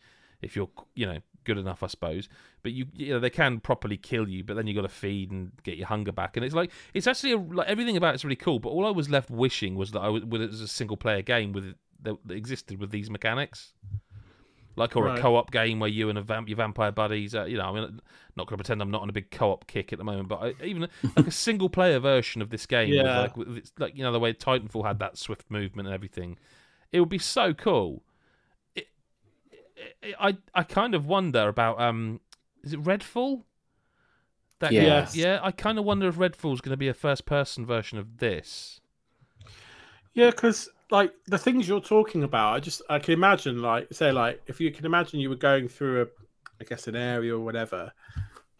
if 0.42 0.56
you're 0.56 0.68
you 0.94 1.06
know 1.06 1.18
good 1.44 1.58
enough, 1.58 1.82
I 1.82 1.86
suppose. 1.86 2.28
But 2.62 2.72
you 2.72 2.86
you 2.94 3.14
know 3.14 3.20
they 3.20 3.30
can 3.30 3.60
properly 3.60 3.96
kill 3.96 4.28
you, 4.28 4.44
but 4.44 4.54
then 4.54 4.66
you 4.66 4.74
got 4.74 4.82
to 4.82 4.88
feed 4.88 5.30
and 5.30 5.52
get 5.62 5.78
your 5.78 5.86
hunger 5.86 6.12
back, 6.12 6.36
and 6.36 6.44
it's 6.44 6.54
like 6.54 6.70
it's 6.92 7.06
actually 7.06 7.32
a, 7.32 7.38
like 7.38 7.68
everything 7.68 7.96
about 7.96 8.14
it's 8.14 8.24
really 8.24 8.36
cool. 8.36 8.58
But 8.58 8.70
all 8.70 8.86
I 8.86 8.90
was 8.90 9.08
left 9.08 9.30
wishing 9.30 9.74
was 9.74 9.92
that 9.92 10.00
I 10.00 10.08
was, 10.08 10.24
was 10.24 10.60
a 10.60 10.68
single 10.68 10.96
player 10.96 11.22
game 11.22 11.52
with 11.52 11.74
that 12.02 12.16
existed 12.28 12.80
with 12.80 12.90
these 12.90 13.08
mechanics 13.08 13.72
like 14.76 14.96
or 14.96 15.04
right. 15.04 15.18
a 15.18 15.20
co-op 15.20 15.50
game 15.50 15.80
where 15.80 15.90
you 15.90 16.08
and 16.08 16.18
a 16.18 16.22
vamp, 16.22 16.48
your 16.48 16.56
vampire 16.56 16.92
buddies. 16.92 17.34
Uh, 17.34 17.44
you 17.44 17.58
know, 17.58 17.64
I 17.64 17.72
mean, 17.72 18.00
not 18.36 18.46
going 18.46 18.56
to 18.56 18.64
pretend 18.64 18.80
I'm 18.80 18.90
not 18.90 19.02
on 19.02 19.08
a 19.08 19.12
big 19.12 19.30
co-op 19.30 19.66
kick 19.66 19.92
at 19.92 19.98
the 19.98 20.04
moment, 20.04 20.28
but 20.28 20.36
I, 20.36 20.64
even 20.64 20.88
like 21.16 21.26
a 21.26 21.32
single-player 21.32 21.98
version 22.00 22.40
of 22.42 22.50
this 22.50 22.66
game, 22.66 22.92
yeah. 22.92 23.02
with 23.02 23.36
like, 23.36 23.36
with, 23.36 23.72
like 23.78 23.96
you 23.96 24.02
know 24.02 24.12
the 24.12 24.20
way 24.20 24.32
Titanfall 24.32 24.86
had 24.86 24.98
that 25.00 25.18
swift 25.18 25.50
movement 25.50 25.88
and 25.88 25.94
everything, 25.94 26.38
it 26.90 27.00
would 27.00 27.08
be 27.08 27.18
so 27.18 27.52
cool. 27.52 28.02
It, 28.74 28.88
it, 30.02 30.14
I 30.18 30.36
I 30.54 30.62
kind 30.62 30.94
of 30.94 31.06
wonder 31.06 31.48
about 31.48 31.80
um, 31.80 32.20
is 32.62 32.72
it 32.72 32.82
Redfall? 32.82 33.42
That, 34.60 34.72
yes. 34.72 35.16
Yeah, 35.16 35.40
I 35.42 35.50
kind 35.50 35.76
of 35.76 35.84
wonder 35.84 36.06
if 36.06 36.14
Redfall's 36.14 36.60
going 36.60 36.70
to 36.70 36.76
be 36.76 36.86
a 36.86 36.94
first-person 36.94 37.66
version 37.66 37.98
of 37.98 38.18
this. 38.18 38.80
Yeah, 40.14 40.30
because 40.30 40.68
like 40.92 41.12
the 41.26 41.38
things 41.38 41.66
you're 41.68 41.80
talking 41.80 42.22
about, 42.22 42.54
I 42.54 42.60
just 42.60 42.82
I 42.88 42.98
can 43.00 43.14
imagine 43.14 43.60
like 43.62 43.88
say 43.92 44.12
like 44.12 44.40
if 44.46 44.60
you 44.60 44.70
can 44.70 44.86
imagine 44.86 45.18
you 45.18 45.30
were 45.30 45.36
going 45.36 45.66
through 45.68 46.02
a 46.02 46.06
I 46.60 46.64
guess 46.64 46.86
an 46.86 46.94
area 46.94 47.34
or 47.34 47.40
whatever, 47.40 47.92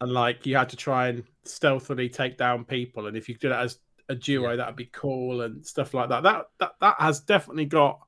and 0.01 0.11
like 0.11 0.45
you 0.45 0.57
had 0.57 0.67
to 0.69 0.75
try 0.75 1.07
and 1.07 1.23
stealthily 1.45 2.09
take 2.09 2.37
down 2.37 2.65
people, 2.65 3.07
and 3.07 3.15
if 3.15 3.29
you 3.29 3.35
did 3.35 3.51
that 3.51 3.61
as 3.61 3.79
a 4.09 4.15
duo, 4.15 4.49
Yeah. 4.49 4.55
that 4.57 4.67
would 4.67 4.75
be 4.75 4.89
cool 4.91 5.41
and 5.43 5.65
stuff 5.65 5.93
like 5.93 6.09
that. 6.09 6.23
That 6.23 6.47
that 6.59 6.73
that 6.81 6.95
has 6.99 7.21
definitely 7.21 7.65
got 7.65 7.99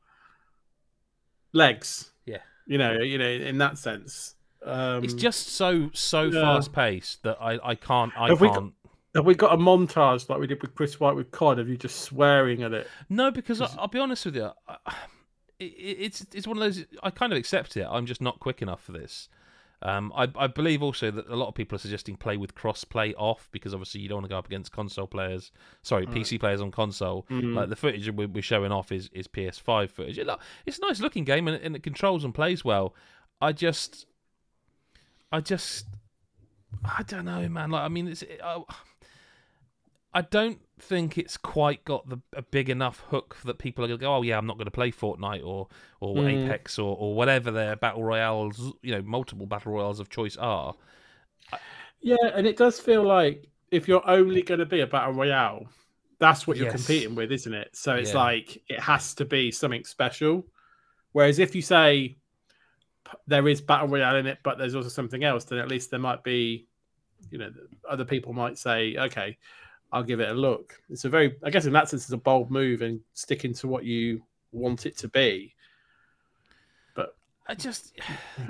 legs. 1.53 2.11
Yeah. 2.25 2.39
you 2.65 2.77
know, 2.77 2.93
you 3.01 3.17
know, 3.17 3.29
in 3.29 3.57
that 3.59 3.77
sense. 3.77 4.35
Um, 4.63 5.03
It's 5.03 5.13
just 5.13 5.49
so 5.49 5.89
so 5.93 6.23
yeah. 6.23 6.41
fast 6.41 6.73
paced 6.73 7.23
that 7.23 7.38
I 7.39 7.59
I 7.63 7.75
can't 7.75 8.11
I 8.17 8.29
Have 8.29 8.39
can't. 8.39 8.73
Have 9.15 9.25
we 9.25 9.34
got 9.34 9.54
a 9.54 9.58
montage 9.58 10.30
like 10.30 10.39
we 10.39 10.47
did 10.47 10.62
with 10.62 10.75
Chris 10.75 10.99
White 10.99 11.15
with 11.15 11.32
COD 11.32 11.60
of 11.60 11.69
you 11.69 11.78
just 11.78 12.01
swearing 12.01 12.63
at 12.63 12.73
it? 12.73 12.88
No, 13.10 13.32
because 13.32 13.62
I, 13.62 13.69
I'll 13.78 13.88
be 13.88 13.99
honest 13.99 14.25
with 14.25 14.36
you, 14.36 14.51
I, 14.67 14.78
it, 15.60 15.63
it's 15.65 16.25
it's 16.34 16.45
one 16.45 16.58
of 16.58 16.63
those. 16.63 16.86
I 17.01 17.10
kind 17.10 17.32
of 17.32 17.38
accept 17.38 17.78
it. 17.78 17.88
I'm 17.89 18.06
just 18.06 18.21
not 18.21 18.39
quick 18.39 18.62
enough 18.62 18.84
for 18.84 18.91
this. 18.91 19.30
Um, 19.82 20.12
I, 20.15 20.28
I 20.36 20.47
believe 20.47 20.82
also 20.82 21.12
that 21.12 21.28
a 21.28 21.36
lot 21.36 21.47
of 21.47 21.54
people 21.54 21.75
are 21.75 21.80
suggesting 21.80 22.15
play 22.15 22.38
with 22.38 22.56
cross-play 22.56 23.13
off 23.15 23.49
because 23.51 23.73
obviously 23.73 24.01
you 24.01 24.10
don't 24.10 24.17
want 24.17 24.25
to 24.25 24.30
go 24.30 24.38
up 24.38 24.47
against 24.47 24.71
console 24.71 25.06
players. 25.06 25.51
Sorry, 25.84 26.08
PC 26.08 26.39
players 26.39 26.60
on 26.60 26.71
console. 26.71 27.28
Mm. 27.30 27.54
Like 27.54 27.69
the 27.69 27.75
footage 27.75 28.10
we're, 28.10 28.28
we're 28.28 28.41
showing 28.41 28.71
off 28.71 28.91
is, 28.91 29.10
is 29.13 29.28
PS5 29.28 29.91
footage. 29.91 30.17
It, 30.17 30.28
it's 30.65 30.80
a 30.80 30.82
nice 30.82 31.01
looking 31.01 31.23
game 31.23 31.47
and, 31.47 31.62
and 31.62 31.75
it 31.75 31.84
controls 31.84 32.23
and 32.23 32.34
plays 32.34 32.65
well. 32.65 32.95
I 33.41 33.51
just, 33.51 34.08
I 35.32 35.41
just, 35.41 35.86
I 36.84 37.04
don't 37.04 37.25
know, 37.25 37.47
man. 37.47 37.69
Like 37.69 37.84
I 37.84 37.89
mean, 37.89 38.08
it's. 38.08 38.23
I, 38.43 38.63
I 40.15 40.21
don't 40.21 40.60
think 40.80 41.17
it's 41.17 41.38
quite 41.38 41.86
got 41.86 42.10
the 42.10 42.19
a 42.34 42.41
big 42.41 42.69
enough 42.69 43.01
hook 43.10 43.38
that 43.45 43.60
people 43.60 43.86
are 43.86 43.88
going 43.88 43.99
to 43.99 44.04
go, 44.06 44.15
oh 44.15 44.21
yeah, 44.23 44.38
I'm 44.38 44.47
not 44.47 44.58
going 44.58 44.65
to 44.65 44.71
play 44.71 44.91
Fortnite 44.91 45.45
or 45.45 45.67
or 45.99 46.23
Mm. 46.23 46.28
Apex 46.28 46.80
or, 46.80 46.95
or 46.97 47.13
whatever 47.15 47.51
their 47.51 47.75
battle 47.75 48.04
royales, 48.04 48.73
you 48.82 48.91
know, 48.93 49.01
multiple 49.04 49.45
battle 49.45 49.73
royales 49.73 49.99
of 49.99 50.10
choice 50.10 50.38
are. 50.38 50.75
Yeah, 52.01 52.15
and 52.34 52.45
it 52.45 52.58
does 52.58 52.80
feel 52.80 53.04
like 53.04 53.47
if 53.71 53.88
you're 53.88 54.08
only 54.08 54.41
going 54.41 54.60
to 54.60 54.65
be 54.65 54.82
a 54.82 54.88
battle 54.88 55.13
royale, 55.13 55.67
that's 56.19 56.47
what 56.47 56.58
you're 56.58 56.67
Yes. 56.67 56.67
competing 56.67 57.15
with, 57.15 57.32
isn't 57.32 57.54
it? 57.54 57.75
So 57.75 57.95
it's 57.95 58.13
Yeah. 58.13 58.13
like 58.13 58.62
it 58.69 58.80
has 58.80 59.13
to 59.15 59.25
be 59.25 59.51
something 59.51 59.84
special. 59.84 60.45
Whereas 61.13 61.39
if 61.39 61.56
you 61.56 61.62
say 61.62 62.17
there 63.28 63.47
is 63.47 63.62
battle 63.62 63.88
royale 63.88 64.17
in 64.17 64.28
it, 64.28 64.39
but 64.43 64.58
there's 64.58 64.75
also 64.75 64.89
something 64.89 65.23
else, 65.23 65.45
then 65.45 65.60
at 65.60 65.67
least 65.67 65.91
there 65.91 65.99
might 65.99 66.23
be, 66.23 66.67
you 67.32 67.38
know, 67.38 67.51
other 67.89 68.06
people 68.06 68.34
might 68.34 68.58
say, 68.58 68.95
okay, 68.97 69.38
I'll 69.95 70.03
give 70.03 70.19
it 70.19 70.29
a 70.29 70.34
look. 70.34 70.79
It's 70.89 71.05
a 71.05 71.10
very, 71.10 71.38
I 71.41 71.49
guess, 71.49 71.65
in 71.65 71.73
that 71.73 71.88
sense, 71.89 72.03
it's 72.03 72.12
a 72.12 72.17
bold 72.17 72.51
move 72.51 72.81
and 72.81 72.99
sticking 73.13 73.53
to 73.55 73.67
what 73.67 73.86
you 73.86 74.21
want 74.51 74.86
it 74.86 74.97
to 74.97 75.08
be. 75.08 75.55
But 76.95 77.15
I 77.47 77.55
just, 77.55 77.93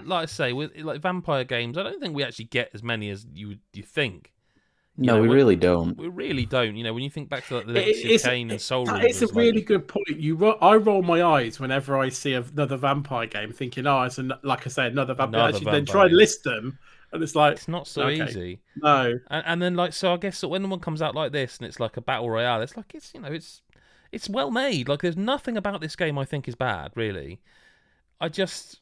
like 0.04 0.24
I 0.24 0.26
say, 0.26 0.54
with 0.54 0.76
like 0.78 1.02
vampire 1.02 1.44
games, 1.44 1.78
I 1.78 1.84
don't 1.84 2.00
think 2.02 2.16
we 2.16 2.24
actually 2.24 2.46
get 2.46 2.72
as 2.74 2.82
many 2.82 3.10
as 3.12 3.26
you 3.34 3.50
would 3.50 3.60
you 3.74 3.84
think. 3.84 4.32
You 4.98 5.08
No, 5.08 5.16
know, 5.18 5.22
we 5.24 5.28
really 5.28 5.56
don't. 5.58 5.98
We 5.98 6.08
really 6.08 6.46
don't. 6.46 6.76
You 6.78 6.84
know, 6.84 6.94
when 6.94 7.04
you 7.04 7.10
think 7.10 7.30
back 7.30 7.46
to 7.48 7.58
like, 7.58 7.68
the 7.68 7.74
Legacy 7.74 8.06
it's- 8.06 8.24
of 8.24 8.30
Kain 8.32 8.50
and 8.50 8.60
Soul 8.62 8.86
That 8.86 9.02
Reavers, 9.04 9.10
is 9.10 9.22
a 9.22 9.28
like- 9.28 9.36
really 9.36 9.62
good 9.62 9.88
point. 9.88 10.08
You, 10.18 10.36
ro- 10.36 10.58
I 10.62 10.76
roll 10.78 11.02
my 11.04 11.22
eyes 11.22 11.60
whenever 11.60 11.98
I 11.98 12.10
see 12.10 12.34
another 12.34 12.78
vampire 12.78 13.28
game, 13.28 13.52
thinking, 13.52 13.86
"Oh, 13.86 14.04
it's 14.04 14.18
an, 14.18 14.34
like 14.44 14.66
I 14.66 14.70
say, 14.70 14.88
another 14.88 15.14
vampire." 15.14 15.42
Another 15.50 15.58
Actually, 15.58 15.72
then 15.74 15.86
try 15.86 16.06
and 16.06 16.16
list 16.16 16.44
them, 16.44 16.80
and 17.12 17.24
it's 17.24 17.36
like, 17.36 17.58
It's 17.58 17.68
not 17.68 17.88
so 17.88 18.08
Okay. 18.08 18.10
easy. 18.10 18.60
no, 18.76 19.20
And, 19.30 19.44
and 19.46 19.62
then 19.62 19.76
like 19.76 19.94
so, 19.94 20.14
I 20.14 20.18
guess 20.18 20.42
that 20.42 20.50
when 20.50 20.70
one 20.70 20.80
comes 20.80 21.02
out 21.02 21.16
like 21.16 21.32
this 21.32 21.58
and 21.58 21.68
it's 21.68 21.80
like 21.80 21.98
a 21.98 22.02
battle 22.02 22.30
royale, 22.30 22.62
it's 22.62 22.78
like 22.78 22.94
it's 22.96 23.14
you 23.14 23.22
know 23.22 23.32
it's 23.32 23.62
it's 24.12 24.30
well 24.30 24.52
made. 24.52 24.90
Like 24.90 25.02
there's 25.02 25.18
nothing 25.18 25.58
about 25.58 25.82
this 25.82 25.96
game 25.96 26.18
I 26.18 26.26
think 26.26 26.48
is 26.48 26.56
bad 26.56 26.92
really. 26.96 27.42
I 28.22 28.30
just 28.30 28.82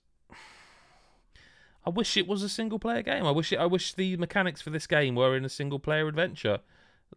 I 1.86 1.90
wish 1.90 2.16
it 2.16 2.28
was 2.28 2.44
a 2.44 2.50
single 2.50 2.80
player 2.80 3.02
game. 3.02 3.26
I 3.26 3.32
wish 3.32 3.52
it, 3.52 3.58
I 3.58 3.66
wish 3.66 3.94
the 3.94 4.16
mechanics 4.18 4.62
for 4.62 4.70
this 4.70 4.88
game 4.88 5.16
were 5.16 5.36
in 5.36 5.44
a 5.44 5.50
single 5.50 5.80
player 5.80 6.08
adventure, 6.08 6.60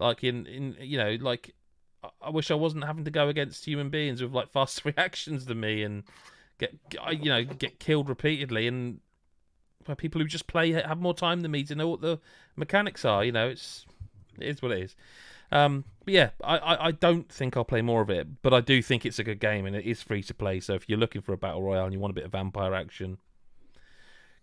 like 0.01 0.25
in 0.25 0.47
in 0.47 0.77
you 0.81 0.99
know 0.99 1.17
like 1.21 1.55
I- 2.23 2.31
wish 2.31 2.51
I 2.51 2.55
wasn't 2.55 2.85
having 2.85 3.05
to 3.05 3.11
go 3.11 3.29
against 3.29 3.65
human 3.65 3.91
beings 3.91 4.23
with 4.23 4.33
like 4.33 4.49
faster 4.53 4.83
reactions 4.97 5.47
than 5.47 5.61
me 5.61 5.83
and 5.83 6.05
get 6.59 6.75
you 7.13 7.31
know 7.31 7.45
get 7.45 7.79
killed 7.79 8.09
repeatedly 8.09 8.67
and 8.67 9.01
people 9.95 10.21
who 10.21 10.27
just 10.27 10.47
play 10.47 10.73
have 10.73 10.99
more 10.99 11.15
time 11.15 11.41
than 11.41 11.51
me 11.51 11.65
to 11.65 11.75
know 11.75 11.89
what 11.89 12.01
the 12.01 12.19
mechanics 12.57 13.05
are. 13.05 13.25
You 13.25 13.33
know, 13.33 13.49
it's 13.49 13.87
it 14.39 14.49
is 14.49 14.63
what 14.63 14.73
it 14.73 14.83
is. 14.83 14.97
Um, 15.53 15.85
but 16.05 16.15
yeah, 16.15 16.31
I, 16.43 16.59
I, 16.59 16.87
I 16.87 16.91
don't 16.91 17.31
think 17.31 17.57
I'll 17.57 17.65
play 17.65 17.83
more 17.83 18.01
of 18.03 18.11
it, 18.11 18.43
but 18.43 18.53
I 18.53 18.61
do 18.61 18.83
think 18.83 19.07
it's 19.07 19.19
a 19.19 19.25
good 19.25 19.39
game 19.41 19.65
and 19.67 19.77
it 19.77 19.85
is 19.85 20.03
free 20.03 20.23
to 20.25 20.35
play. 20.35 20.61
So 20.61 20.75
if 20.75 20.89
you're 20.89 20.99
looking 20.99 21.23
for 21.23 21.33
a 21.33 21.37
battle 21.37 21.63
royale 21.63 21.85
and 21.85 21.93
you 21.93 22.01
want 22.01 22.11
a 22.11 22.15
bit 22.15 22.25
of 22.25 22.33
vampire 22.33 22.75
action, 22.75 23.19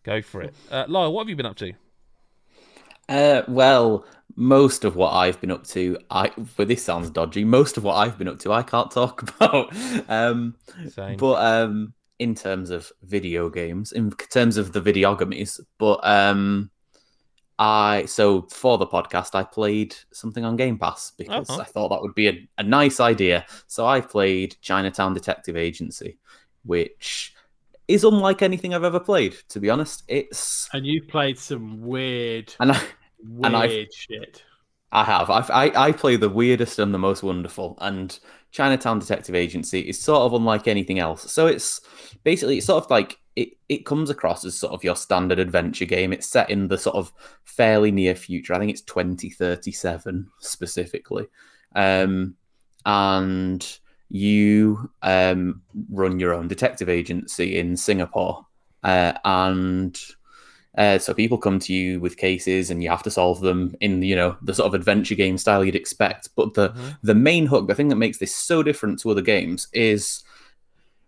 go 0.03 0.21
for 0.21 0.41
it. 0.41 0.53
Uh, 0.71 0.85
Lyle, 0.87 1.11
what 1.11 1.23
have 1.23 1.29
you 1.29 1.35
been 1.35 1.45
up 1.45 1.57
to? 1.57 1.73
Uh, 3.09 3.41
well, 3.47 4.05
most 4.35 4.85
of 4.85 4.95
what 4.95 5.11
I've 5.11 5.39
been 5.41 5.51
up 5.51 5.65
to, 5.67 5.97
I 6.09 6.31
but 6.55 6.67
this 6.67 6.83
sounds 6.83 7.09
dodgy. 7.09 7.43
Most 7.43 7.77
of 7.77 7.83
what 7.83 7.95
I've 7.95 8.17
been 8.17 8.29
up 8.29 8.39
to, 8.39 8.53
I 8.53 8.63
can't 8.63 8.89
talk 8.89 9.21
about. 9.41 9.73
Um, 10.09 10.55
Same. 10.89 11.17
but 11.17 11.35
um, 11.35 11.93
in 12.19 12.35
terms 12.35 12.69
of 12.69 12.91
video 13.03 13.49
games, 13.49 13.91
in 13.91 14.11
terms 14.11 14.57
of 14.57 14.71
the 14.73 14.81
videogamies, 14.81 15.59
but 15.77 15.99
um, 16.05 16.69
I 17.59 18.05
so 18.05 18.43
for 18.49 18.77
the 18.77 18.87
podcast, 18.87 19.35
I 19.35 19.43
played 19.43 19.95
something 20.11 20.43
on 20.45 20.55
Game 20.55 20.77
Pass 20.77 21.11
because 21.17 21.49
Uh-huh. 21.49 21.61
I 21.61 21.65
thought 21.65 21.89
that 21.89 22.01
would 22.01 22.15
be 22.15 22.27
a, 22.27 22.49
a 22.57 22.63
nice 22.63 22.99
idea. 22.99 23.45
So 23.67 23.85
I 23.85 24.01
played 24.01 24.55
Chinatown 24.61 25.13
Detective 25.13 25.55
Agency, 25.57 26.17
which 26.63 27.33
is 27.87 28.03
unlike 28.03 28.41
anything 28.41 28.73
I've 28.73 28.83
ever 28.83 28.99
played. 28.99 29.35
To 29.49 29.59
be 29.59 29.69
honest, 29.69 30.03
it's 30.07 30.69
and 30.73 30.85
you 30.85 31.03
played 31.03 31.37
some 31.37 31.81
weird, 31.81 32.53
and 32.59 32.71
I. 32.71 32.81
weird 33.23 33.45
and 33.45 33.55
I've- 33.57 33.87
shit. 33.95 34.43
I 34.93 35.03
have. 35.03 35.29
I've, 35.31 35.49
I 35.49 35.71
I 35.75 35.91
play 35.91 36.15
the 36.15 36.29
weirdest 36.29 36.77
and 36.77 36.93
the 36.93 36.99
most 36.99 37.23
wonderful, 37.23 37.77
and 37.81 38.17
Chinatown 38.51 38.99
Detective 38.99 39.33
Agency 39.33 39.79
is 39.79 39.99
sort 39.99 40.21
of 40.21 40.33
unlike 40.33 40.67
anything 40.67 40.99
else. 40.99 41.31
So 41.31 41.47
it's 41.47 41.81
basically 42.23 42.57
it's 42.57 42.67
sort 42.67 42.83
of 42.83 42.89
like 42.91 43.19
it. 43.35 43.57
It 43.69 43.87
comes 43.87 44.11
across 44.11 44.45
as 44.45 44.55
sort 44.55 44.71
of 44.71 44.83
your 44.83 44.95
standard 44.95 45.39
adventure 45.39 45.85
game. 45.85 46.13
It's 46.13 46.27
set 46.27 46.51
in 46.51 46.67
the 46.67 46.77
sort 46.77 46.95
of 46.95 47.11
fairly 47.43 47.91
near 47.91 48.13
future. 48.13 48.53
I 48.53 48.59
think 48.59 48.69
it's 48.69 48.81
twenty 48.81 49.31
thirty 49.31 49.71
seven 49.71 50.29
specifically, 50.39 51.25
um, 51.75 52.35
and 52.85 53.79
you 54.09 54.91
um, 55.01 55.63
run 55.89 56.19
your 56.19 56.35
own 56.35 56.47
detective 56.47 56.87
agency 56.87 57.57
in 57.57 57.75
Singapore, 57.75 58.45
uh, 58.83 59.13
and 59.25 59.99
uh, 60.77 60.97
so 60.97 61.13
people 61.13 61.37
come 61.37 61.59
to 61.59 61.73
you 61.73 61.99
with 61.99 62.17
cases, 62.17 62.69
and 62.71 62.81
you 62.81 62.89
have 62.89 63.03
to 63.03 63.11
solve 63.11 63.41
them 63.41 63.75
in 63.79 64.01
you 64.01 64.15
know 64.15 64.35
the 64.41 64.53
sort 64.53 64.67
of 64.67 64.73
adventure 64.73 65.15
game 65.15 65.37
style 65.37 65.63
you'd 65.63 65.75
expect. 65.75 66.29
But 66.35 66.53
the 66.55 66.69
Mhm. 66.69 66.97
the 67.03 67.15
main 67.15 67.45
hook, 67.45 67.67
the 67.67 67.75
thing 67.75 67.89
that 67.89 67.97
makes 67.97 68.17
this 68.17 68.35
so 68.35 68.63
different 68.63 68.99
to 69.01 69.11
other 69.11 69.21
games, 69.21 69.67
is 69.73 70.23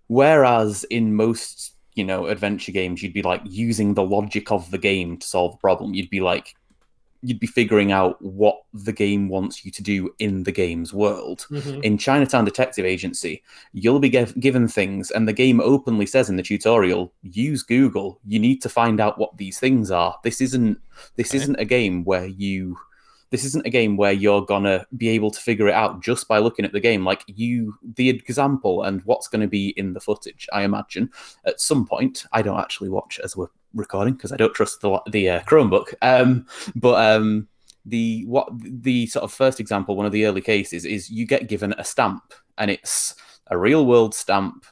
whereas 0.08 0.84
in 0.86 1.16
most 1.16 1.74
you 1.96 2.04
know 2.04 2.28
adventure 2.28 2.72
games 2.72 3.02
you'd 3.02 3.14
be 3.14 3.22
like 3.22 3.42
using 3.46 3.94
the 3.94 4.04
logic 4.04 4.52
of 4.52 4.70
the 4.72 4.78
game 4.78 5.18
to 5.18 5.28
solve 5.28 5.56
a 5.56 5.58
problem, 5.58 5.94
you'd 5.94 6.10
be 6.10 6.22
like 6.22 6.56
you'd 7.22 7.40
be 7.40 7.48
figuring 7.48 7.92
out 7.92 8.22
what 8.22 8.62
the 8.74 8.94
game 8.94 9.30
wants 9.30 9.66
you 9.66 9.72
to 9.72 9.82
do 9.82 10.14
in 10.20 10.44
the 10.44 10.52
game's 10.52 10.94
world 10.94 11.46
Mhm. 11.50 11.82
in 11.84 11.98
Chinatown 11.98 12.46
Detective 12.46 12.86
Agency, 12.86 13.42
you'll 13.74 14.00
be 14.00 14.10
giv 14.10 14.40
given 14.40 14.68
things, 14.68 15.10
and 15.12 15.28
the 15.28 15.34
game 15.34 15.60
openly 15.60 16.06
says 16.06 16.30
in 16.30 16.36
the 16.36 16.44
tutorial, 16.44 17.12
use 17.24 17.64
Google. 17.64 18.20
You 18.28 18.40
need 18.40 18.62
to 18.62 18.70
find 18.70 19.00
out 19.00 19.18
what 19.18 19.38
these 19.38 19.60
things 19.60 19.90
are. 19.92 20.18
This 20.24 20.40
isn't 20.42 20.78
this 21.16 21.32
Okay. 21.32 21.38
isn't 21.38 21.56
a 21.60 21.66
game 21.66 22.04
where 22.04 22.28
you 22.28 22.78
this 23.32 23.44
isn't 23.44 23.66
a 23.66 23.70
game 23.72 23.98
where 23.98 24.14
you're 24.14 24.46
gonna 24.46 24.86
be 24.96 25.10
able 25.10 25.32
to 25.32 25.42
figure 25.42 25.68
it 25.68 25.74
out 25.74 26.02
just 26.02 26.28
by 26.28 26.38
looking 26.38 26.64
at 26.64 26.72
the 26.72 26.80
game. 26.80 27.04
Like 27.04 27.24
you, 27.28 27.74
the 27.96 28.08
example 28.10 28.84
and 28.84 29.02
what's 29.04 29.28
going 29.28 29.42
to 29.42 29.48
be 29.48 29.70
in 29.76 29.92
the 29.94 30.00
footage. 30.00 30.48
I 30.54 30.62
imagine 30.64 31.10
at 31.44 31.60
some 31.60 31.86
point. 31.86 32.26
I 32.32 32.44
don't 32.44 32.60
actually 32.60 32.90
watch 32.90 33.20
as 33.22 33.36
we're 33.36 33.48
recording 33.76 34.14
because 34.14 34.32
I 34.32 34.38
don't 34.38 34.54
trust 34.54 34.82
the 34.82 35.00
the 35.08 35.30
uh, 35.30 35.40
Chromebook. 35.42 35.94
Um, 36.02 36.48
but 36.76 37.16
um, 37.16 37.48
the 37.86 38.26
what 38.26 38.50
the 38.60 39.06
sort 39.08 39.24
of 39.24 39.32
first 39.32 39.60
example, 39.60 39.96
one 39.96 40.06
of 40.06 40.12
the 40.12 40.26
early 40.26 40.42
cases, 40.42 40.86
is 40.86 41.10
you 41.10 41.26
get 41.26 41.48
given 41.48 41.74
a 41.78 41.84
stamp, 41.84 42.34
and 42.58 42.72
it's 42.72 43.16
a 43.48 43.58
real 43.58 43.86
world 43.86 44.16
stamp. 44.16 44.66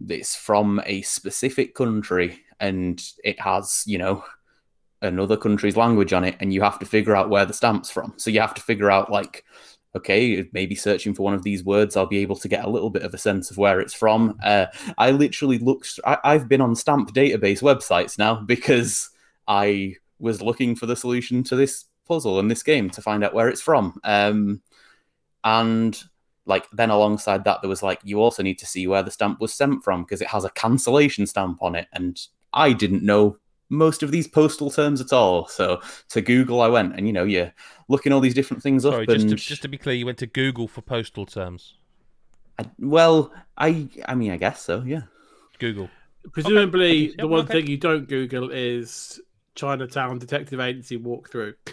that's 0.00 0.36
from 0.36 0.80
a 0.84 1.02
specific 1.02 1.74
country, 1.74 2.40
and 2.60 3.02
it 3.24 3.40
has 3.40 3.82
you 3.86 3.98
know 3.98 4.24
another 5.00 5.36
country's 5.36 5.76
language 5.76 6.12
on 6.12 6.24
it, 6.24 6.36
and 6.40 6.52
you 6.52 6.60
have 6.60 6.78
to 6.80 6.86
figure 6.86 7.16
out 7.16 7.30
where 7.30 7.46
the 7.46 7.54
stamp's 7.54 7.90
from. 7.90 8.14
So 8.16 8.30
you 8.30 8.40
have 8.40 8.54
to 8.54 8.62
figure 8.62 8.90
out 8.90 9.10
like. 9.10 9.44
Okay, 9.98 10.48
maybe 10.52 10.74
searching 10.74 11.14
for 11.14 11.22
one 11.22 11.34
of 11.34 11.42
these 11.42 11.64
words, 11.64 11.96
I'll 11.96 12.06
be 12.06 12.18
able 12.18 12.36
to 12.36 12.48
get 12.48 12.64
a 12.64 12.70
little 12.70 12.90
bit 12.90 13.02
of 13.02 13.12
a 13.14 13.18
sense 13.18 13.50
of 13.50 13.58
where 13.58 13.80
it's 13.80 13.94
from. 13.94 14.38
Uh, 14.42 14.66
I 14.96 15.10
literally 15.10 15.58
looked. 15.58 15.98
I, 16.04 16.18
I've 16.24 16.48
been 16.48 16.60
on 16.60 16.76
stamp 16.76 17.12
database 17.12 17.62
websites 17.62 18.18
now 18.18 18.36
because 18.36 19.10
I 19.46 19.96
was 20.18 20.40
looking 20.40 20.76
for 20.76 20.86
the 20.86 20.96
solution 20.96 21.42
to 21.44 21.56
this 21.56 21.86
puzzle 22.06 22.38
in 22.38 22.48
this 22.48 22.62
game 22.62 22.90
to 22.90 23.02
find 23.02 23.22
out 23.22 23.34
where 23.34 23.48
it's 23.48 23.60
from. 23.60 24.00
Um, 24.04 24.62
and 25.44 26.02
like 26.46 26.66
then 26.72 26.90
alongside 26.90 27.44
that, 27.44 27.60
there 27.60 27.68
was 27.68 27.82
like 27.82 28.00
you 28.04 28.20
also 28.20 28.42
need 28.42 28.58
to 28.58 28.66
see 28.66 28.86
where 28.86 29.02
the 29.02 29.10
stamp 29.10 29.40
was 29.40 29.52
sent 29.52 29.84
from 29.84 30.04
because 30.04 30.22
it 30.22 30.28
has 30.28 30.44
a 30.44 30.50
cancellation 30.50 31.26
stamp 31.26 31.62
on 31.62 31.74
it, 31.74 31.88
and 31.92 32.20
I 32.52 32.72
didn't 32.72 33.02
know 33.02 33.38
most 33.70 34.02
of 34.02 34.10
these 34.10 34.26
postal 34.26 34.70
terms 34.70 35.00
at 35.00 35.12
all. 35.12 35.46
So 35.46 35.80
to 36.10 36.20
Google, 36.20 36.60
I 36.60 36.68
went, 36.68 36.94
and 36.96 37.06
you 37.06 37.12
know, 37.12 37.24
you're 37.24 37.52
looking 37.88 38.12
all 38.12 38.20
these 38.20 38.34
different 38.34 38.62
things 38.62 38.82
Sorry, 38.82 39.02
up. 39.02 39.08
just 39.08 39.22
and 39.22 39.30
to, 39.30 39.36
just 39.36 39.62
to 39.62 39.68
be 39.68 39.78
clear, 39.78 39.94
you 39.94 40.06
went 40.06 40.18
to 40.18 40.26
Google 40.26 40.68
for 40.68 40.82
postal 40.82 41.26
terms. 41.26 41.74
I, 42.58 42.66
well, 42.78 43.32
I, 43.56 43.88
I 44.06 44.14
mean, 44.14 44.32
I 44.32 44.36
guess 44.36 44.62
so. 44.62 44.82
Yeah. 44.84 45.02
Google. 45.58 45.90
Presumably, 46.32 47.08
Okay. 47.08 47.16
the 47.18 47.26
one 47.26 47.40
okay. 47.40 47.54
thing 47.54 47.66
you 47.68 47.76
don't 47.76 48.08
Google 48.08 48.50
is 48.50 49.20
Chinatown 49.54 50.18
Detective 50.18 50.60
Agency 50.60 50.98
walkthrough. 50.98 51.54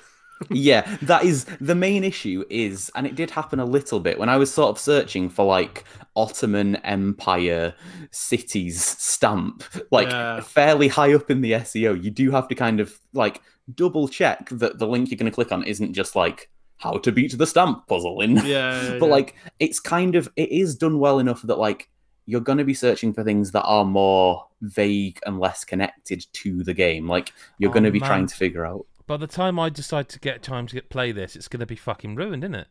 yeah, 0.50 0.98
that 1.04 1.24
is 1.24 1.46
the 1.62 1.76
main 1.76 2.04
issue. 2.04 2.44
Is 2.50 2.92
and 2.96 3.06
it 3.08 3.16
did 3.16 3.32
happen 3.32 3.60
a 3.60 3.66
little 3.66 4.00
bit 4.00 4.20
when 4.20 4.30
I 4.30 4.38
was 4.38 4.52
sort 4.54 4.70
of 4.70 4.80
searching 4.80 5.30
for 5.30 5.46
like 5.46 5.84
Ottoman 6.16 6.76
Empire 6.78 7.74
cities 8.12 8.82
stamp, 8.84 9.64
like 9.92 10.10
Yeah. 10.10 10.42
fairly 10.42 10.88
high 10.88 11.14
up 11.14 11.30
in 11.32 11.42
the 11.42 11.54
SEO. 11.54 12.02
You 12.02 12.12
do 12.12 12.32
have 12.32 12.48
to 12.50 12.56
kind 12.56 12.80
of 12.80 12.98
like 13.14 13.42
double 13.74 14.08
check 14.08 14.50
that 14.50 14.78
the 14.80 14.88
link 14.88 15.10
you're 15.10 15.18
going 15.18 15.32
to 15.32 15.36
click 15.36 15.52
on 15.52 15.64
isn't 15.64 15.94
just 15.94 16.16
like 16.16 16.50
how 16.78 16.94
to 16.98 17.12
beat 17.12 17.38
the 17.38 17.48
stamp 17.48 17.88
puzzle 17.88 18.22
in. 18.22 18.38
Yeah, 18.46 18.98
but 19.00 19.10
like 19.10 19.36
it's 19.60 19.80
kind 19.80 20.16
of 20.16 20.30
it 20.36 20.50
is 20.52 20.76
done 20.76 21.00
well 21.00 21.20
enough 21.20 21.42
that 21.44 21.58
like 21.58 21.90
you're 22.28 22.42
going 22.42 22.58
to 22.58 22.64
be 22.66 22.74
searching 22.74 23.14
for 23.14 23.24
things 23.24 23.52
that 23.52 23.64
are 23.64 23.86
more 23.86 24.46
vague 24.62 25.20
and 25.28 25.40
less 25.40 25.64
connected 25.64 26.26
to 26.34 26.64
the 26.64 26.74
game. 26.74 27.08
Like 27.08 27.32
you're 27.60 27.70
Oh, 27.70 27.74
going 27.74 27.84
to 27.84 27.92
be 27.92 28.00
man. 28.00 28.10
trying 28.10 28.28
to 28.28 28.36
figure 28.36 28.66
out. 28.66 28.86
By 29.08 29.18
the 29.18 29.28
time 29.28 29.60
I 29.60 29.70
decide 29.70 30.10
to 30.10 30.20
get 30.20 30.42
time 30.42 30.68
to 30.68 30.74
get 30.76 30.90
play 30.90 31.12
this, 31.12 31.36
it's 31.36 31.48
going 31.48 31.60
to 31.60 31.66
be 31.66 31.76
fucking 31.76 32.16
ruined, 32.16 32.44
isn't 32.44 32.56
it? 32.56 32.68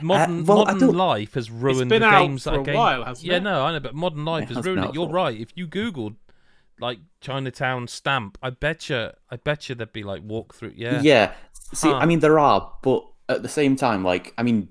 Modern, 0.00 0.40
Uh, 0.40 0.44
well, 0.44 0.58
I 0.62 0.72
modern 0.72 0.78
don't- 0.88 0.96
life 0.96 1.34
has 1.34 1.50
ruined 1.50 1.90
been 1.90 2.00
the 2.00 2.08
out 2.08 2.22
games 2.22 2.44
for 2.44 2.50
that 2.52 2.60
a 2.60 2.62
game... 2.62 2.74
while, 2.76 3.04
hasn't 3.04 3.26
Yeah, 3.26 3.36
it? 3.36 3.42
no, 3.42 3.64
I 3.64 3.72
know, 3.72 3.80
but 3.80 3.94
modern 3.94 4.24
life 4.24 4.44
It 4.44 4.48
has 4.48 4.56
has 4.58 4.64
ruined 4.66 4.84
it. 4.86 4.94
You're 4.94 5.06
for- 5.08 5.12
right. 5.12 5.38
If 5.38 5.50
you 5.54 5.66
googled 5.68 6.16
like 6.80 6.98
Chinatown 7.20 7.86
stamp, 7.88 8.38
I 8.42 8.50
bet 8.50 8.88
you, 8.88 9.10
I 9.30 9.36
bet 9.36 9.68
you 9.68 9.74
there'd 9.74 9.92
be 9.92 10.02
like 10.02 10.26
walkthrough. 10.26 10.72
Yeah, 10.76 11.00
Yeah. 11.02 11.32
See, 11.74 11.88
Huh. 11.88 11.96
I 11.96 12.06
mean, 12.06 12.20
there 12.20 12.38
are, 12.38 12.72
but 12.82 13.04
at 13.28 13.42
the 13.42 13.48
same 13.48 13.76
time, 13.76 14.04
like, 14.04 14.32
I 14.38 14.42
mean, 14.42 14.68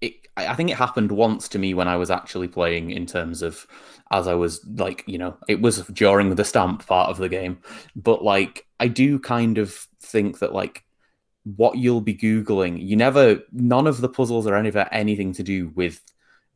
it. 0.00 0.14
I 0.36 0.48
I 0.48 0.54
think 0.54 0.70
it 0.70 0.76
happened 0.76 1.10
once 1.12 1.48
to 1.48 1.58
me 1.58 1.72
when 1.74 1.88
I 1.88 1.96
was 1.96 2.10
actually 2.10 2.46
playing. 2.48 2.90
In 2.90 3.06
terms 3.06 3.42
of, 3.42 3.66
as 4.10 4.28
I 4.28 4.34
was 4.34 4.64
like, 4.66 5.02
you 5.06 5.16
know, 5.18 5.36
it 5.48 5.60
was 5.62 5.78
during 5.86 6.34
the 6.34 6.44
stamp 6.44 6.86
part 6.86 7.08
of 7.10 7.16
the 7.16 7.28
game, 7.30 7.58
but 7.96 8.22
like, 8.22 8.65
I 8.78 8.88
do 8.88 9.18
kind 9.18 9.58
of 9.58 9.72
think 10.00 10.38
that 10.40 10.52
like. 10.52 10.82
What 11.54 11.78
you'll 11.78 12.00
be 12.00 12.12
googling, 12.16 12.84
you 12.84 12.96
never. 12.96 13.40
None 13.52 13.86
of 13.86 14.00
the 14.00 14.08
puzzles 14.08 14.48
are 14.48 14.56
ever 14.56 14.88
anything 14.90 15.32
to 15.34 15.44
do 15.44 15.68
with 15.76 16.02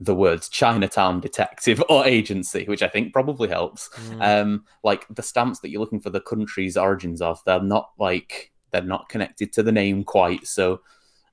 the 0.01 0.17
words 0.17 0.49
Chinatown 0.49 1.21
detective 1.21 1.81
or 1.89 2.05
agency, 2.05 2.65
which 2.65 2.83
I 2.83 2.89
think 2.89 3.13
probably 3.13 3.49
helps. 3.49 3.89
Mm. 3.91 4.21
Um, 4.43 4.65
like 4.83 5.07
the 5.09 5.23
stamps 5.23 5.61
that 5.61 5.69
you're 5.69 5.81
looking 5.81 6.01
for 6.01 6.11
the 6.11 6.21
country's 6.21 6.77
origins 6.77 7.23
of, 7.23 7.41
they're 7.47 7.63
not 7.63 7.91
like 8.01 8.51
they're 8.73 8.83
not 8.83 9.09
connected 9.09 9.53
to 9.53 9.63
the 9.63 9.71
name 9.71 10.03
quite. 10.03 10.45
So, 10.47 10.81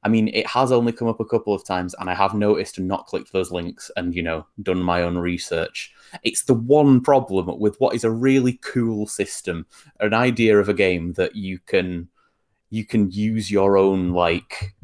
I 0.04 0.10
mean, 0.10 0.30
it 0.30 0.48
has 0.48 0.72
only 0.72 0.92
come 0.92 1.08
up 1.08 1.20
a 1.20 1.26
couple 1.26 1.54
of 1.54 1.66
times, 1.66 1.96
and 2.00 2.10
I 2.10 2.14
have 2.14 2.34
noticed 2.34 2.78
and 2.78 2.88
not 2.88 3.08
clicked 3.08 3.34
those 3.34 3.52
links 3.52 3.92
and 3.98 4.16
you 4.16 4.24
know 4.24 4.46
done 4.62 4.82
my 4.82 5.02
own 5.02 5.18
research. 5.18 5.94
It's 6.24 6.44
the 6.44 6.54
one 6.54 7.02
problem 7.02 7.60
with 7.60 7.80
what 7.80 7.96
is 7.96 8.04
a 8.04 8.12
really 8.12 8.54
cool 8.64 9.08
system, 9.08 9.66
an 10.00 10.14
idea 10.14 10.60
of 10.60 10.70
a 10.70 10.74
game 10.74 11.14
that 11.14 11.36
you 11.36 11.60
can 11.60 12.10
you 12.70 12.86
can 12.86 13.10
use 13.12 13.50
your 13.50 13.78
own 13.78 14.12
like 14.12 14.76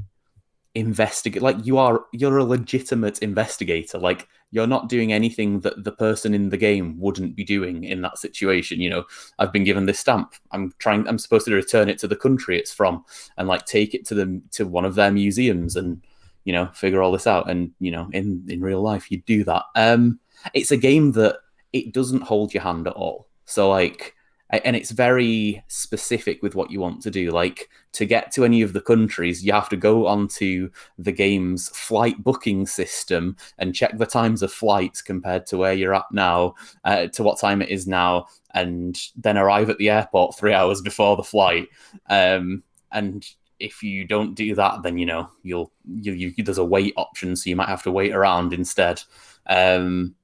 investigate 0.75 1.43
like 1.43 1.63
you 1.63 1.77
are 1.77 2.05
you're 2.11 2.37
a 2.37 2.43
legitimate 2.43 3.19
investigator. 3.19 3.99
Like 3.99 4.27
you're 4.51 4.67
not 4.67 4.89
doing 4.89 5.13
anything 5.13 5.59
that 5.61 5.83
the 5.83 5.91
person 5.91 6.33
in 6.33 6.49
the 6.49 6.57
game 6.57 6.99
wouldn't 6.99 7.35
be 7.35 7.43
doing 7.43 7.83
in 7.83 8.01
that 8.01 8.17
situation 8.17 8.79
you 8.79 8.89
know? 8.89 9.03
I've 9.39 9.53
been 9.53 9.63
given 9.63 9.85
this 9.85 9.99
stamp. 9.99 10.33
I'm 10.51 10.73
trying 10.79 11.07
i'm 11.07 11.19
supposed 11.19 11.45
to 11.45 11.53
return 11.53 11.89
it 11.89 11.99
to 11.99 12.07
the 12.07 12.15
country 12.15 12.57
it's 12.57 12.73
from 12.73 13.05
and 13.37 13.47
like 13.47 13.65
take 13.65 13.93
it 13.93 14.05
to 14.07 14.15
them 14.15 14.43
to 14.51 14.65
one 14.65 14.85
of 14.85 14.95
their 14.95 15.11
museums 15.11 15.75
and 15.75 16.01
you 16.43 16.53
know 16.53 16.67
figure 16.73 17.01
all 17.01 17.11
this 17.11 17.27
out. 17.27 17.49
And 17.49 17.71
you 17.79 17.91
know 17.91 18.09
in 18.11 18.43
in 18.49 18.61
real 18.61 18.81
life 18.81 19.11
you 19.11 19.21
do 19.21 19.43
that. 19.43 19.63
Um 19.75 20.19
it's 20.53 20.71
a 20.71 20.77
game 20.77 21.11
that 21.13 21.37
it 21.71 21.93
doesn't 21.93 22.23
hold 22.23 22.53
your 22.53 22.63
hand 22.63 22.87
at 22.87 22.93
all. 22.93 23.27
So 23.45 23.69
like 23.69 24.15
and 24.63 24.75
it's 24.75 24.91
very 24.91 25.63
specific 25.67 26.41
with 26.43 26.55
what 26.55 26.69
you 26.69 26.79
want 26.79 27.01
to 27.01 27.11
do. 27.11 27.31
Like 27.31 27.69
to 27.93 28.05
get 28.05 28.31
to 28.33 28.45
any 28.45 28.61
of 28.61 28.73
the 28.73 28.81
countries 28.81 29.43
you 29.43 29.53
have 29.53 29.69
to 29.69 29.77
go 29.77 30.07
onto 30.07 30.69
the 30.97 31.11
game's 31.11 31.69
flight 31.69 32.23
booking 32.23 32.65
system 32.65 33.35
and 33.57 33.75
check 33.75 33.97
the 33.97 34.05
times 34.05 34.41
of 34.41 34.51
flights 34.51 35.01
compared 35.01 35.45
to 35.47 35.57
where 35.57 35.73
you're 35.73 35.95
at 35.95 36.05
now 36.11 36.55
uh, 36.83 37.07
to 37.07 37.23
what 37.23 37.39
time 37.39 37.61
it 37.61 37.69
is 37.69 37.87
now 37.87 38.27
and 38.53 38.99
then 39.15 39.37
arrive 39.37 39.69
at 39.69 39.77
the 39.77 39.89
airport 39.89 40.37
three 40.37 40.53
hours 40.59 40.81
before 40.81 41.15
the 41.15 41.23
flight. 41.23 41.67
Um, 42.09 42.63
and 42.91 43.25
if 43.59 43.81
you 43.81 44.05
don't 44.05 44.35
do 44.35 44.53
that 44.55 44.83
then 44.83 44.97
you 44.97 45.05
know 45.05 45.29
you'll 45.41 45.71
you, 45.85 46.13
you 46.13 46.43
there's 46.43 46.57
a 46.57 46.65
wait 46.65 46.93
option 46.97 47.33
so 47.35 47.49
you 47.49 47.55
might 47.55 47.69
have 47.69 47.83
to 47.83 47.91
wait 47.91 48.13
around 48.13 48.53
instead. 48.53 49.01
Um, 49.47 50.15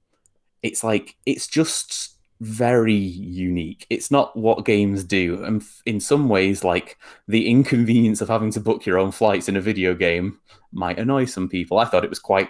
it's 0.62 0.84
like 0.84 1.16
it's 1.26 1.48
just 1.48 2.19
very 2.42 2.94
unique 2.94 3.86
it's 3.90 4.10
not 4.10 4.36
what 4.36 4.64
games 4.66 5.04
do 5.04 5.44
and 5.44 5.62
in 5.86 6.00
some 6.00 6.30
ways 6.30 6.64
like 6.64 6.98
the 7.28 7.50
inconvenience 7.50 8.22
of 8.22 8.30
having 8.30 8.50
to 8.50 8.62
book 8.62 8.86
your 8.86 8.98
own 8.98 9.12
flights 9.12 9.50
in 9.50 9.58
a 9.58 9.62
video 9.62 9.94
game 9.94 10.40
might 10.72 10.98
annoy 10.98 11.26
some 11.26 11.50
people 11.50 11.80
i 11.80 11.86
thought 11.86 12.04
it 12.06 12.10
was 12.10 12.20
quite 12.20 12.50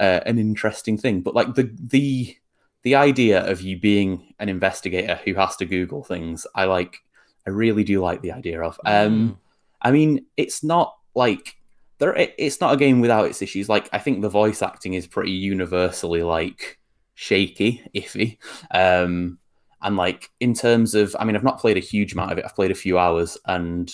uh, 0.00 0.20
an 0.26 0.38
interesting 0.38 0.98
thing 0.98 1.22
but 1.22 1.34
like 1.34 1.54
the 1.54 1.70
the 1.78 2.36
the 2.82 2.94
idea 2.94 3.48
of 3.50 3.62
you 3.62 3.78
being 3.78 4.34
an 4.38 4.48
investigator 4.50 5.18
who 5.24 5.32
has 5.34 5.56
to 5.56 5.64
google 5.64 6.04
things 6.04 6.46
i 6.54 6.64
like 6.64 6.98
i 7.46 7.50
really 7.50 7.84
do 7.84 8.02
like 8.02 8.20
the 8.20 8.32
idea 8.32 8.60
of 8.62 8.78
um 8.84 9.30
Mm. 9.30 9.36
I 9.84 9.90
mean, 9.90 10.26
it's 10.36 10.62
not 10.62 10.94
like 11.16 11.56
there. 11.98 12.14
it- 12.14 12.36
It's 12.38 12.60
not 12.60 12.72
a 12.72 12.76
game 12.76 13.00
without 13.00 13.24
its 13.26 13.42
issues. 13.42 13.68
Like 13.68 13.88
I 13.92 13.98
think 13.98 14.22
the 14.22 14.28
voice 14.28 14.62
acting 14.62 14.94
is 14.94 15.08
pretty 15.08 15.32
universally 15.32 16.22
like 16.22 16.78
shaky, 17.14 17.82
iffy. 17.94 18.38
Um, 18.70 19.38
and 19.82 19.96
like 19.96 20.30
in 20.40 20.54
terms 20.54 20.94
of, 20.94 21.16
I 21.18 21.24
mean, 21.24 21.36
I've 21.36 21.42
not 21.42 21.58
played 21.60 21.76
a 21.76 21.80
huge 21.80 22.12
amount 22.12 22.32
of 22.32 22.38
it. 22.38 22.44
I've 22.44 22.54
played 22.54 22.70
a 22.70 22.76
few 22.76 22.98
hours, 22.98 23.36
and 23.46 23.92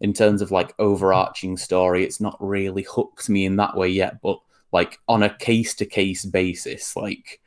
in 0.00 0.12
terms 0.12 0.42
of 0.42 0.50
like 0.50 0.74
overarching 0.78 1.56
story, 1.56 2.04
it's 2.04 2.20
not 2.20 2.36
really 2.40 2.82
hooked 2.82 3.28
me 3.28 3.44
in 3.44 3.56
that 3.56 3.76
way 3.76 3.88
yet. 3.88 4.20
But 4.22 4.38
like 4.72 4.98
on 5.08 5.22
a 5.22 5.34
case 5.34 5.74
to 5.76 5.86
case 5.86 6.24
basis, 6.24 6.94
like 6.96 7.40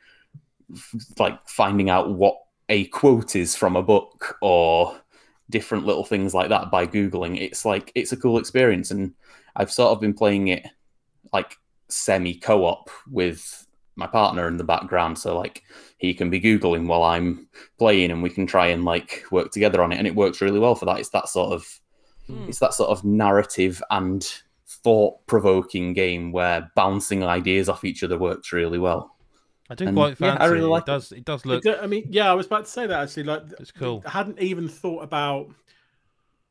f- 0.72 0.94
like 1.18 1.38
finding 1.48 1.90
out 1.90 2.14
what 2.14 2.36
a 2.68 2.86
quote 2.86 3.36
is 3.36 3.54
from 3.54 3.76
a 3.76 3.82
book 3.82 4.36
or 4.40 4.98
different 5.50 5.84
little 5.84 6.04
things 6.04 6.32
like 6.32 6.48
that 6.48 6.70
by 6.70 6.86
googling 6.86 7.38
it's 7.38 7.64
like 7.64 7.92
it's 7.94 8.12
a 8.12 8.16
cool 8.16 8.38
experience 8.38 8.90
and 8.90 9.12
i've 9.56 9.70
sort 9.70 9.92
of 9.92 10.00
been 10.00 10.14
playing 10.14 10.48
it 10.48 10.66
like 11.32 11.56
semi 11.88 12.34
co-op 12.34 12.88
with 13.10 13.63
my 13.96 14.06
partner 14.06 14.48
in 14.48 14.56
the 14.56 14.64
background 14.64 15.18
so 15.18 15.36
like 15.38 15.62
he 15.98 16.12
can 16.14 16.30
be 16.30 16.40
googling 16.40 16.86
while 16.86 17.04
i'm 17.04 17.46
playing 17.78 18.10
and 18.10 18.22
we 18.22 18.30
can 18.30 18.46
try 18.46 18.66
and 18.68 18.84
like 18.84 19.24
work 19.30 19.50
together 19.52 19.82
on 19.82 19.92
it 19.92 19.98
and 19.98 20.06
it 20.06 20.14
works 20.14 20.40
really 20.40 20.58
well 20.58 20.74
for 20.74 20.84
that 20.86 20.98
it's 20.98 21.10
that 21.10 21.28
sort 21.28 21.52
of 21.52 21.80
Hmm. 22.26 22.46
it's 22.48 22.58
that 22.60 22.72
sort 22.72 22.88
of 22.88 23.04
narrative 23.04 23.82
and 23.90 24.24
thought 24.66 25.26
provoking 25.26 25.92
game 25.92 26.32
where 26.32 26.70
bouncing 26.74 27.22
ideas 27.22 27.68
off 27.68 27.84
each 27.84 28.02
other 28.02 28.16
works 28.16 28.50
really 28.52 28.78
well 28.78 29.14
I 29.68 29.74
do 29.74 29.86
And, 29.86 29.96
quite 29.96 30.18
yeah, 30.20 30.36
I 30.40 30.46
really 30.46 30.66
like 30.66 30.82
it 30.84 30.86
does. 30.86 31.12
It 31.12 31.24
does 31.24 31.44
I 31.44 31.48
look. 31.50 31.62
do- 31.62 31.76
I 31.76 31.86
mean, 31.86 32.06
yeah, 32.10 32.30
I 32.30 32.34
was 32.34 32.44
about 32.46 32.64
to 32.66 32.70
say 32.70 32.86
that 32.86 33.02
actually. 33.02 33.22
Like, 33.24 33.42
It's 33.58 33.70
cool. 33.72 34.02
I 34.06 34.10
hadn't 34.10 34.38
even 34.40 34.68
thought 34.68 35.02
about 35.02 35.48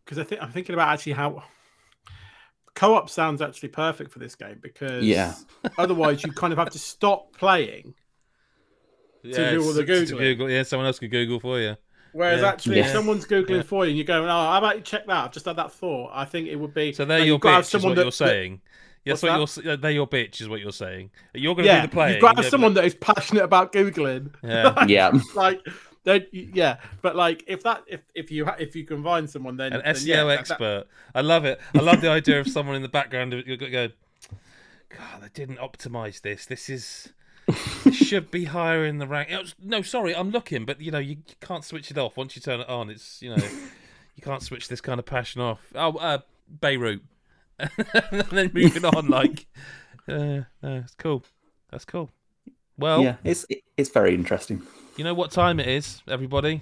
because 0.04 0.18
I 0.18 0.24
think 0.24 0.42
I'm 0.42 0.52
thinking 0.52 0.74
about 0.74 0.90
actually 0.90 1.12
how 1.14 1.44
co-op 2.76 3.10
sounds 3.10 3.42
actually 3.42 3.70
perfect 3.70 4.12
for 4.12 4.20
this 4.20 4.36
game 4.36 4.60
because 4.62 5.04
Yeah. 5.04 5.36
otherwise 5.78 6.24
you 6.24 6.32
kind 6.32 6.52
of 6.54 6.60
have 6.60 6.70
to 6.72 6.80
stop 6.80 7.36
playing. 7.38 7.94
Yeah, 9.24 9.52
do 9.52 9.64
all 9.64 9.74
the 9.74 9.84
it's- 9.84 10.12
Googling. 10.12 10.18
Google. 10.20 10.50
Yeah, 10.50 10.64
someone 10.64 10.86
else 10.88 11.00
could 11.00 11.12
Google 11.12 11.40
for 11.40 11.60
you. 11.60 11.78
Whereas 12.12 12.42
Yeah. 12.42 12.48
actually, 12.50 12.80
if 12.80 12.88
someone's 12.90 13.26
googling 13.26 13.58
Yeah. 13.58 13.62
for 13.64 13.86
you 13.86 13.90
and 13.90 13.98
you're 13.98 14.06
going, 14.06 14.26
"Oh, 14.26 14.28
how 14.28 14.58
about 14.60 14.76
you 14.76 14.82
check 14.84 15.08
that?" 15.08 15.26
I've 15.26 15.32
just 15.32 15.46
had 15.46 15.56
that 15.56 15.72
thought. 15.72 16.12
I 16.14 16.26
think 16.26 16.48
it 16.48 16.56
would 16.58 16.74
be 16.74 16.94
So 16.94 17.06
they're 17.06 17.20
your 17.20 17.28
you've 17.28 17.42
got 17.42 17.50
to 17.50 17.56
have 17.56 17.64
bitch, 17.64 17.66
is 17.68 17.72
someone 17.72 17.90
what 17.92 17.96
that- 17.96 18.04
you're 18.04 18.12
saying. 18.12 18.62
Yes, 19.06 19.22
What's 19.24 19.24
what 19.24 19.56
that? 19.56 19.66
you're. 19.66 19.78
They're 19.78 19.92
your 19.92 20.08
bitch, 20.08 20.40
is 20.40 20.48
what 20.48 20.62
you're 20.62 20.72
saying. 20.72 21.10
You're 21.34 21.56
going 21.56 21.66
to 21.68 21.74
yeah, 21.74 21.82
do 21.82 21.88
the 21.88 21.94
playing. 21.94 22.14
you've 22.14 22.22
got 22.22 22.36
to 22.38 22.42
have 22.44 22.52
someone 22.52 22.74
that 22.76 22.86
is 22.86 22.96
passionate 22.96 23.44
about 23.44 23.74
googling. 23.74 24.34
Yeah. 24.44 24.86
yeah 24.88 25.12
like, 25.36 25.60
they- 26.04 26.28
yeah, 26.32 26.78
but 27.02 27.16
like 27.16 27.44
if 27.48 27.64
that 27.64 27.84
if 27.88 28.02
if 28.14 28.32
you 28.32 28.46
ha- 28.46 28.56
if 28.60 28.76
you 28.76 28.84
can 28.84 29.04
find 29.04 29.30
someone, 29.30 29.58
then 29.58 29.74
an 29.74 29.82
then 29.84 29.96
SEO 29.96 30.06
yeah, 30.08 30.24
that- 30.24 30.26
that- 30.28 30.40
expert. 30.40 30.84
I 31.16 31.22
love 31.22 31.46
it. 31.46 31.60
I 31.74 31.80
love 31.80 32.02
the 32.02 32.10
idea 32.10 32.40
of 32.40 32.48
someone 32.48 32.76
in 32.76 32.82
the 32.82 32.90
background 32.90 33.34
who 33.34 33.58
go, 33.58 33.70
go, 33.70 33.90
God, 34.90 35.22
they 35.22 35.30
didn't 35.34 35.58
optimize 35.58 36.22
this. 36.22 36.46
This 36.46 36.70
is. 36.70 37.14
It 37.86 37.94
should 37.94 38.32
be 38.32 38.46
higher 38.46 38.86
in 38.86 39.00
the 39.00 39.08
rank. 39.08 39.30
Was- 39.30 39.56
no, 39.62 39.82
sorry, 39.82 40.16
I'm 40.16 40.30
looking, 40.32 40.66
but 40.66 40.80
you 40.80 40.92
know 40.92 41.00
you, 41.00 41.18
you 41.28 41.36
can't 41.42 41.64
switch 41.66 41.92
it 41.92 41.98
off 41.98 42.16
once 42.16 42.36
you 42.36 42.42
turn 42.42 42.62
it 42.62 42.70
on. 42.70 42.90
It's 42.90 43.22
you 43.22 43.30
know 43.36 43.44
you 44.16 44.22
can't 44.22 44.42
switch 44.42 44.68
this 44.70 44.80
kind 44.82 44.98
of 45.00 45.06
passion 45.06 45.42
off. 45.42 45.60
Oh, 45.76 45.98
uh, 45.98 46.20
Beirut, 46.62 47.02
and 47.60 48.22
then 48.32 48.52
moving 48.54 48.86
on. 48.86 49.08
Like, 49.08 49.46
uh, 50.08 50.14
uh, 50.14 50.82
it's 50.84 50.96
cool. 50.96 51.24
That's 51.70 51.84
cool. 51.86 52.12
Well, 52.78 53.04
yeah 53.04 53.16
it's 53.24 53.46
it's 53.78 53.90
very 53.90 54.14
interesting 54.14 54.62
you 54.96 55.04
know 55.04 55.14
what 55.14 55.32
time 55.32 55.60
it 55.60 55.68
is, 55.68 56.02
everybody. 56.08 56.62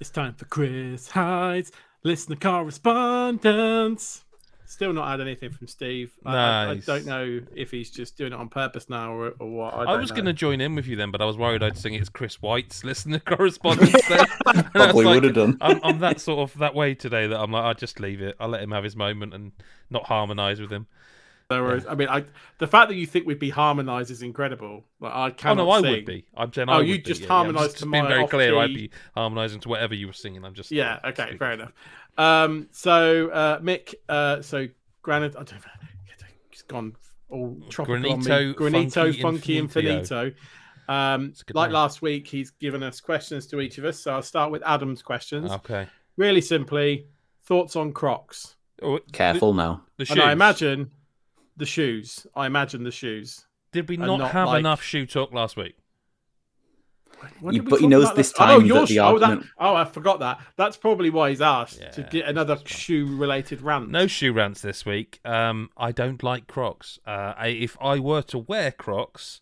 It's 0.00 0.10
time 0.10 0.34
for 0.34 0.44
Chris 0.46 1.08
Hyde's 1.08 1.70
listener 2.02 2.36
correspondence. 2.36 4.24
Still 4.66 4.92
not 4.92 5.08
had 5.08 5.20
anything 5.20 5.52
from 5.52 5.68
Steve. 5.68 6.12
I, 6.26 6.36
I- 6.36 6.70
I 6.70 6.76
don't 6.78 7.06
know 7.06 7.40
if 7.54 7.70
he's 7.70 7.90
just 7.90 8.16
doing 8.16 8.32
it 8.32 8.36
on 8.36 8.48
purpose 8.48 8.90
now 8.90 9.12
or, 9.12 9.34
or 9.38 9.48
what. 9.48 9.74
I, 9.74 9.92
I, 9.92 9.96
was 9.96 10.10
going 10.10 10.24
to 10.24 10.32
join 10.32 10.60
in 10.60 10.74
with 10.74 10.88
you 10.88 10.96
then, 10.96 11.12
but 11.12 11.20
I 11.22 11.26
was 11.26 11.36
worried 11.36 11.62
I'd 11.62 11.78
sing 11.78 11.94
it's 11.94 12.08
Chris 12.08 12.42
White's 12.42 12.82
listener 12.82 13.20
correspondence. 13.20 13.92
then. 14.08 14.26
And 14.46 14.58
I 14.58 14.70
Probably 14.72 15.04
like, 15.04 15.14
would 15.14 15.24
have 15.24 15.34
done. 15.34 15.58
I'm, 15.60 15.80
I'm 15.84 15.98
that 16.00 16.20
sort 16.20 16.50
of 16.50 16.58
that 16.58 16.74
way 16.74 16.94
today 16.94 17.28
that 17.28 17.38
I'm 17.38 17.52
like, 17.52 17.64
I'll 17.64 17.74
just 17.74 18.00
leave 18.00 18.20
it. 18.20 18.34
I'll 18.40 18.48
let 18.48 18.62
him 18.62 18.72
have 18.72 18.82
his 18.84 18.96
moment 18.96 19.32
and 19.32 19.52
not 19.90 20.06
harmonise 20.06 20.60
with 20.60 20.72
him. 20.72 20.88
No 21.50 21.62
worries. 21.62 21.84
I 21.86 21.94
mean, 21.94 22.08
I, 22.08 22.24
the 22.58 22.66
fact 22.66 22.88
that 22.88 22.94
you 22.96 23.06
think 23.06 23.26
we'd 23.26 23.38
be 23.38 23.50
harmonised 23.50 24.10
is 24.10 24.22
incredible. 24.22 24.84
Like 25.00 25.12
I 25.12 25.30
can't. 25.30 25.58
Oh 25.58 25.64
cannot 25.64 25.64
no, 25.64 25.70
I 25.70 25.80
sing. 25.82 25.90
would 25.90 26.04
be. 26.06 26.24
I'm 26.36 26.52
saying 26.52 26.68
Oh, 26.70 26.72
I 26.74 26.80
you 26.80 26.92
would 26.92 27.02
be, 27.04 27.08
just 27.10 27.20
yeah, 27.20 27.26
yeah. 27.26 27.32
I'm 27.32 27.44
harmonised 27.44 27.70
just, 27.72 27.78
to 27.84 27.90
being 27.90 28.04
my 28.04 28.08
very 28.10 28.26
clear. 28.28 28.58
I'd 28.58 28.74
be 28.74 28.90
harmonising 29.14 29.60
to 29.60 29.68
whatever 29.68 29.94
you 29.94 30.06
were 30.06 30.12
singing. 30.14 30.44
I'm 30.44 30.54
just 30.54 30.70
Yeah. 30.70 31.00
uh, 31.04 31.08
Okay. 31.08 31.22
speaking. 31.22 31.38
Fair 31.38 31.52
enough. 31.52 31.72
Um. 32.16 32.68
So, 32.70 33.28
uh, 33.28 33.60
Mick. 33.60 33.94
Uh. 34.08 34.40
So, 34.42 34.68
granted, 35.02 35.34
I 35.36 35.42
don't 35.44 35.52
know. 35.52 35.58
It's 36.52 36.62
gone 36.62 36.94
all 37.28 37.56
tropical 37.68 37.96
on 38.12 38.20
me. 38.20 38.24
Granito, 38.26 38.54
Granito, 38.54 38.94
funky, 39.22 39.22
funky, 39.22 39.60
infinito. 39.60 40.34
infinito. 40.88 40.92
Um. 40.92 41.26
It's 41.26 41.42
a 41.42 41.44
good 41.44 41.56
Like 41.56 41.68
name. 41.70 41.74
last 41.74 42.00
week, 42.02 42.26
he's 42.26 42.50
given 42.50 42.82
us 42.82 43.00
questions 43.00 43.46
to 43.48 43.60
each 43.60 43.78
of 43.78 43.84
us. 43.84 43.98
So 44.00 44.12
I'll 44.14 44.22
start 44.22 44.50
with 44.50 44.62
Adam's 44.64 45.02
questions. 45.02 45.50
Okay. 45.50 45.86
Really 46.16 46.40
simply, 46.40 47.06
thoughts 47.44 47.74
on 47.76 47.92
Crocs, 47.92 48.54
Oh, 48.82 49.00
Careful 49.12 49.52
now. 49.52 49.82
the 49.98 50.06
and 50.10 50.20
I 50.20 50.30
imagine 50.32 50.90
the 51.56 51.66
shoes. 51.66 52.26
I 52.34 52.46
imagine 52.46 52.84
the 52.84 52.90
shoes. 52.90 53.46
Did 53.72 53.88
we 53.88 53.96
not, 53.96 54.18
not 54.18 54.30
have 54.32 54.48
like- 54.48 54.60
enough 54.60 54.82
shoe 54.82 55.06
talk 55.06 55.32
last 55.32 55.56
week? 55.56 55.76
You- 57.40 57.62
we 57.62 57.70
but 57.70 57.80
he 57.80 57.86
knows 57.86 58.12
this 58.14 58.32
that? 58.32 58.42
Oh, 58.42 58.58
time 58.58 58.66
your 58.66 58.80
that 58.80 58.88
the 58.88 58.94
sh- 58.94 58.98
oh, 58.98 59.18
that- 59.18 59.38
oh, 59.58 59.74
I 59.74 59.84
forgot 59.84 60.20
that. 60.20 60.40
That's 60.56 60.76
probably 60.76 61.10
why 61.10 61.30
he's 61.30 61.40
asked 61.40 61.80
to 61.92 62.02
get 62.02 62.26
another 62.28 62.58
shoe-related 62.64 63.62
rant. 63.62 63.88
No 63.90 64.06
shoe 64.06 64.32
rants 64.32 64.60
this 64.60 64.84
week. 64.84 65.20
Um, 65.24 65.70
I 65.76 65.90
don't 65.92 66.22
like 66.22 66.46
Crocs. 66.48 66.98
Uh, 67.06 67.32
I, 67.36 67.46
if 67.48 67.78
I 67.80 67.98
were 67.98 68.22
to 68.22 68.38
wear 68.38 68.70
Crocs, 68.72 69.40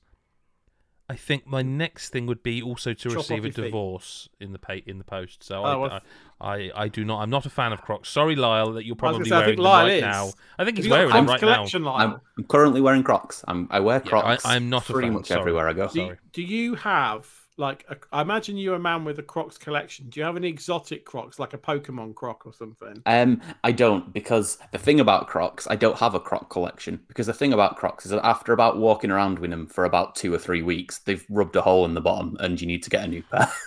I 1.12 1.16
think 1.16 1.46
my 1.46 1.62
next 1.62 2.08
thing 2.10 2.24
would 2.26 2.42
be 2.42 2.62
also 2.62 2.92
to 2.94 3.08
Chop 3.10 3.16
receive 3.18 3.38
off 3.40 3.44
a 3.44 3.48
your 3.48 3.52
feet. 3.52 3.62
divorce 3.64 4.28
in 4.40 4.52
the 4.52 4.58
pay, 4.58 4.82
in 4.86 4.96
the 4.98 5.04
post. 5.04 5.44
So 5.44 5.56
Oh, 5.60 5.64
I, 5.64 5.76
well, 5.76 6.00
I, 6.40 6.54
I, 6.54 6.70
I 6.84 6.88
do 6.88 7.04
not. 7.04 7.20
I'm 7.20 7.30
not 7.30 7.44
a 7.44 7.50
fan 7.50 7.72
of 7.72 7.82
Crocs. 7.82 8.08
Sorry, 8.08 8.34
Lyle, 8.34 8.72
that 8.72 8.84
you're 8.86 8.94
I 8.94 8.96
was 8.96 8.98
probably 8.98 9.18
gonna 9.18 9.28
say, 9.28 9.34
I 9.34 9.38
wearing 9.40 9.46
think 9.48 9.56
them 9.58 9.64
Lyle 9.64 9.84
right 9.86 9.92
is. 9.96 10.00
now. 10.02 10.32
I 10.58 10.64
think 10.64 10.76
he's 10.78 10.86
you 10.86 10.90
wearing 10.92 11.10
them 11.10 11.26
Crocs 11.26 11.42
right 11.42 11.48
now. 11.48 11.54
collection, 11.56 11.84
Lyle? 11.84 11.96
I'm, 12.14 12.20
I'm 12.38 12.44
currently 12.44 12.80
wearing 12.80 13.02
Crocs. 13.02 13.44
I'm, 13.46 13.68
I 13.70 13.80
wear 13.80 14.00
Yeah, 14.04 14.08
Crocs. 14.10 14.44
I, 14.46 14.56
I'm 14.56 14.70
not 14.70 14.88
a 14.88 14.92
pretty 14.92 15.08
fan. 15.08 15.14
much 15.14 15.26
Sorry. 15.28 15.40
everywhere 15.40 15.68
I 15.68 15.72
go. 15.74 15.88
Do 15.88 15.92
Sorry. 16.06 16.16
do 16.32 16.42
you 16.42 16.74
have 16.76 17.28
like? 17.62 17.86
A, 17.88 17.96
I 18.12 18.20
imagine 18.20 18.58
you're 18.58 18.74
a 18.74 18.80
man 18.80 19.04
with 19.04 19.18
a 19.18 19.22
Crocs 19.22 19.56
collection. 19.56 20.10
Do 20.10 20.20
you 20.20 20.26
have 20.26 20.36
any 20.36 20.48
exotic 20.48 21.06
Crocs, 21.06 21.38
like 21.38 21.54
a 21.54 21.58
Pokemon 21.58 22.14
Croc 22.14 22.44
or 22.44 22.52
something? 22.52 23.02
Um, 23.06 23.40
I 23.64 23.72
don't 23.72 24.12
because 24.12 24.58
the 24.72 24.78
thing 24.78 25.00
about 25.00 25.28
Crocs, 25.28 25.66
I 25.70 25.76
don't 25.76 25.96
have 25.98 26.14
a 26.14 26.20
Croc 26.20 26.50
collection 26.50 27.00
because 27.08 27.26
the 27.26 27.32
thing 27.32 27.54
about 27.54 27.76
Crocs 27.76 28.04
is 28.04 28.10
that 28.10 28.24
after 28.26 28.52
about 28.52 28.76
walking 28.76 29.10
around 29.10 29.38
with 29.38 29.50
them 29.50 29.66
for 29.66 29.84
about 29.86 30.14
two 30.14 30.34
or 30.34 30.38
three 30.38 30.62
weeks, 30.62 30.98
they've 30.98 31.24
rubbed 31.30 31.56
a 31.56 31.62
hole 31.62 31.86
in 31.86 31.94
the 31.94 32.02
bottom, 32.02 32.36
and 32.40 32.60
you 32.60 32.66
need 32.66 32.82
to 32.82 32.90
get 32.90 33.04
a 33.04 33.08
new 33.08 33.22
pair. 33.22 33.48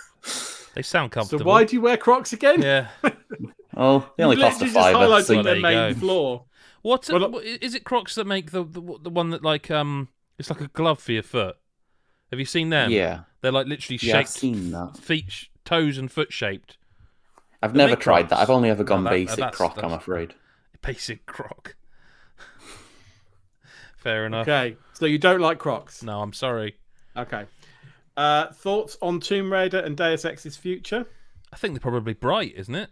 They 0.76 0.82
sound 0.82 1.10
comfortable. 1.10 1.40
So 1.40 1.46
why 1.46 1.64
do 1.64 1.74
you 1.74 1.80
wear 1.80 1.96
Crocs 1.96 2.34
again? 2.34 2.60
Yeah. 2.60 2.88
oh, 3.78 4.06
they 4.18 4.24
only 4.24 4.36
You 4.36 4.42
cost 4.42 4.60
a 4.60 4.66
literally 4.66 4.92
just 4.92 4.92
fiver. 4.92 5.22
So 5.22 5.34
Well, 5.36 5.42
their 5.42 5.60
main 5.60 5.94
go. 5.94 5.98
flaw. 5.98 6.44
What, 6.82 7.08
Well, 7.10 7.30
what 7.30 7.44
is 7.46 7.74
it? 7.74 7.84
Crocs 7.84 8.14
that 8.16 8.26
make 8.26 8.50
the, 8.50 8.62
the 8.62 8.82
the 9.00 9.10
one 9.10 9.30
that 9.30 9.42
like 9.42 9.70
um, 9.70 10.08
it's 10.38 10.50
like 10.50 10.60
a 10.60 10.68
glove 10.68 11.00
for 11.00 11.12
your 11.12 11.22
foot. 11.22 11.56
Have 12.30 12.38
you 12.38 12.44
seen 12.44 12.68
them? 12.68 12.90
yeah, 12.90 13.20
They're 13.46 13.52
like 13.52 13.68
literally 13.68 14.00
yeah, 14.02 14.18
I've 14.18 14.26
shaped 14.26 14.38
seen 14.40 14.70
that. 14.72 14.96
feet, 14.96 15.46
toes, 15.64 15.98
and 15.98 16.10
foot 16.10 16.32
shaped. 16.32 16.78
I've 17.62 17.74
They 17.74 17.78
never 17.78 17.90
make 17.92 18.00
tried 18.00 18.28
that. 18.30 18.40
I've 18.40 18.50
only 18.50 18.70
ever 18.70 18.82
No, 18.82 18.88
gone 18.88 19.04
that- 19.04 19.10
basic 19.10 19.36
that's- 19.36 19.56
Croc. 19.56 19.78
I'm 19.80 19.92
afraid. 19.92 20.34
Basic 20.82 21.24
Croc. 21.26 21.76
Fair 23.96 24.26
enough. 24.26 24.48
Okay, 24.48 24.76
so 24.94 25.06
you 25.06 25.18
don't 25.18 25.40
like 25.40 25.58
Crocs. 25.58 26.02
No, 26.02 26.20
I'm 26.22 26.32
sorry. 26.32 26.76
Okay. 27.16 27.44
Uh, 28.16 28.46
thoughts 28.52 28.96
on 29.00 29.20
Tomb 29.20 29.52
Raider 29.52 29.78
and 29.78 29.96
Deus 29.96 30.24
Ex's 30.24 30.56
future? 30.56 31.06
I 31.52 31.56
think 31.56 31.74
they're 31.74 31.80
probably 31.80 32.14
bright, 32.14 32.54
isn't 32.56 32.74
it? 32.74 32.90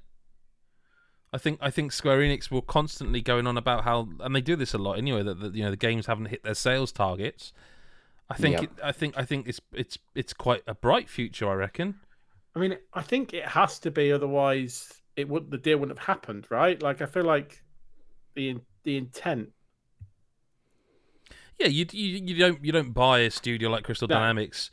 I 1.33 1.39
think 1.39 1.59
I 1.61 1.71
think 1.71 1.91
Square 1.91 2.21
Enix 2.21 2.49
will 2.51 2.63
constantly 2.63 3.21
going 3.21 3.49
on 3.49 3.57
about 3.59 3.83
how, 3.83 4.09
and 4.21 4.37
they 4.37 4.41
do 4.41 4.55
this 4.55 4.73
a 4.73 4.79
lot 4.79 4.99
anyway. 4.99 5.25
That, 5.25 5.41
that 5.41 5.55
you 5.57 5.65
know 5.65 5.71
the 5.71 5.77
games 5.77 6.07
haven't 6.07 6.27
hit 6.27 6.45
their 6.45 6.55
sales 6.55 6.93
targets. 6.93 7.53
I 8.31 8.35
think 8.35 8.55
Yep. 8.55 8.63
it, 8.63 8.71
I 8.83 8.93
think 8.93 9.15
I 9.19 9.25
think 9.25 9.49
it's 9.49 9.61
it's 9.73 9.99
it's 10.15 10.33
quite 10.33 10.63
a 10.67 10.75
bright 10.75 11.09
future. 11.09 11.49
I 11.49 11.55
reckon. 11.55 11.97
I 12.57 12.59
mean, 12.59 12.77
I 12.93 13.03
think 13.03 13.35
it 13.35 13.45
has 13.47 13.79
to 13.81 13.91
be, 13.91 14.13
otherwise 14.13 14.89
it 15.17 15.29
would 15.29 15.51
the 15.51 15.59
deal 15.59 15.79
wouldn't 15.79 15.99
have 15.99 16.07
happened, 16.07 16.47
right? 16.51 16.81
Like 16.81 17.03
I 17.03 17.07
feel 17.07 17.25
like 17.25 17.63
the 18.35 18.57
the 18.85 18.97
intent. 18.97 19.51
Yeah, 21.59 21.69
you 21.69 21.87
you, 21.93 22.21
you 22.25 22.39
don't 22.39 22.65
you 22.65 22.73
don't 22.73 22.93
buy 22.93 23.21
a 23.21 23.31
studio 23.31 23.71
like 23.71 23.85
Crystal 23.85 24.09
No. 24.09 24.17
Dynamics 24.17 24.71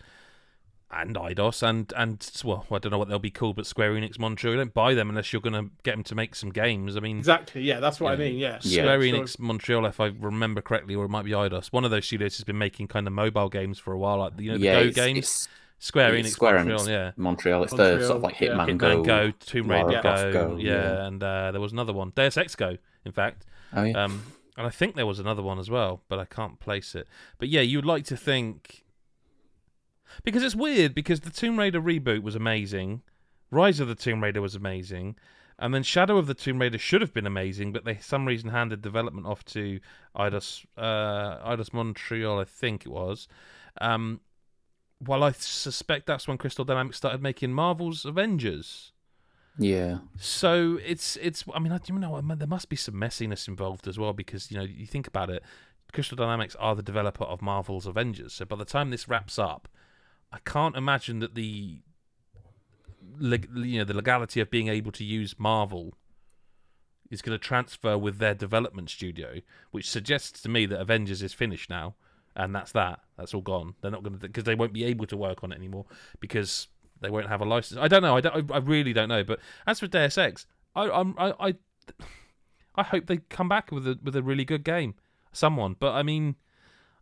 and 0.93 1.15
Eidos 1.15 1.63
and 1.63 1.91
and 1.95 2.29
well, 2.43 2.65
I 2.71 2.79
don't 2.79 2.91
know 2.91 2.97
what 2.97 3.07
they'll 3.07 3.19
be 3.19 3.31
called, 3.31 3.55
but 3.55 3.65
Square 3.65 3.93
Enix 3.93 4.19
Montreal. 4.19 4.53
You 4.53 4.57
don't 4.59 4.73
buy 4.73 4.93
them 4.93 5.09
unless 5.09 5.31
you're 5.31 5.41
going 5.41 5.53
to 5.53 5.71
get 5.83 5.91
them 5.91 6.03
to 6.03 6.15
make 6.15 6.35
some 6.35 6.49
games. 6.49 6.97
I 6.97 6.99
mean, 6.99 7.17
Exactly. 7.19 7.61
Yeah, 7.61 7.79
that's 7.79 7.99
what 7.99 8.09
I 8.09 8.13
Yeah. 8.13 8.29
mean. 8.29 8.37
Yeah. 8.39 8.59
Yeah. 8.63 8.81
Square 8.83 9.01
So- 9.01 9.07
Enix 9.07 9.39
Montreal, 9.39 9.85
if 9.85 9.99
I 9.99 10.07
remember 10.07 10.61
correctly, 10.61 10.95
or 10.95 11.05
it 11.05 11.09
might 11.09 11.25
be 11.25 11.31
Eidos. 11.31 11.67
One 11.67 11.85
of 11.85 11.91
those 11.91 12.05
studios 12.05 12.37
has 12.37 12.43
been 12.43 12.57
making 12.57 12.87
kind 12.89 13.07
of 13.07 13.13
mobile 13.13 13.49
games 13.49 13.79
for 13.79 13.93
a 13.93 13.97
while, 13.97 14.17
like 14.19 14.33
you 14.39 14.51
know 14.51 14.57
the 14.57 14.63
yeah, 14.65 14.79
Go 14.81 14.87
it's, 14.87 14.95
games. 14.95 15.17
it's 15.19 15.47
Square 15.79 16.15
it's 16.15 16.27
Enix 16.27 16.31
Square 16.33 16.55
Montreal, 16.57 16.79
Enix 16.81 16.87
yeah. 16.89 17.11
Montreal. 17.15 17.63
It's 17.63 17.73
the 17.73 18.01
sort 18.05 18.17
of 18.17 18.21
like 18.23 18.39
yeah. 18.39 18.49
Hitman, 18.49 18.67
Hitman 18.69 18.77
Go. 18.77 19.03
Go, 19.03 19.31
Tomb 19.39 19.71
Raider 19.71 20.01
Lara 20.03 20.03
Go, 20.03 20.31
Go, 20.33 20.57
yeah, 20.57 20.71
yeah. 20.73 21.05
and 21.07 21.23
uh, 21.23 21.51
there 21.51 21.61
was 21.61 21.71
another 21.71 21.93
one, 21.93 22.11
Deus 22.15 22.37
Ex 22.37 22.55
Go, 22.55 22.77
in 23.05 23.11
fact. 23.11 23.45
Oh 23.73 23.83
yeah. 23.83 24.03
Um, 24.03 24.23
and 24.57 24.67
I 24.67 24.69
think 24.69 24.95
there 24.95 25.05
was 25.07 25.17
another 25.17 25.41
one 25.41 25.57
as 25.57 25.69
well, 25.69 26.01
but 26.09 26.19
I 26.19 26.25
can't 26.25 26.59
place 26.59 26.93
it. 26.93 27.07
But 27.39 27.47
yeah, 27.49 27.61
you'd 27.61 27.85
like 27.85 28.03
to 28.05 28.17
think 28.17 28.83
because 30.23 30.43
it's 30.43 30.55
weird 30.55 30.93
because 30.93 31.21
the 31.21 31.29
Tomb 31.29 31.57
Raider 31.57 31.81
reboot 31.81 32.23
was 32.23 32.35
amazing, 32.35 33.01
Rise 33.49 33.79
of 33.79 33.87
the 33.87 33.95
Tomb 33.95 34.23
Raider 34.23 34.41
was 34.41 34.55
amazing, 34.55 35.15
and 35.59 35.73
then 35.73 35.83
Shadow 35.83 36.17
of 36.17 36.27
the 36.27 36.33
Tomb 36.33 36.59
Raider 36.59 36.77
should 36.77 37.01
have 37.01 37.13
been 37.13 37.27
amazing, 37.27 37.71
but 37.71 37.85
they 37.85 37.95
for 37.95 38.03
some 38.03 38.25
reason 38.25 38.49
handed 38.49 38.81
development 38.81 39.27
off 39.27 39.45
to 39.45 39.79
Eidos 40.15 40.65
uh, 40.77 41.37
Eidos 41.47 41.73
Montreal, 41.73 42.39
I 42.39 42.45
think 42.45 42.85
it 42.85 42.91
was. 42.91 43.27
Um, 43.79 44.21
well, 45.05 45.23
I 45.23 45.31
suspect 45.31 46.07
that's 46.07 46.27
when 46.27 46.37
Crystal 46.37 46.65
Dynamics 46.65 46.97
started 46.97 47.21
making 47.21 47.53
Marvel's 47.53 48.05
Avengers. 48.05 48.91
yeah. 49.57 49.99
So 50.17 50.79
it's 50.85 51.17
it's. 51.17 51.43
I 51.53 51.59
mean, 51.59 51.71
I 51.71 51.77
do 51.77 51.93
know 51.93 52.15
I 52.15 52.21
mean, 52.21 52.37
there 52.37 52.47
must 52.47 52.69
be 52.69 52.75
some 52.75 52.95
messiness 52.95 53.47
involved 53.47 53.87
as 53.87 53.99
well 53.99 54.13
because 54.13 54.51
you 54.51 54.57
know 54.57 54.63
you 54.63 54.85
think 54.85 55.07
about 55.07 55.29
it. 55.29 55.43
Crystal 55.91 56.15
Dynamics 56.15 56.55
are 56.57 56.75
the 56.75 56.83
developer 56.83 57.25
of 57.25 57.41
Marvel's 57.41 57.85
Avengers, 57.85 58.33
so 58.33 58.45
by 58.45 58.55
the 58.55 58.63
time 58.63 58.91
this 58.91 59.09
wraps 59.09 59.37
up, 59.37 59.67
I 60.31 60.39
can't 60.45 60.75
imagine 60.75 61.19
that 61.19 61.35
the 61.35 61.79
you 63.19 63.79
know 63.79 63.83
the 63.83 63.93
legality 63.93 64.39
of 64.39 64.49
being 64.49 64.67
able 64.67 64.91
to 64.93 65.03
use 65.03 65.35
Marvel 65.37 65.93
is 67.09 67.21
going 67.21 67.37
to 67.37 67.43
transfer 67.43 67.97
with 67.97 68.17
their 68.19 68.33
development 68.33 68.89
studio, 68.89 69.41
which 69.71 69.89
suggests 69.89 70.41
to 70.41 70.49
me 70.49 70.65
that 70.65 70.79
Avengers 70.79 71.21
is 71.21 71.33
finished 71.33 71.69
now, 71.69 71.95
and 72.35 72.55
that's 72.55 72.71
that. 72.71 73.01
That's 73.17 73.33
all 73.33 73.41
gone. 73.41 73.75
They're 73.81 73.91
not 73.91 74.03
going 74.03 74.17
to 74.17 74.19
because 74.19 74.45
they 74.45 74.55
won't 74.55 74.73
be 74.73 74.85
able 74.85 75.05
to 75.07 75.17
work 75.17 75.43
on 75.43 75.51
it 75.51 75.55
anymore 75.55 75.85
because 76.19 76.67
they 77.01 77.09
won't 77.09 77.27
have 77.27 77.41
a 77.41 77.45
license. 77.45 77.79
I 77.79 77.87
don't 77.87 78.01
know. 78.01 78.15
I 78.15 78.21
don't. 78.21 78.51
I 78.51 78.57
really 78.57 78.93
don't 78.93 79.09
know. 79.09 79.23
But 79.23 79.39
as 79.67 79.79
for 79.79 79.87
Deus 79.87 80.17
Ex, 80.17 80.47
I, 80.75 80.89
I'm 80.89 81.15
I, 81.17 81.33
I 81.39 81.55
I 82.75 82.83
hope 82.83 83.07
they 83.07 83.17
come 83.17 83.49
back 83.49 83.71
with 83.71 83.85
a 83.87 83.99
with 84.01 84.15
a 84.15 84.23
really 84.23 84.45
good 84.45 84.63
game. 84.63 84.95
Someone, 85.33 85.75
but 85.79 85.93
I 85.93 86.03
mean, 86.03 86.35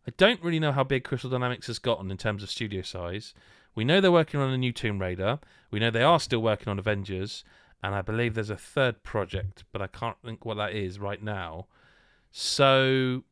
I 0.06 0.12
don't 0.16 0.42
really 0.42 0.60
know 0.60 0.72
how 0.72 0.84
big 0.84 1.04
Crystal 1.04 1.30
Dynamics 1.30 1.66
has 1.66 1.78
gotten 1.78 2.10
in 2.10 2.16
terms 2.16 2.42
of 2.42 2.50
studio 2.50 2.82
size. 2.82 3.34
We 3.74 3.84
know 3.84 4.00
they're 4.00 4.10
working 4.10 4.40
on 4.40 4.50
a 4.50 4.58
new 4.58 4.72
Tomb 4.72 5.00
Raider. 5.00 5.38
We 5.70 5.78
know 5.78 5.90
they 5.90 6.02
are 6.02 6.18
still 6.18 6.40
working 6.40 6.68
on 6.68 6.78
Avengers, 6.78 7.44
and 7.82 7.94
I 7.94 8.02
believe 8.02 8.34
there's 8.34 8.50
a 8.50 8.56
third 8.56 9.02
project, 9.02 9.64
but 9.72 9.82
I 9.82 9.86
can't 9.86 10.16
think 10.24 10.44
what 10.44 10.56
that 10.56 10.74
is 10.74 10.98
right 10.98 11.22
now. 11.22 11.66
So 12.30 13.24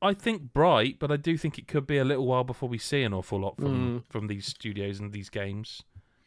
I 0.00 0.14
think 0.14 0.52
bright, 0.52 0.98
but 0.98 1.12
I 1.12 1.16
do 1.16 1.36
think 1.36 1.58
it 1.58 1.68
could 1.68 1.86
be 1.86 1.98
a 1.98 2.04
little 2.04 2.26
while 2.26 2.44
before 2.44 2.68
we 2.68 2.78
see 2.78 3.02
an 3.02 3.14
awful 3.14 3.40
lot 3.40 3.56
from 3.56 4.04
from 4.08 4.26
these 4.26 4.46
studios 4.46 4.98
and 4.98 5.12
these 5.12 5.28
games. 5.28 5.82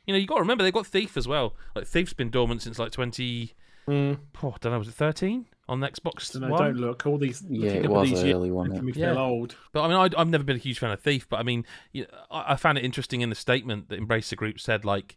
You 0.05 0.13
know, 0.13 0.19
you 0.19 0.27
got 0.27 0.35
to 0.35 0.41
remember 0.41 0.63
they've 0.63 0.73
got 0.73 0.87
Thief 0.87 1.17
as 1.17 1.27
well. 1.27 1.55
Like 1.75 1.87
Thief's 1.87 2.13
been 2.13 2.29
dormant 2.29 2.61
since 2.61 2.79
like 2.79 2.91
twenty. 2.91 3.53
Mm. 3.87 4.19
Oh, 4.41 4.49
I 4.49 4.57
don't 4.59 4.71
know, 4.71 4.79
was 4.79 4.87
it 4.87 4.93
thirteen 4.93 5.45
on 5.67 5.79
Xbox 5.79 6.21
So 6.21 6.39
no, 6.39 6.49
One? 6.49 6.63
don't 6.63 6.77
look. 6.77 7.05
All 7.07 7.17
these. 7.17 7.43
Yeah, 7.49 7.67
looking 7.71 7.83
it 7.85 7.89
was 7.89 8.09
these 8.09 8.23
years 8.23 8.35
early, 8.35 8.51
wasn't 8.51 8.73
making 8.73 8.85
me 8.85 8.91
it? 8.91 8.95
feel 8.95 9.13
Yeah. 9.13 9.19
old. 9.19 9.55
But 9.71 9.81
I 9.83 9.87
mean, 9.87 9.97
I, 10.15 10.21
I've 10.21 10.27
never 10.29 10.43
been 10.43 10.55
a 10.57 10.59
huge 10.59 10.79
fan 10.79 10.91
of 10.91 10.99
Thief. 10.99 11.27
But 11.29 11.39
I 11.39 11.43
mean, 11.43 11.65
you 11.91 12.03
know, 12.03 12.07
I, 12.31 12.53
I 12.53 12.55
found 12.55 12.77
it 12.77 12.85
interesting 12.85 13.21
in 13.21 13.29
the 13.29 13.35
statement 13.35 13.89
that 13.89 13.99
Embracer 13.99 14.35
Group 14.35 14.59
said 14.59 14.85
like 14.85 15.15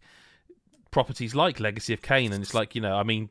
properties 0.91 1.35
like 1.35 1.61
Legacy 1.61 1.93
of 1.93 2.01
Kain, 2.03 2.33
and 2.33 2.43
it's 2.43 2.55
like 2.55 2.75
you 2.75 2.81
know, 2.81 2.95
I 2.97 3.03
mean, 3.03 3.29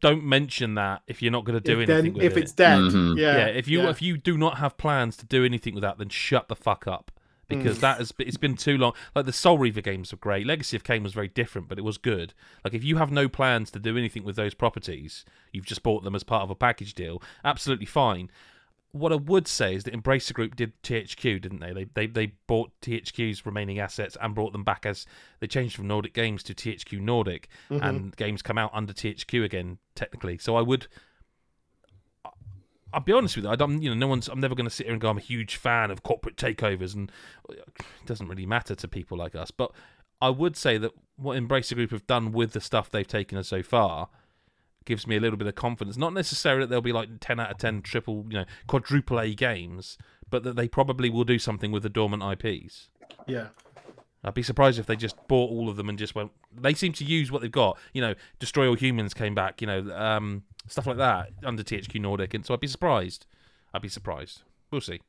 don't 0.00 0.24
mention 0.24 0.74
that 0.74 1.02
if 1.06 1.22
you're 1.22 1.30
not 1.32 1.44
going 1.44 1.60
to 1.60 1.60
do 1.60 1.80
if 1.80 1.88
anything 1.88 2.12
then, 2.12 2.14
with 2.14 2.22
if 2.24 2.36
it. 2.36 2.40
it's 2.44 2.52
dead, 2.52 2.78
Mhm. 2.80 3.18
yeah, 3.18 3.36
yeah, 3.38 3.46
if 3.46 3.68
you 3.68 3.82
yeah. 3.82 3.90
if 3.90 4.02
you 4.02 4.16
do 4.16 4.36
not 4.36 4.58
have 4.58 4.76
plans 4.76 5.16
to 5.18 5.26
do 5.26 5.44
anything 5.44 5.74
with 5.74 5.82
that, 5.82 5.98
then 5.98 6.08
shut 6.08 6.48
the 6.48 6.56
fuck 6.56 6.86
up 6.86 7.10
because 7.58 7.78
mm. 7.78 7.82
that 7.82 7.98
has 7.98 8.12
it's 8.18 8.36
been 8.36 8.56
too 8.56 8.78
long. 8.78 8.92
Like 9.14 9.26
the 9.26 9.32
Soul 9.32 9.58
Reaver 9.58 9.80
games 9.80 10.12
were 10.12 10.18
great. 10.18 10.46
Legacy 10.46 10.76
of 10.76 10.84
Kain 10.84 11.02
was 11.02 11.12
very 11.12 11.28
different, 11.28 11.68
but 11.68 11.78
it 11.78 11.82
was 11.82 11.98
good. 11.98 12.34
Like 12.64 12.74
if 12.74 12.84
you 12.84 12.96
have 12.96 13.10
no 13.10 13.28
plans 13.28 13.70
to 13.72 13.78
do 13.78 13.96
anything 13.96 14.24
with 14.24 14.36
those 14.36 14.54
properties, 14.54 15.24
you've 15.52 15.66
just 15.66 15.82
bought 15.82 16.04
them 16.04 16.14
as 16.14 16.24
part 16.24 16.42
of 16.42 16.50
a 16.50 16.54
package 16.54 16.94
deal. 16.94 17.22
Absolutely 17.44 17.86
fine. 17.86 18.30
What 18.92 19.12
I 19.12 19.16
would 19.16 19.48
say 19.48 19.74
is 19.74 19.84
that 19.84 19.94
Embracer 19.94 20.32
Group 20.32 20.54
did 20.54 20.80
THQ, 20.82 21.42
didn't 21.42 21.60
they? 21.60 21.72
They 21.72 21.84
they 21.94 22.06
they 22.06 22.32
bought 22.46 22.70
THQ's 22.80 23.44
remaining 23.44 23.80
assets 23.80 24.16
and 24.20 24.34
brought 24.34 24.52
them 24.52 24.64
back 24.64 24.86
as 24.86 25.04
they 25.40 25.48
changed 25.48 25.74
from 25.74 25.88
Nordic 25.88 26.14
Games 26.14 26.42
to 26.44 26.54
THQ 26.54 27.00
Nordic, 27.00 27.48
mm-hmm. 27.70 27.84
and 27.84 28.16
games 28.16 28.40
come 28.40 28.58
out 28.58 28.70
under 28.72 28.92
THQ 28.92 29.44
again 29.44 29.78
technically. 29.96 30.38
So 30.38 30.56
I 30.56 30.62
would 30.62 30.86
I'll 32.94 33.00
be 33.00 33.12
honest 33.12 33.36
with 33.36 33.44
you. 33.44 33.50
I 33.50 33.56
don't, 33.56 33.82
you 33.82 33.90
know, 33.90 33.96
no 33.96 34.06
one's. 34.06 34.28
I'm 34.28 34.40
never 34.40 34.54
going 34.54 34.68
to 34.68 34.74
sit 34.74 34.86
here 34.86 34.92
and 34.92 35.00
go. 35.00 35.10
I'm 35.10 35.18
a 35.18 35.20
huge 35.20 35.56
fan 35.56 35.90
of 35.90 36.02
corporate 36.02 36.36
takeovers, 36.36 36.94
and 36.94 37.10
it 37.50 37.74
doesn't 38.06 38.28
really 38.28 38.46
matter 38.46 38.74
to 38.74 38.88
people 38.88 39.18
like 39.18 39.34
us. 39.34 39.50
But 39.50 39.72
I 40.22 40.30
would 40.30 40.56
say 40.56 40.78
that 40.78 40.92
what 41.16 41.36
Embracer 41.36 41.74
Group 41.74 41.90
have 41.90 42.06
done 42.06 42.32
with 42.32 42.52
the 42.52 42.60
stuff 42.60 42.90
they've 42.90 43.06
taken 43.06 43.36
us 43.36 43.48
so 43.48 43.62
far 43.62 44.08
gives 44.84 45.06
me 45.06 45.16
a 45.16 45.20
little 45.20 45.36
bit 45.36 45.48
of 45.48 45.54
confidence. 45.54 45.96
Not 45.96 46.12
necessarily 46.12 46.64
that 46.64 46.70
they'll 46.70 46.80
be 46.80 46.92
like 46.92 47.08
10 47.20 47.40
out 47.40 47.50
of 47.50 47.58
10 47.58 47.82
triple, 47.82 48.26
you 48.28 48.38
know, 48.38 48.44
quadruple 48.66 49.18
A 49.18 49.34
games, 49.34 49.98
but 50.30 50.44
that 50.44 50.56
they 50.56 50.68
probably 50.68 51.10
will 51.10 51.24
do 51.24 51.38
something 51.38 51.72
with 51.72 51.82
the 51.82 51.88
dormant 51.88 52.22
IPs. 52.22 52.90
Yeah. 53.26 53.48
I'd 54.22 54.34
be 54.34 54.42
surprised 54.42 54.78
if 54.78 54.86
they 54.86 54.96
just 54.96 55.16
bought 55.28 55.50
all 55.50 55.68
of 55.68 55.76
them 55.76 55.88
and 55.88 55.98
just 55.98 56.14
went. 56.14 56.32
They 56.52 56.74
seem 56.74 56.92
to 56.94 57.04
use 57.04 57.30
what 57.30 57.42
they've 57.42 57.50
got. 57.50 57.78
You 57.92 58.00
know, 58.00 58.14
Destroy 58.38 58.66
All 58.68 58.74
Humans 58.74 59.12
came 59.12 59.34
back. 59.34 59.60
You 59.60 59.66
know, 59.66 59.94
um, 59.94 60.44
stuff 60.68 60.86
like 60.86 60.96
that 60.98 61.30
under 61.44 61.62
THQ 61.62 62.00
Nordic, 62.00 62.34
and 62.34 62.44
so 62.44 62.54
I'd 62.54 62.60
be 62.60 62.66
surprised. 62.66 63.26
I'd 63.72 63.82
be 63.82 63.88
surprised. 63.88 64.42
We'll 64.70 64.80
see. 64.80 65.00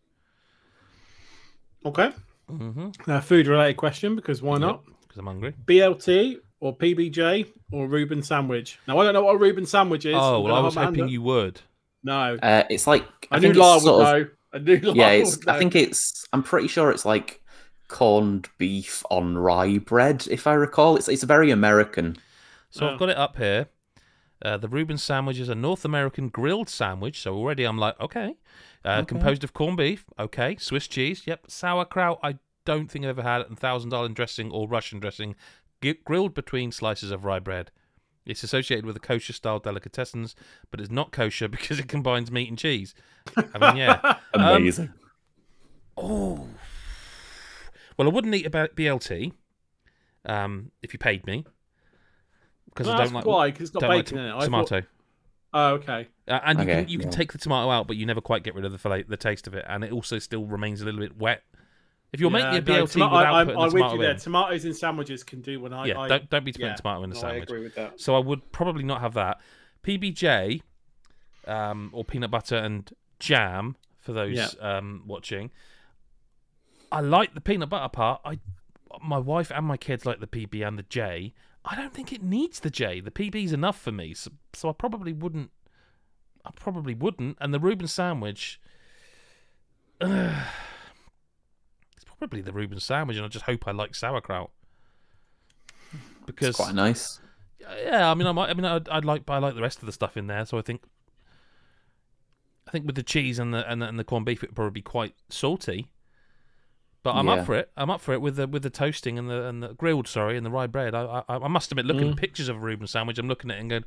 Okay. 1.85 2.11
Mm-hmm. 2.51 2.89
Now, 3.07 3.19
food 3.19 3.47
related 3.47 3.77
question 3.77 4.15
because 4.15 4.41
why 4.41 4.57
not? 4.57 4.83
Because 5.01 5.17
I'm 5.17 5.25
hungry. 5.25 5.53
BLT 5.65 6.37
or 6.59 6.75
PBJ 6.75 7.47
or 7.71 7.87
Reuben 7.87 8.21
sandwich? 8.21 8.79
Now, 8.87 8.97
I 8.99 9.03
don't 9.03 9.13
know 9.13 9.23
what 9.23 9.35
a 9.35 9.37
Reuben 9.37 9.65
sandwich 9.65 10.05
is. 10.05 10.15
Oh 10.15 10.37
I'm 10.37 10.43
well, 10.43 10.55
I 10.55 10.59
was 10.59 10.73
hold 10.73 10.75
my 10.75 10.81
hand 10.83 10.95
hoping 10.97 11.11
you 11.11 11.21
would. 11.21 11.61
No. 12.03 12.37
Uh, 12.41 12.63
it's 12.69 12.87
like 12.87 13.03
I, 13.31 13.37
I, 13.37 13.39
knew 13.39 13.53
think 13.53 13.57
it's 13.57 13.83
would 13.85 13.85
know. 13.85 14.27
I 14.53 14.57
knew 14.59 14.77
Lyle 14.77 14.95
yeah. 14.95 15.09
It's 15.11 15.37
would 15.37 15.49
I 15.49 15.53
know. 15.53 15.59
think 15.59 15.75
it's 15.75 16.25
I'm 16.33 16.43
pretty 16.43 16.67
sure 16.67 16.91
it's 16.91 17.05
like 17.05 17.41
corned 17.87 18.47
beef 18.57 19.03
on 19.09 19.37
rye 19.37 19.77
bread, 19.79 20.27
if 20.29 20.47
I 20.47 20.53
recall. 20.53 20.95
It's 20.97 21.07
it's 21.07 21.23
very 21.23 21.51
American. 21.51 22.17
So 22.69 22.87
Oh. 22.87 22.93
I've 22.93 22.99
got 22.99 23.09
it 23.09 23.17
up 23.17 23.37
here. 23.37 23.67
Uh, 24.41 24.57
the 24.57 24.67
Reuben 24.67 24.97
sandwich 24.97 25.39
is 25.39 25.49
a 25.49 25.55
North 25.55 25.85
American 25.85 26.29
grilled 26.29 26.69
sandwich. 26.69 27.21
So 27.21 27.35
already 27.35 27.63
I'm 27.63 27.77
like, 27.77 27.99
okay. 27.99 28.35
Uh, 28.83 28.97
Okay. 28.99 29.05
Composed 29.05 29.43
of 29.43 29.53
corned 29.53 29.77
beef. 29.77 30.05
Okay. 30.19 30.55
Swiss 30.57 30.87
cheese. 30.87 31.23
Yep. 31.25 31.45
Sauerkraut. 31.49 32.19
I 32.21 32.37
don't 32.65 32.89
think 32.91 33.05
I've 33.05 33.17
ever 33.17 33.23
had. 33.27 33.41
And 33.43 33.57
Thousand 33.57 33.93
Island 33.93 34.15
dressing 34.15 34.51
or 34.51 34.67
Russian 34.67 34.99
dressing. 34.99 35.35
G- 35.81 35.95
grilled 36.05 36.33
between 36.33 36.71
slices 36.71 37.11
of 37.11 37.23
rye 37.25 37.39
bread. 37.39 37.71
It's 38.25 38.43
associated 38.43 38.85
with 38.85 38.95
a 38.97 38.99
kosher 38.99 39.33
style 39.33 39.59
delicatessens, 39.61 40.33
but 40.71 40.79
it's 40.81 40.89
not 40.91 41.11
kosher 41.11 41.47
because 41.49 41.79
it 41.79 41.87
combines 41.87 42.31
meat 42.31 42.49
and 42.49 42.57
cheese. 42.57 42.93
I 43.37 43.57
mean, 43.59 43.77
yeah. 43.77 44.17
Um, 44.33 44.57
Amazing. 44.57 44.93
Oh. 45.95 46.47
Well, 47.97 48.09
I 48.09 48.11
wouldn't 48.11 48.35
eat 48.35 48.45
a 48.45 48.49
BLT 48.49 49.31
um, 50.25 50.71
if 50.81 50.91
you 50.91 50.99
paid 50.99 51.25
me. 51.25 51.45
Because 52.75 52.87
No, 52.87 52.93
I 52.93 52.97
don't 53.05 53.13
like, 53.13 53.25
why, 53.25 53.51
'cause 53.51 53.61
it's 53.61 53.69
got 53.71 53.79
don't 53.79 53.89
like 53.89 54.11
in 54.11 54.17
it. 54.19 54.27
I 54.29 54.31
thought- 54.39 54.43
tomato. 54.67 54.81
Oh, 55.53 55.67
okay. 55.75 56.07
Uh, 56.27 56.39
and 56.43 56.59
you 56.59 56.63
Okay, 56.65 56.81
can 56.81 56.89
you 56.89 56.99
can 56.99 57.07
yeah. 57.09 57.15
take 57.15 57.31
the 57.31 57.37
tomato 57.37 57.69
out, 57.71 57.87
but 57.87 57.95
you 57.95 58.05
never 58.05 58.19
quite 58.19 58.43
get 58.43 58.53
rid 58.55 58.65
of 58.65 58.73
the 58.73 58.77
fillet, 58.77 59.03
the 59.03 59.15
taste 59.15 59.47
of 59.47 59.53
it, 59.53 59.63
and 59.69 59.83
it 59.85 59.91
also 59.93 60.19
still 60.19 60.43
remains 60.45 60.81
a 60.81 60.85
little 60.85 60.99
bit 60.99 61.17
wet. 61.17 61.43
If 62.11 62.19
you're 62.19 62.29
making 62.29 62.51
Yeah, 62.51 62.57
a 62.57 62.61
no, 62.61 62.85
BLT 62.85 62.99
toma- 62.99 63.05
without 63.15 63.33
I, 63.33 63.39
I'm, 63.39 63.45
putting 63.47 63.61
I'm 63.61 63.69
the 63.69 63.73
with 63.73 63.79
tomato 63.81 63.95
you 63.95 64.01
there. 64.01 64.11
in, 64.11 64.17
Tomatoes 64.17 64.65
in 64.65 64.73
sandwiches 64.73 65.23
can 65.23 65.41
do 65.41 65.59
when 65.61 65.71
I. 65.73 65.85
yeah, 65.85 65.99
I 65.99 66.07
don't 66.09 66.29
don't 66.29 66.43
be 66.43 66.51
putting 66.51 66.67
yeah. 66.67 66.75
tomato 66.75 67.03
in 67.03 67.09
the 67.09 67.13
no, 67.15 67.19
I 67.19 67.23
sandwich. 67.23 67.43
agree 67.49 67.63
with 67.63 67.75
that. 67.75 68.01
So 68.01 68.15
I 68.15 68.19
would 68.19 68.51
probably 68.51 68.83
not 68.83 68.99
have 68.99 69.13
that. 69.13 69.39
PBJ 69.83 70.61
um, 71.47 71.89
or 71.93 72.03
peanut 72.03 72.31
butter 72.31 72.55
and 72.57 72.91
jam 73.19 73.77
for 73.99 74.11
those 74.11 74.35
Yeah. 74.35 74.47
um, 74.77 75.03
watching. 75.07 75.51
I 76.91 76.99
like 77.01 77.33
the 77.33 77.41
peanut 77.41 77.69
butter 77.69 77.89
part. 77.89 78.21
I, 78.25 78.39
my 79.01 79.17
wife 79.19 79.51
and 79.53 79.65
my 79.65 79.77
kids 79.77 80.05
like 80.05 80.19
the 80.19 80.27
PB 80.27 80.65
and 80.67 80.77
the 80.77 80.83
J. 80.83 81.33
I 81.67 81.75
don't 81.75 81.93
think 81.93 82.13
it 82.13 82.21
needs 82.21 82.59
the 82.59 82.69
J. 82.69 82.99
The 82.99 83.11
PB's 83.11 83.51
enough 83.51 83.79
for 83.79 83.91
me, 83.91 84.13
so, 84.13 84.31
so 84.53 84.69
I 84.69 84.73
probably 84.73 85.13
wouldn't. 85.13 85.49
I 86.45 86.51
probably 86.55 86.93
wouldn't. 86.93 87.37
And 87.41 87.53
the 87.53 87.59
Reuben 87.59 87.87
sandwich. 87.87 88.61
it's 90.01 90.11
probably 92.19 92.41
the 92.41 92.53
Reuben 92.53 92.79
sandwich, 92.79 93.17
and 93.17 93.25
I 93.25 93.29
just 93.29 93.45
hope 93.45 93.67
I 93.67 93.71
like 93.71 93.95
sauerkraut. 93.95 94.51
Because 96.27 96.49
It's 96.49 96.57
quite 96.57 96.75
nice. 96.75 97.19
yeah, 97.83 98.09
I 98.09 98.13
mean, 98.13 98.27
I 98.27 98.31
might. 98.31 98.49
I 98.51 98.53
mean, 98.53 98.65
I'd, 98.65 98.87
I'd 98.89 99.05
like, 99.05 99.23
I 99.27 99.39
like 99.39 99.55
the 99.55 99.61
rest 99.61 99.79
of 99.79 99.87
the 99.87 99.91
stuff 99.91 100.17
in 100.17 100.27
there. 100.27 100.45
So 100.45 100.59
I 100.59 100.61
think, 100.61 100.83
I 102.67 102.71
think 102.71 102.85
with 102.85 102.95
the 102.95 103.03
cheese 103.03 103.39
and 103.39 103.53
the 103.53 103.69
and 103.69 103.81
the, 103.81 103.87
and 103.87 103.97
the 103.97 104.03
corned 104.03 104.27
beef, 104.27 104.43
it 104.43 104.51
would 104.51 104.55
probably 104.55 104.71
be 104.71 104.81
quite 104.81 105.15
salty. 105.29 105.89
But 107.05 107.17
I'm 107.17 107.27
Yeah. 107.27 107.33
up 107.33 107.45
for 107.45 107.53
it. 107.53 107.69
I'm 107.77 107.91
up 107.91 108.01
for 108.01 108.15
it 108.15 108.19
with 108.21 108.35
the 108.35 108.47
with 108.47 108.63
the 108.63 108.71
toasting 108.71 109.19
and 109.19 109.29
the 109.29 109.45
and 109.45 109.61
the 109.61 109.75
grilled, 109.75 110.07
sorry, 110.07 110.37
and 110.37 110.43
the 110.43 110.49
rye 110.49 110.65
bread. 110.65 110.95
I 110.95 111.23
I, 111.29 111.35
I 111.35 111.47
must 111.47 111.71
admit, 111.71 111.85
looking 111.85 112.09
at 112.09 112.15
pictures 112.17 112.49
of 112.49 112.55
a 112.55 112.59
Reuben 112.59 112.87
sandwich, 112.87 113.19
I'm 113.19 113.27
looking 113.27 113.51
at 113.51 113.57
it 113.57 113.59
and 113.59 113.69
going, 113.69 113.85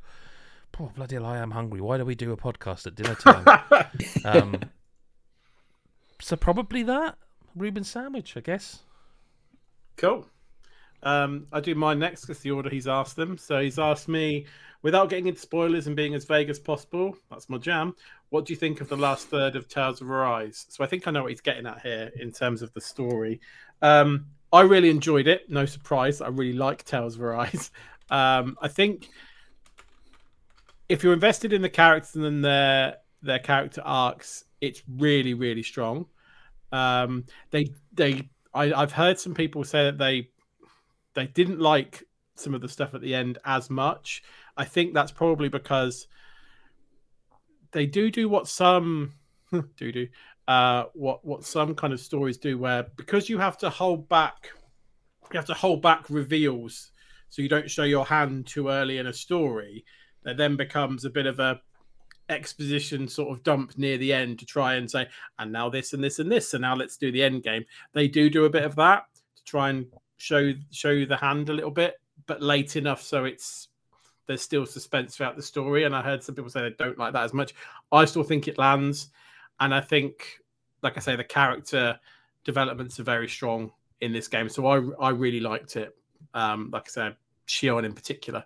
"Poor 0.71 0.93
bloody 0.95 1.17
hell, 1.17 1.27
I 1.27 1.39
am 1.39 1.51
hungry. 1.51 1.81
Why 1.81 1.97
do 1.99 2.05
we 2.05 2.15
do 2.15 2.31
a 2.31 2.37
podcast 2.37 2.87
at 2.87 2.95
dinner 2.95 3.17
time?" 3.17 3.45
um, 4.25 4.61
so 6.21 6.37
probably 6.37 6.85
that 6.85 7.19
Reuben 7.57 7.83
sandwich, 7.83 8.37
I 8.37 8.41
guess. 8.41 8.85
Cool. 9.97 10.25
Um, 11.03 11.49
I 11.53 11.59
do 11.59 11.75
mine 11.75 11.99
next 11.99 12.21
because 12.21 12.39
the 12.39 12.53
order 12.53 12.71
he's 12.71 12.87
asked 12.87 13.17
them. 13.17 13.37
So 13.37 13.61
he's 13.61 13.81
asked 13.81 14.07
me, 14.07 14.47
without 14.83 15.11
getting 15.11 15.27
into 15.27 15.41
spoilers 15.41 15.89
and 15.89 15.97
being 15.97 16.15
as 16.15 16.25
vague 16.25 16.51
as 16.51 16.61
possible, 16.61 17.17
that's 17.31 17.49
my 17.49 17.59
jam. 17.59 17.97
What 18.31 18.45
do 18.45 18.53
you 18.53 18.59
think 18.59 18.81
of 18.81 18.89
the 18.89 18.97
last 18.97 19.29
third 19.29 19.57
of 19.57 19.69
Tales 19.69 20.01
of 20.01 20.11
Arise? 20.11 20.67
So 20.69 20.85
I 20.85 20.87
think 20.87 21.07
I 21.07 21.11
know 21.11 21.23
what 21.23 21.31
he's 21.31 21.41
getting 21.41 21.67
at 21.67 21.81
here 21.81 22.11
in 22.17 22.31
terms 22.31 22.63
of 22.63 22.73
the 22.75 22.81
story. 22.81 23.41
Um, 23.81 24.27
I 24.53 24.63
really 24.63 24.91
enjoyed 24.91 25.27
it. 25.27 25.51
No 25.51 25.67
surprise. 25.67 26.21
I 26.21 26.29
really 26.29 26.53
like 26.53 26.85
Tales 26.85 27.17
of 27.17 27.23
Arise. 27.23 27.71
Um, 28.11 28.57
I 28.63 28.69
think 28.69 29.11
if 30.89 31.03
you're 31.03 31.13
invested 31.13 31.53
in 31.53 31.61
the 31.61 31.69
characters 31.69 32.17
and 32.17 32.43
their 32.43 32.97
their 33.21 33.39
character 33.39 33.83
arcs, 33.85 34.45
it's 34.63 34.83
really 34.97 35.35
really 35.35 35.63
strong. 35.63 36.07
Um, 36.73 37.27
they 37.51 37.75
they 37.93 38.31
I, 38.55 38.73
I've 38.73 38.93
heard 38.93 39.21
some 39.21 39.35
people 39.35 39.63
say 39.63 39.85
that 39.85 39.99
they 39.99 40.31
they 41.15 41.27
didn't 41.27 41.61
like 41.61 42.05
some 42.35 42.55
of 42.55 42.61
the 42.61 42.69
stuff 42.69 42.95
at 42.95 43.01
the 43.01 43.15
end 43.15 43.39
as 43.45 43.69
much. 43.69 44.23
I 44.57 44.65
think 44.65 44.95
that's 44.95 45.13
probably 45.13 45.49
because 45.49 46.07
they 47.73 47.87
do 47.87 48.11
do 48.11 48.29
what 48.29 48.49
some 48.49 49.15
do 49.77 49.93
do 49.93 50.09
uh, 50.49 50.85
what 50.95 51.23
what 51.25 51.45
some 51.45 51.75
kind 51.75 51.93
of 51.93 52.01
stories 52.01 52.39
do, 52.39 52.59
where 52.59 52.87
because 52.97 53.29
you 53.29 53.39
have 53.39 53.59
to 53.59 53.69
hold 53.69 54.09
back, 54.09 54.49
you 55.31 55.37
have 55.37 55.47
to 55.47 55.55
hold 55.55 55.83
back 55.83 56.09
reveals, 56.09 56.91
so 57.29 57.43
you 57.43 57.51
don't 57.51 57.71
show 57.71 57.85
your 57.85 58.07
hand 58.07 58.47
too 58.47 58.69
early 58.69 58.97
in 58.97 59.07
a 59.07 59.13
story. 59.13 59.85
That 60.25 60.39
then 60.39 60.57
becomes 60.57 61.05
a 61.05 61.11
bit 61.11 61.27
of 61.27 61.39
a 61.39 61.61
exposition 62.31 63.09
sort 63.09 63.31
of 63.31 63.43
dump 63.45 63.77
near 63.79 63.99
the 63.99 64.13
end 64.13 64.39
to 64.39 64.47
try 64.47 64.75
and 64.75 64.91
say, 64.91 65.07
and 65.39 65.53
now 65.53 65.69
this 65.69 65.93
and 65.93 66.03
this 66.03 66.19
and 66.19 66.33
this, 66.33 66.55
and 66.55 66.63
now 66.63 66.75
let's 66.75 66.97
do 66.97 67.13
the 67.13 67.23
end 67.23 67.43
game. 67.43 67.65
They 67.93 68.09
do 68.09 68.31
do 68.31 68.47
a 68.47 68.51
bit 68.51 68.65
of 68.65 68.75
that 68.77 69.05
to 69.37 69.45
try 69.45 69.69
and 69.69 69.87
show 70.17 70.55
show 70.71 71.05
the 71.05 71.17
hand 71.19 71.51
a 71.51 71.55
little 71.55 71.71
bit, 71.71 71.97
but 72.27 72.43
late 72.43 72.75
enough 72.75 73.03
so 73.03 73.27
it's 73.27 73.68
there's 74.29 74.43
still 74.43 74.65
suspense 74.67 75.17
throughout 75.17 75.35
the 75.35 75.43
story. 75.43 75.85
And 75.85 75.97
I 75.97 76.03
heard 76.03 76.23
some 76.23 76.37
people 76.37 76.51
say 76.51 76.61
they 76.61 76.77
don't 76.79 76.99
like 76.99 77.13
that 77.15 77.25
as 77.25 77.35
much. 77.35 77.55
I 77.91 78.05
still 78.05 78.23
think 78.23 78.47
it 78.47 78.59
lands, 78.59 79.09
and 79.59 79.75
I 79.75 79.81
think, 79.81 80.39
like 80.83 80.97
I 80.97 81.01
say, 81.01 81.17
the 81.17 81.25
character 81.25 81.99
developments 82.45 83.01
are 83.01 83.05
very 83.05 83.29
strong 83.29 83.73
in 84.01 84.13
this 84.13 84.29
game. 84.29 84.49
So 84.49 84.67
I 84.67 84.77
I 85.01 85.11
really 85.11 85.41
liked 85.41 85.75
it. 85.75 85.97
Um, 86.35 86.71
like 86.73 86.85
I 86.87 86.91
said, 86.91 87.17
Shion 87.49 87.85
in 87.85 87.93
particular 87.93 88.45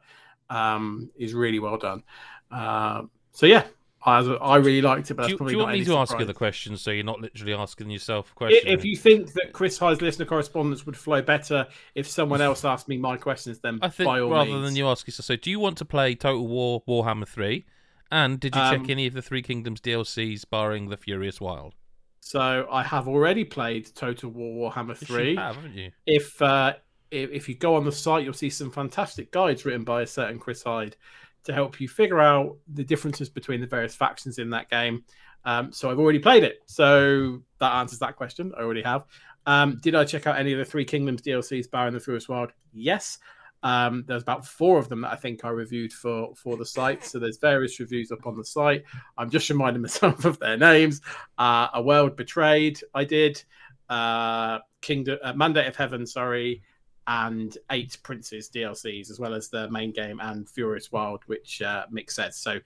um, 0.48 1.10
is 1.16 1.34
really 1.34 1.58
well 1.58 1.76
done. 1.76 2.02
Um, 2.50 3.10
so 3.32 3.46
yeah, 3.46 3.64
I, 4.04 4.18
I 4.20 4.56
really 4.56 4.82
liked 4.82 5.10
it. 5.10 5.14
But 5.14 5.22
Do 5.28 5.28
that's 5.28 5.30
you, 5.30 5.34
do 5.34 5.38
probably 5.38 5.52
you 5.52 5.58
not 5.58 5.64
want 5.64 5.72
me 5.74 5.78
any 5.78 5.84
to 5.86 5.96
ask 5.96 6.10
you 6.10 6.14
surprise. 6.14 6.26
the 6.26 6.34
question 6.34 6.76
so 6.76 6.90
you're 6.90 7.04
not 7.04 7.20
literally 7.20 7.54
asking 7.54 7.90
yourself 7.90 8.28
a 8.28 8.32
I- 8.32 8.34
question? 8.36 8.68
If 8.68 8.84
you 8.84 8.96
think 8.96 9.32
that 9.34 9.52
Chris 9.52 9.78
Hyde's 9.78 10.02
listener 10.02 10.24
correspondence 10.26 10.84
would 10.86 10.96
flow 10.96 11.22
better 11.22 11.66
if 11.94 12.08
someone 12.08 12.40
else 12.40 12.64
asked 12.64 12.88
me 12.88 12.96
my 12.98 13.16
questions, 13.16 13.60
then 13.60 13.78
I 13.82 13.88
think 13.88 14.06
by 14.08 14.20
all 14.20 14.30
rather 14.30 14.50
means. 14.50 14.64
than 14.66 14.76
you 14.76 14.88
ask 14.88 15.06
yourself, 15.06 15.26
so 15.26 15.36
do 15.36 15.50
you 15.50 15.60
want 15.60 15.78
to 15.78 15.84
play 15.84 16.14
Total 16.14 16.46
War 16.46 16.82
Warhammer 16.88 17.26
3? 17.28 17.64
And 18.10 18.38
did 18.40 18.54
you 18.54 18.60
Um, 18.60 18.80
check 18.80 18.90
any 18.90 19.06
of 19.06 19.14
the 19.14 19.22
Three 19.22 19.40
Kingdoms 19.42 19.80
DLCs 19.80 20.44
barring 20.50 20.88
the 20.90 20.96
Furious 20.96 21.40
Wild? 21.40 21.74
So 22.20 22.66
I 22.70 22.82
have 22.82 23.08
already 23.08 23.44
played 23.44 23.94
Total 23.94 24.28
War 24.30 24.70
Warhammer 24.72 24.90
Yes, 24.90 25.00
you 25.02 25.06
Three. 25.06 25.36
have, 25.36 25.56
haven't 25.56 25.74
you? 25.74 25.90
If, 26.06 26.40
uh, 26.42 26.74
if 27.10 27.30
if 27.30 27.48
you 27.48 27.54
go 27.54 27.74
on 27.74 27.84
the 27.84 27.92
site, 27.92 28.24
you'll 28.24 28.32
see 28.32 28.50
some 28.50 28.70
fantastic 28.70 29.32
guides 29.32 29.64
written 29.64 29.84
by 29.84 30.02
a 30.02 30.06
certain 30.06 30.38
Chris 30.38 30.62
Hyde 30.62 30.96
to 31.44 31.52
help 31.52 31.80
you 31.80 31.88
figure 31.88 32.20
out 32.20 32.56
the 32.72 32.84
differences 32.84 33.28
between 33.28 33.60
the 33.60 33.66
various 33.66 33.94
factions 33.94 34.38
in 34.38 34.50
that 34.50 34.70
game. 34.70 35.04
Um, 35.44 35.72
so 35.72 35.90
I've 35.90 35.98
already 35.98 36.20
played 36.20 36.44
it, 36.44 36.60
so 36.66 37.42
that 37.58 37.72
answers 37.74 37.98
that 37.98 38.16
question. 38.16 38.52
I 38.56 38.62
already 38.62 38.82
have. 38.82 39.04
Um, 39.46 39.78
did 39.82 39.94
I 39.94 40.04
check 40.04 40.26
out 40.26 40.38
any 40.38 40.52
of 40.52 40.58
the 40.58 40.64
Three 40.64 40.84
Kingdoms 40.84 41.22
DLCs, 41.22 41.70
barring 41.70 41.94
the 41.94 42.00
Furious 42.00 42.28
Wild? 42.28 42.52
Yes. 42.72 43.18
Um, 43.64 44.04
there's 44.06 44.22
about 44.22 44.46
four 44.46 44.78
of 44.78 44.88
them 44.88 45.02
that 45.02 45.12
I 45.12 45.16
think 45.16 45.44
I 45.44 45.50
reviewed 45.50 45.92
for 45.92 46.34
for 46.34 46.56
the 46.56 46.66
site. 46.66 47.04
So 47.04 47.18
there's 47.18 47.38
various 47.38 47.78
reviews 47.78 48.10
up 48.10 48.26
on 48.26 48.36
the 48.36 48.44
site. 48.44 48.84
I'm 49.16 49.30
just 49.30 49.48
reminding 49.48 49.82
myself 49.82 50.24
of 50.24 50.38
their 50.38 50.56
names. 50.56 51.00
Uh, 51.38 51.68
a 51.74 51.82
World 51.82 52.16
Betrayed, 52.16 52.80
I 52.94 53.04
did. 53.04 53.42
Uh, 53.88 54.60
Kingdom, 54.80 55.18
uh, 55.22 55.32
Mandate 55.34 55.66
of 55.66 55.76
Heaven, 55.76 56.06
sorry, 56.06 56.62
and 57.06 57.56
eight 57.70 57.98
Princes 58.02 58.48
DLCs, 58.50 59.10
as 59.10 59.18
well 59.18 59.34
as 59.34 59.48
the 59.48 59.70
main 59.70 59.92
game 59.92 60.20
and 60.20 60.48
Furious 60.48 60.90
Wild, 60.92 61.22
which 61.26 61.60
uh, 61.62 61.86
Mick 61.92 62.10
said. 62.10 62.34
So 62.34 62.58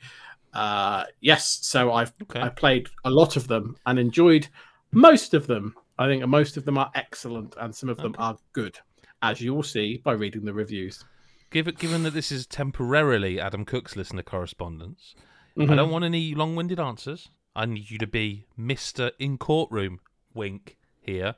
uh, 0.55 1.05
yes, 1.21 1.59
so 1.63 1.93
I've 1.93 2.13
Okay. 2.23 2.41
I 2.41 2.49
played 2.49 2.89
a 3.05 3.11
lot 3.11 3.37
of 3.37 3.49
them 3.49 3.77
and 3.87 3.99
enjoyed 3.99 4.49
most 4.93 5.35
of 5.35 5.47
them. 5.47 5.75
I 5.99 6.07
think 6.07 6.27
most 6.27 6.57
of 6.57 6.65
them 6.65 6.77
are 6.79 6.91
excellent, 6.95 7.55
and 7.59 7.75
some 7.75 7.89
of 7.89 7.97
them 7.99 8.13
Okay. 8.13 8.23
are 8.23 8.37
good, 8.53 8.79
as 9.23 9.41
you 9.41 9.55
will 9.55 9.63
see 9.63 9.99
by 10.05 10.13
reading 10.13 10.45
the 10.45 10.53
reviews. 10.53 11.05
Given, 11.51 11.75
given 11.77 12.03
that 12.03 12.13
this 12.13 12.31
is 12.33 12.47
temporarily 12.47 13.41
Adam 13.41 13.65
Cook's 13.65 13.97
listener 13.97 14.23
correspondence, 14.23 15.15
I 15.59 15.61
Mhm. 15.63 15.77
don't 15.77 15.91
want 15.91 16.05
any 16.05 16.35
long-winded 16.35 16.79
answers. 16.79 17.29
I 17.55 17.65
need 17.65 17.91
you 17.91 17.97
to 17.99 18.07
be 18.07 18.45
Mister 18.57 19.13
in 19.19 19.39
courtroom. 19.39 20.01
Wink 20.35 20.77
here. 21.01 21.35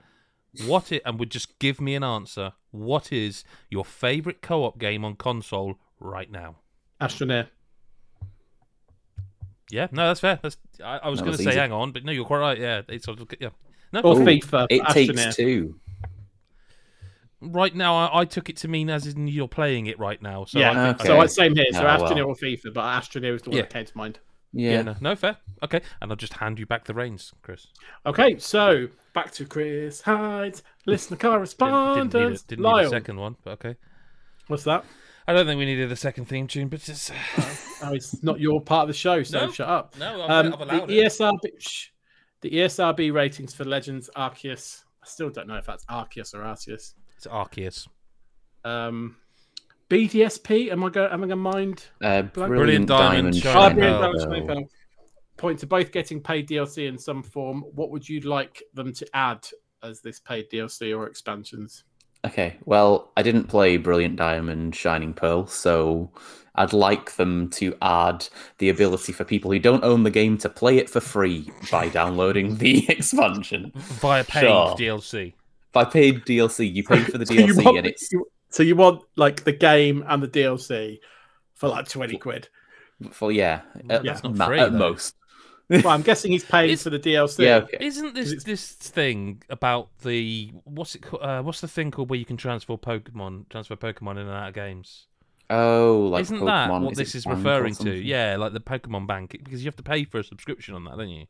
What 0.66 0.90
it 0.90 1.03
and 1.05 1.20
would 1.20 1.30
just 1.30 1.59
give 1.61 1.80
me 1.80 1.94
an 1.94 2.03
answer. 2.03 2.53
What 2.70 3.12
is 3.12 3.44
your 3.70 3.84
favourite 3.84 4.42
co-op 4.42 4.78
game 4.78 5.04
on 5.04 5.16
console 5.16 5.78
right 6.00 6.30
now? 6.30 6.56
Astroneer. 7.00 7.48
Yeah, 9.70 9.88
no, 9.92 10.06
that's 10.08 10.20
fair. 10.20 10.38
That's 10.42 10.56
I, 10.82 10.98
I 10.98 11.08
was 11.08 11.18
That 11.20 11.26
going 11.26 11.36
to 11.36 11.42
say 11.42 11.50
easy. 11.50 11.58
hang 11.58 11.72
on, 11.72 11.92
but 11.92 12.04
no, 12.04 12.12
you're 12.12 12.24
quite 12.24 12.38
right. 12.38 12.58
Yeah, 12.58 12.82
it's 12.88 13.04
sort 13.04 13.20
of 13.20 13.28
yeah. 13.40 13.50
No, 13.92 14.00
Or 14.00 14.16
FIFA. 14.16 14.66
It 14.70 14.82
but 14.82 14.92
takes 14.92 15.36
two. 15.36 15.78
right 17.40 17.74
now 17.74 17.94
I, 17.96 18.20
I 18.20 18.24
took 18.24 18.48
it 18.50 18.56
to 18.58 18.68
mean 18.68 18.90
as 18.90 19.06
in 19.06 19.26
you're 19.28 19.48
playing 19.48 19.86
it 19.86 19.98
right 19.98 20.20
now. 20.20 20.44
So 20.44 20.58
yeah, 20.58 20.70
I 20.70 20.86
think, 20.86 21.00
Okay. 21.00 21.08
so 21.08 21.20
it's 21.22 21.34
same 21.34 21.54
here. 21.54 21.66
So 21.72 21.80
Oh, 21.80 21.84
Astroneer 21.84 22.16
well. 22.16 22.28
or 22.28 22.34
FIFA, 22.36 22.74
but 22.74 22.82
Astroneer 22.84 23.34
is 23.34 23.42
the 23.42 23.50
one 23.50 23.56
Yeah. 23.56 23.62
that 23.62 23.72
came 23.72 23.84
to 23.86 23.96
mind. 23.96 24.18
Yeah. 24.53 24.70
yeah, 24.72 24.82
no, 24.82 24.94
no, 25.01 25.14
fair. 25.16 25.36
Okay, 25.62 25.80
and 26.01 26.11
I'll 26.11 26.16
just 26.16 26.34
hand 26.34 26.59
you 26.59 26.66
back 26.66 26.84
the 26.84 26.94
reins, 26.94 27.32
Chris. 27.42 27.66
Okay, 28.07 28.38
so 28.38 28.88
back 29.12 29.30
to 29.32 29.44
Chris 29.44 30.01
Hyde's 30.01 30.62
listener 30.86 31.16
Didn't, 31.16 31.30
didn't, 31.32 31.32
correspondence. 31.32 32.14
need, 32.14 32.22
a, 32.22 32.57
didn't 32.57 32.62
need 32.76 32.86
a 32.86 32.88
second 32.88 33.16
one, 33.18 33.36
but 33.44 33.51
okay. 33.64 33.76
what's 34.46 34.64
that? 34.64 34.84
I 35.26 35.34
don't 35.34 35.44
think 35.46 35.59
we 35.59 35.66
needed 35.66 35.92
a 35.92 35.96
second 35.96 36.24
theme 36.24 36.46
tune, 36.46 36.68
but 36.68 36.80
just 36.80 37.11
Oh, 37.82 37.92
it's 37.92 38.22
not 38.22 38.40
your 38.40 38.62
part 38.62 38.82
of 38.84 38.88
the 38.88 38.94
show, 38.94 39.22
so 39.22 39.46
No. 39.46 39.53
shut 39.53 39.68
up. 39.68 39.94
no, 39.99 40.22
I've, 40.24 40.46
Um, 40.46 40.57
I've 40.70 40.86
the 40.88 40.99
it. 41.01 41.12
ESRB, 41.12 41.40
shh, 41.61 41.88
the 42.40 42.51
ESRB 42.51 43.12
ratings 43.12 43.55
for 43.55 43.64
Legends 43.64 44.09
Arceus. 44.16 44.84
I 45.03 45.07
still 45.07 45.28
don't 45.28 45.46
know 45.46 45.57
if 45.57 45.66
that's 45.66 45.84
Arceus 45.86 46.32
or 46.34 46.38
Arceus. 46.38 46.94
It's 47.16 47.26
Arceus. 47.26 47.86
Um, 48.64 49.16
BDSP. 49.89 50.70
Am 50.70 50.84
I 50.84 50.89
going? 50.91 51.11
Am 51.11 51.18
I 51.24 51.26
going 51.26 51.30
to 51.30 51.36
mind? 51.36 51.84
Uh, 52.03 52.22
Brilliant 52.22 52.86
brilliant, 52.86 52.86
Diamond, 52.89 53.14
diamond, 53.32 53.36
Shining 53.36 53.55
Oh, 53.55 53.61
Shining 53.61 53.76
brilliant 53.76 54.01
Pearl, 54.01 54.01
Diamond, 54.01 54.20
Shining 54.20 54.30
Shining 54.30 54.47
Pearl. 54.47 54.57
Pearl. 54.57 54.68
Point 55.36 55.59
to 55.61 55.66
both 55.66 55.93
getting 55.93 56.20
paid 56.20 56.49
DLC 56.49 56.89
in 56.89 56.99
some 56.99 57.22
form. 57.22 57.62
What 57.74 57.91
would 57.91 58.09
you 58.09 58.20
like 58.20 58.62
them 58.74 58.93
to 58.95 59.07
add 59.14 59.47
as 59.82 60.01
this 60.01 60.18
paid 60.20 60.51
DLC 60.51 60.97
or 60.97 61.07
expansions? 61.07 61.84
Okay, 62.26 62.57
well, 62.64 63.12
I 63.16 63.22
didn't 63.22 63.45
play 63.45 63.76
Brilliant 63.76 64.16
Diamond, 64.16 64.74
Shining 64.74 65.14
Pearl, 65.14 65.47
so 65.47 66.11
I'd 66.57 66.72
like 66.72 67.14
them 67.14 67.49
to 67.51 67.76
add 67.80 68.26
the 68.59 68.70
ability 68.70 69.12
for 69.12 69.22
people 69.22 69.53
who 69.53 69.61
don't 69.61 69.84
own 69.84 70.03
the 70.03 70.11
game 70.11 70.36
to 70.39 70.49
play 70.49 70.78
it 70.78 70.91
for 70.91 70.99
free 70.99 71.49
by 71.70 71.89
downloading 71.89 72.57
the 72.57 72.89
expansion. 72.91 73.70
Via 73.76 74.24
paid 74.24 74.41
Sure. 74.41 74.74
DLC. 74.74 75.34
By 75.72 75.84
paid 75.84 76.22
DLC, 76.24 76.74
you 76.74 76.82
pay 76.82 77.05
for 77.05 77.18
the 77.18 77.26
So 77.26 77.34
you 77.34 77.47
DLC, 77.55 77.64
want- 77.64 77.78
and 77.78 77.86
it's 77.86 78.11
you- 78.11 78.26
so 78.51 78.62
you 78.62 78.76
want 78.76 79.03
like 79.16 79.44
the 79.44 79.53
game 79.53 80.05
and 80.09 80.22
the 80.22 80.28
DLC 80.28 80.99
for 81.55 81.68
like 81.68 81.88
twenty 81.88 82.16
quid. 82.18 82.49
for 83.11 83.30
yeah, 83.32 83.62
at, 83.90 84.03
That's 84.03 84.22
not 84.22 84.36
free, 84.49 84.59
at 84.61 84.72
though. 84.72 84.78
most. 84.78 85.14
Well, 85.70 85.88
I'm 85.88 86.01
guessing 86.03 86.32
he's 86.32 86.44
paid 86.44 86.64
It's- 86.70 86.82
for 86.82 86.88
the 86.90 86.99
DLC. 86.99 87.44
Yeah, 87.44 87.57
okay. 87.57 87.76
Isn't 87.84 88.14
this 88.14 88.42
this 88.42 88.72
thing 88.72 89.42
about 89.51 89.90
the 90.03 90.51
what's 90.64 90.94
it 90.94 91.03
called? 91.03 91.22
Uh, 91.22 91.42
what's 91.42 91.61
the 91.61 91.68
thing 91.68 91.90
called 91.90 92.09
where 92.09 92.18
you 92.18 92.24
can 92.24 92.38
transfer 92.38 92.76
Pokemon, 92.78 93.49
transfer 93.51 93.76
Pokemon 93.76 94.12
in 94.12 94.18
and 94.20 94.30
out 94.30 94.49
of 94.49 94.55
games? 94.55 95.07
Oh, 95.51 96.09
like 96.12 96.22
Isn't 96.22 96.38
Pokemon, 96.38 96.46
that 96.46 96.80
what 96.80 96.92
is 96.92 96.99
this 96.99 97.14
is 97.14 97.26
referring 97.26 97.74
to? 97.76 97.90
Yeah, 97.94 98.36
like 98.38 98.53
the 98.55 98.61
Pokemon 98.61 99.07
Bank, 99.07 99.32
because 99.44 99.62
you 99.62 99.68
have 99.68 99.76
to 99.76 99.82
pay 99.82 100.05
for 100.05 100.18
a 100.20 100.24
subscription 100.24 100.74
on 100.74 100.84
that, 100.84 100.96
don't 100.96 101.09
you? 101.11 101.26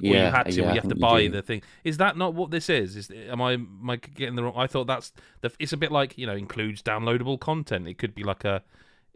Or 0.00 0.06
yeah, 0.06 0.26
you 0.26 0.32
had 0.32 0.46
to, 0.46 0.52
yeah, 0.52 0.68
you 0.74 0.80
have 0.80 0.88
to 0.88 0.94
buy 0.94 1.22
the 1.28 1.42
thing. 1.42 1.62
Is 1.82 1.96
that 1.96 2.16
not 2.16 2.34
what 2.34 2.50
this 2.50 2.70
is? 2.70 2.96
Is 2.96 3.10
am 3.10 3.42
I 3.42 3.54
am 3.54 3.90
I 3.90 3.96
getting 3.96 4.36
the 4.36 4.44
wrong? 4.44 4.54
I 4.56 4.66
thought 4.68 4.86
that's 4.86 5.12
the. 5.40 5.50
It's 5.58 5.72
a 5.72 5.76
bit 5.76 5.90
like 5.90 6.16
you 6.16 6.26
know 6.26 6.34
includes 6.36 6.82
downloadable 6.82 7.40
content. 7.40 7.88
It 7.88 7.98
could 7.98 8.14
be 8.14 8.22
like 8.22 8.44
a, 8.44 8.62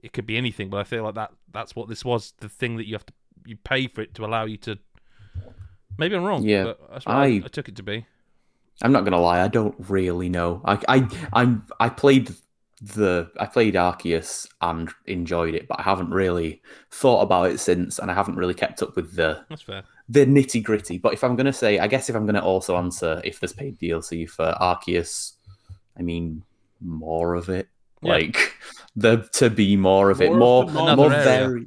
it 0.03 0.13
could 0.13 0.27
be 0.27 0.37
anything, 0.37 0.71
but 0.71 0.79
I 0.79 0.85
feel 0.85 1.05
like 1.05 1.15
that 1.15 1.33
that's 1.53 1.77
what 1.77 1.89
this 1.89 2.05
was. 2.05 2.35
The 2.39 2.49
thing 2.49 2.77
that 2.79 2.87
you 2.89 2.95
have 2.95 3.07
to 3.07 3.13
you 3.47 3.57
pay 3.57 3.87
for 3.87 4.01
it 4.03 4.15
to 4.15 4.25
allow 4.25 4.45
you 4.45 4.57
to. 4.59 4.79
Maybe 5.99 6.17
I'm 6.17 6.25
wrong. 6.25 6.43
Yeah, 6.45 6.65
but 6.65 6.81
that's 6.91 7.07
what 7.07 7.15
I, 7.15 7.25
I- 7.27 7.43
I 7.45 7.49
took 7.49 7.69
it 7.69 7.77
to 7.77 7.83
be. 7.83 8.07
I'm 8.81 8.91
not 8.91 9.05
gonna 9.05 9.21
lie, 9.21 9.41
I 9.43 9.49
don't 9.49 9.77
really 9.89 10.29
know. 10.29 10.61
I 10.65 10.79
I 10.89 11.09
I'm 11.33 11.65
I 11.79 11.89
played 11.91 12.31
the 12.81 13.31
I 13.39 13.47
played 13.47 13.75
Arceus 13.75 14.49
and 14.61 14.91
enjoyed 15.07 15.55
it, 15.55 15.69
but 15.69 15.79
I 15.79 15.83
haven't 15.83 16.11
really 16.11 16.63
thought 16.91 17.21
about 17.21 17.51
it 17.51 17.61
since, 17.61 18.01
and 18.01 18.11
I 18.11 18.15
haven't 18.15 18.35
really 18.37 18.55
kept 18.55 18.83
up 18.83 18.97
with 18.97 19.15
the 19.15 19.45
That's 19.49 19.63
fair. 19.63 19.85
The 20.09 20.27
nitty 20.27 20.63
gritty. 20.63 20.99
But 20.99 21.13
if 21.13 21.25
I'm 21.25 21.37
gonna 21.37 21.53
say, 21.53 21.79
I 21.79 21.87
guess 21.87 22.09
if 22.11 22.17
I'm 22.17 22.27
gonna 22.27 22.45
also 22.45 22.77
answer 22.77 23.21
if 23.25 23.41
there's 23.41 23.53
paid 23.53 23.79
DLC 23.79 24.29
for 24.29 24.55
Arceus, 24.61 25.33
I 25.99 26.03
mean 26.03 26.43
more 26.81 27.35
of 27.35 27.49
it. 27.49 27.69
Yeah. 28.03 28.15
Like 28.15 28.55
the 28.97 29.29
to 29.35 29.49
be 29.51 29.77
more 29.77 30.11
of 30.11 30.21
it, 30.21 30.31
More 30.33 30.65
more 30.67 30.73
more, 30.73 31.07
Another 31.07 31.23
very 31.25 31.67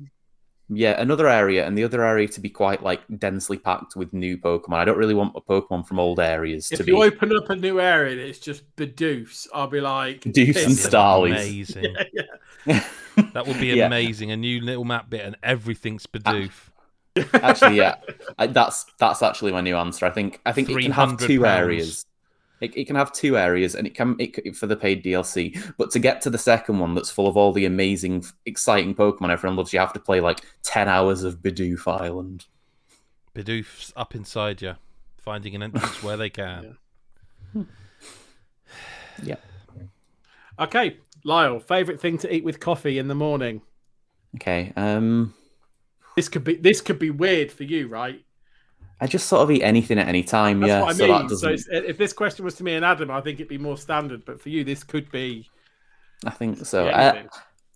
yeah, 0.68 1.00
another 1.00 1.28
area, 1.28 1.64
and 1.68 1.78
the 1.78 1.84
other 1.84 2.04
area 2.04 2.28
to 2.28 2.42
be 2.42 2.50
quite 2.50 2.82
like 2.82 3.02
densely 3.20 3.56
packed 3.58 3.96
with 3.96 4.12
new 4.14 4.36
Pokemon. 4.36 4.78
I 4.78 4.86
don't 4.86 4.98
really 4.98 5.14
want 5.14 5.36
a 5.36 5.42
Pokemon 5.42 5.86
from 5.88 6.00
old 6.00 6.20
areas 6.20 6.72
If 6.72 6.80
to 6.80 6.86
you 6.86 6.96
be 6.98 7.04
open 7.04 7.32
up 7.38 7.50
a 7.52 7.56
new 7.56 7.80
area 7.80 8.14
and 8.14 8.20
it's 8.22 8.40
just 8.40 8.64
Bidoofs, 8.76 9.48
I'll 9.54 9.68
be 9.68 9.80
like, 9.80 10.22
Doofs 10.22 10.34
and 10.66 10.72
this- 10.74 10.88
Starlies. 10.88 11.76
Amazing. 11.76 11.96
Yeah, 12.66 12.84
That 13.34 13.46
would 13.46 13.60
be 13.60 13.68
Yeah. 13.68 13.86
amazing. 13.86 14.32
A 14.32 14.38
new 14.38 14.60
little 14.60 14.86
map 14.86 15.08
bit 15.08 15.22
and 15.24 15.38
everything's 15.44 16.08
Bidoof. 16.08 16.52
Actually, 17.34 17.78
yeah, 17.78 17.95
I, 18.38 18.47
that's 18.47 18.86
that's 18.99 19.22
actually 19.22 19.51
my 19.51 19.61
new 19.61 19.76
answer. 19.76 20.05
I 20.05 20.09
think 20.09 20.41
I 20.45 20.51
think 20.51 20.70
it 20.70 20.82
can 20.82 20.91
have 20.91 21.18
two 21.18 21.41
pounds. 21.41 21.59
areas. 21.59 22.05
It, 22.61 22.76
it 22.78 22.86
can 22.86 22.95
have 22.95 23.11
two 23.11 23.38
areas, 23.38 23.76
and 23.76 23.86
it 23.86 23.95
can 23.95 24.16
it, 24.18 24.55
for 24.55 24.66
the 24.66 24.78
paid 24.78 25.03
DLC. 25.03 25.74
But 25.78 25.91
to 25.91 25.99
get 25.99 26.22
to 26.22 26.30
the 26.30 26.38
second 26.38 26.80
one, 26.80 26.95
that's 26.95 27.11
full 27.11 27.28
of 27.28 27.36
all 27.36 27.51
the 27.51 27.66
amazing, 27.66 28.26
exciting 28.45 28.95
Pokemon 28.95 29.30
everyone 29.30 29.57
loves, 29.57 29.74
you 29.74 29.80
have 29.80 29.93
to 29.93 29.99
play 29.99 30.22
like 30.22 30.39
ten 30.63 30.88
hours 30.88 31.24
of 31.24 31.39
Bidoof 31.41 31.88
Island. 31.88 32.45
Bidoof's 33.36 33.91
up 33.97 34.16
inside 34.16 34.61
you, 34.61 34.76
finding 35.18 35.55
an 35.55 35.63
entrance 35.63 36.01
where 36.01 36.18
they 36.18 36.30
can. 36.30 36.78
Yeah. 39.24 39.36
Okay, 40.59 40.97
Lyle, 41.24 41.59
favorite 41.59 41.99
thing 41.99 42.18
to 42.20 42.34
eat 42.34 42.43
with 42.43 42.59
coffee 42.59 42.97
in 42.97 43.07
the 43.07 43.16
morning. 43.16 43.61
Okay, 44.36 44.74
um, 44.76 45.34
This 46.16 46.30
could 46.30 46.43
be 46.43 46.55
this 46.55 46.82
could 46.82 46.99
be 46.99 47.09
weird 47.11 47.51
for 47.51 47.63
you, 47.63 47.88
right? 47.88 48.24
I 49.01 49.07
just 49.07 49.28
sort 49.28 49.41
of 49.41 49.51
eat 49.51 49.61
anything 49.61 49.99
at 49.99 50.07
any 50.07 50.24
time. 50.24 50.61
That's 50.61 50.70
yeah, 50.70 50.82
what 50.82 50.89
I 50.89 50.93
so 50.93 51.07
mean. 51.07 51.11
that 51.28 51.36
So, 51.38 51.49
doesn't. 51.49 51.74
it's- 51.74 51.89
if 51.89 51.97
this 51.97 52.13
question 52.13 52.45
was 52.45 52.55
to 52.55 52.63
me 52.63 52.76
and 52.76 52.86
Adam, 52.86 53.11
I 53.11 53.20
think 53.20 53.39
it'd 53.39 53.49
be 53.49 53.57
more 53.57 53.78
standard. 53.78 54.24
But 54.26 54.39
for 54.39 54.47
you, 54.49 54.63
this 54.63 54.84
could 54.84 55.11
be 55.11 55.49
I 56.26 56.30
think 56.30 56.66
so. 56.66 56.86
yeah, 56.86 56.97
Uh, 56.97 57.24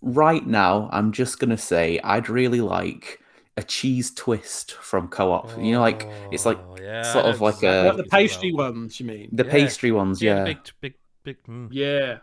right 0.00 0.46
now, 0.46 0.88
I'm 0.92 1.12
just 1.12 1.38
gonna 1.38 1.58
say 1.58 2.00
I'd 2.02 2.30
really 2.30 2.62
like 2.62 3.20
a 3.58 3.62
cheese 3.62 4.12
twist 4.14 4.72
from 4.72 5.08
Co-op. 5.08 5.50
you 5.58 5.72
know, 5.72 5.80
like 5.80 6.08
it's 6.32 6.46
like 6.46 6.58
Oh, 6.58 6.76
yeah, 6.80 7.02
sort 7.02 7.26
of 7.26 7.42
like 7.42 7.62
a- 7.62 7.92
the 7.94 8.04
pastry 8.10 8.50
about. 8.54 8.72
ones, 8.74 8.98
you 8.98 9.04
mean? 9.06 9.28
the 9.32 9.44
Yeah. 9.44 9.50
pastry 9.50 9.92
ones. 9.92 10.22
Yeah, 10.22 10.36
Yeah, 10.38 10.44
big, 10.44 10.58
big, 10.80 10.94
big. 11.24 11.36
Mm. 11.46 11.68
Yeah. 11.70 12.18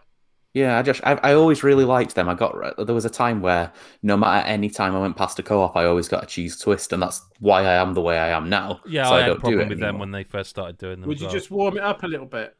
Yeah, 0.57 0.79
I 0.79 0.81
just 0.81 1.01
I, 1.03 1.13
I 1.21 1.33
always 1.33 1.61
really 1.61 1.85
liked 1.85 2.15
them. 2.15 2.27
I 2.27 2.33
got 2.33 2.55
there 2.83 2.95
was 2.95 3.05
a 3.05 3.11
time 3.11 3.41
where 3.41 3.71
no 4.01 4.17
matter 4.17 4.47
any 4.47 4.69
time 4.69 4.95
I 4.95 4.99
went 4.99 5.15
past 5.15 5.37
a 5.37 5.43
co-op, 5.43 5.75
I 5.75 5.85
always 5.85 6.07
got 6.07 6.23
a 6.23 6.25
cheese 6.25 6.57
twist, 6.57 6.93
and 6.93 7.01
that's 7.01 7.21
why 7.39 7.61
I 7.61 7.73
am 7.75 7.93
the 7.93 8.01
way 8.01 8.17
I 8.17 8.29
am 8.29 8.49
now. 8.49 8.81
Yeah, 8.87 9.07
so 9.07 9.13
I, 9.13 9.17
I, 9.17 9.21
had 9.21 9.29
a 9.29 9.33
don't 9.33 9.35
do 9.35 9.41
problem 9.41 9.61
it 9.61 9.69
with 9.69 9.79
them 9.79 9.99
when 9.99 10.11
they 10.11 10.23
first 10.23 10.49
started 10.49 10.79
doing 10.79 10.99
them. 11.01 11.07
Would 11.09 11.19
you 11.19 11.27
well. 11.27 11.33
just 11.35 11.51
warm 11.51 11.77
it 11.77 11.83
up 11.83 12.01
a 12.01 12.07
little 12.07 12.25
bit? 12.25 12.55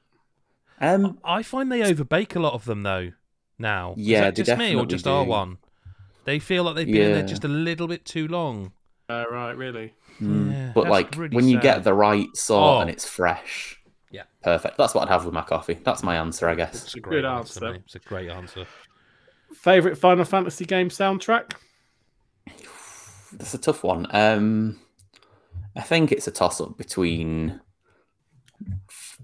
Um, 0.80 1.18
I 1.24 1.42
find 1.42 1.72
they 1.72 1.82
overbake 1.82 2.36
a 2.36 2.40
lot 2.40 2.54
of 2.54 2.66
them 2.66 2.84
though. 2.84 3.14
Now, 3.58 3.96
Yeah, 3.98 4.18
is 4.30 4.36
that 4.36 4.46
just 4.46 4.60
me 4.60 4.76
or 4.76 4.86
just 4.86 5.06
do. 5.06 5.12
R 5.12 5.24
one? 5.24 5.58
They 6.26 6.38
feel 6.38 6.66
like 6.66 6.76
they've 6.76 6.86
been 6.86 7.02
in 7.02 7.12
there 7.14 7.26
just 7.26 7.46
a 7.46 7.48
little 7.48 7.88
bit 7.88 8.06
too 8.06 8.28
long. 8.28 8.74
Uh, 9.10 9.26
right, 9.32 9.54
really. 9.54 9.94
mm, 10.22 10.52
Yeah, 10.52 10.72
but 10.76 10.88
like 10.90 11.16
really 11.16 11.36
when 11.36 11.48
you 11.48 11.60
get 11.60 11.84
the 11.84 11.94
right 11.94 12.28
sort 12.36 12.78
Oh. 12.78 12.80
and 12.82 12.90
it's 12.90 13.08
fresh, 13.08 13.77
Yeah. 14.10 14.24
perfect. 14.42 14.78
That's 14.78 14.94
what 14.94 15.08
I'd 15.08 15.12
have 15.12 15.26
with 15.26 15.34
my 15.34 15.42
coffee. 15.42 15.80
That's 15.84 16.04
my 16.04 16.16
answer, 16.16 16.48
I 16.48 16.56
guess. 16.56 16.86
It's 16.86 16.96
a 16.96 16.98
a 16.98 17.02
great 17.02 17.18
good 17.18 17.26
answer. 17.26 17.66
answer. 17.68 17.82
It's 17.86 17.96
a 17.96 18.00
great 18.00 18.30
answer. 18.30 18.66
Favorite 19.54 19.98
Final 19.98 20.26
Fantasy 20.26 20.66
game 20.66 20.90
soundtrack? 20.90 21.54
That's 23.34 23.54
a 23.54 23.58
tough 23.58 23.84
one. 23.84 24.08
Um, 24.12 24.80
I 25.76 25.82
think 25.82 26.12
it's 26.12 26.28
a 26.28 26.32
toss-up 26.32 26.78
between 26.78 27.60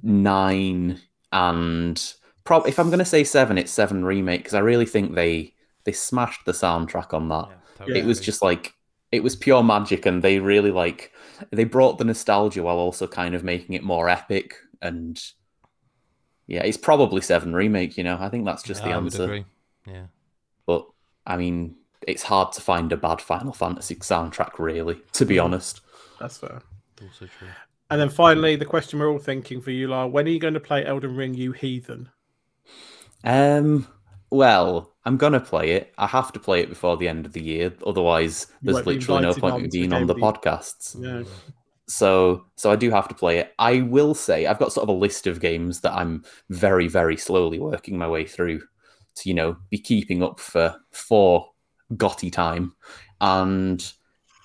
nine 0.01 0.99
and 1.31 2.13
prob 2.43 2.67
if 2.67 2.77
I'm 2.77 2.87
going 2.89 2.99
to 2.99 3.05
say 3.05 3.23
seven, 3.23 3.57
it's 3.57 3.71
seven 3.71 4.03
remake 4.03 4.41
because 4.41 4.53
I 4.53 4.59
really 4.59 4.85
think 4.85 5.15
they 5.15 5.53
they 5.85 5.91
smashed 5.91 6.45
the 6.45 6.51
soundtrack 6.51 7.13
on 7.13 7.29
that. 7.29 7.47
Yeah, 7.87 7.95
It 7.95 8.05
was 8.05 8.19
just 8.19 8.41
like 8.41 8.73
it 9.11 9.23
was 9.23 9.35
pure 9.35 9.63
magic, 9.63 10.05
and 10.05 10.21
they 10.21 10.39
really 10.39 10.71
like 10.71 11.11
they 11.51 11.63
brought 11.63 11.97
the 11.97 12.05
nostalgia 12.05 12.63
while 12.63 12.77
also 12.77 13.07
kind 13.07 13.35
of 13.35 13.43
making 13.43 13.75
it 13.75 13.83
more 13.83 14.09
epic. 14.09 14.55
And 14.83 15.19
yeah, 16.45 16.63
it's 16.63 16.77
probably 16.77 17.21
seven 17.21 17.53
remake. 17.55 17.97
You 17.97 18.03
know, 18.03 18.17
I 18.19 18.29
think 18.29 18.45
that's 18.45 18.61
just 18.63 18.81
Yeah, 18.81 18.89
the 18.89 18.93
I 18.93 18.97
would 18.97 19.05
answer. 19.05 19.23
agree. 19.23 19.45
Yeah. 19.87 20.05
But 20.67 20.85
I 21.25 21.37
mean, 21.37 21.75
it's 22.05 22.23
hard 22.23 22.51
to 22.53 22.61
find 22.61 22.91
a 22.91 22.97
bad 22.97 23.21
Final 23.21 23.53
Fantasy 23.53 23.95
soundtrack, 23.95 24.59
really. 24.59 24.99
To 25.13 25.25
be 25.25 25.39
honest. 25.39 25.81
That's 26.19 26.37
fair. 26.37 26.61
Also 27.01 27.25
true. 27.39 27.47
And 27.89 27.99
then 28.01 28.09
finally, 28.09 28.55
the 28.55 28.65
question 28.65 28.99
we're 28.99 29.09
all 29.11 29.19
thinking 29.19 29.61
for 29.61 29.71
you, 29.71 29.87
Lar, 29.87 30.07
when 30.07 30.25
are 30.25 30.29
you 30.29 30.39
going 30.39 30.53
to 30.55 30.59
play 30.59 30.85
Elden 30.85 31.15
Ring, 31.15 31.33
you 31.33 31.51
heathen? 31.53 32.09
Um. 33.23 33.87
Well, 34.29 34.91
I'm 35.05 35.17
gonna 35.17 35.39
play 35.39 35.71
it. 35.73 35.93
I 35.97 36.07
have 36.07 36.31
to 36.33 36.39
play 36.39 36.61
it 36.61 36.69
before 36.69 36.97
the 36.97 37.07
end 37.07 37.27
of 37.27 37.33
the 37.33 37.41
year, 37.41 37.71
otherwise 37.85 38.47
You 38.63 38.73
there's 38.73 38.85
literally 38.85 39.21
no 39.21 39.33
point 39.35 39.63
in 39.65 39.69
being 39.69 39.93
on 39.93 40.07
the 40.07 40.13
of 40.15 40.19
the- 40.19 40.25
podcasts. 40.25 40.95
Yeah. 40.99 41.23
So, 41.93 42.45
so 42.55 42.71
I 42.71 42.75
do 42.75 42.89
have 42.89 43.07
to 43.07 43.15
play 43.15 43.37
it. 43.37 43.53
I 43.59 43.81
will 43.81 44.15
say 44.15 44.47
I've 44.47 44.59
got 44.59 44.73
sort 44.73 44.83
of 44.83 44.95
a 44.95 44.97
list 44.97 45.27
of 45.27 45.39
games 45.39 45.81
that 45.81 45.93
I'm 45.93 46.23
very, 46.49 46.87
very 46.87 47.17
slowly 47.17 47.59
working 47.59 47.97
my 47.97 48.07
way 48.07 48.25
through 48.25 48.61
to, 49.15 49.29
you 49.29 49.35
know, 49.35 49.57
be 49.69 49.77
keeping 49.77 50.23
up 50.23 50.39
for 50.39 50.75
for 50.91 51.49
GOTY 51.95 52.31
time. 52.31 52.73
And 53.21 53.93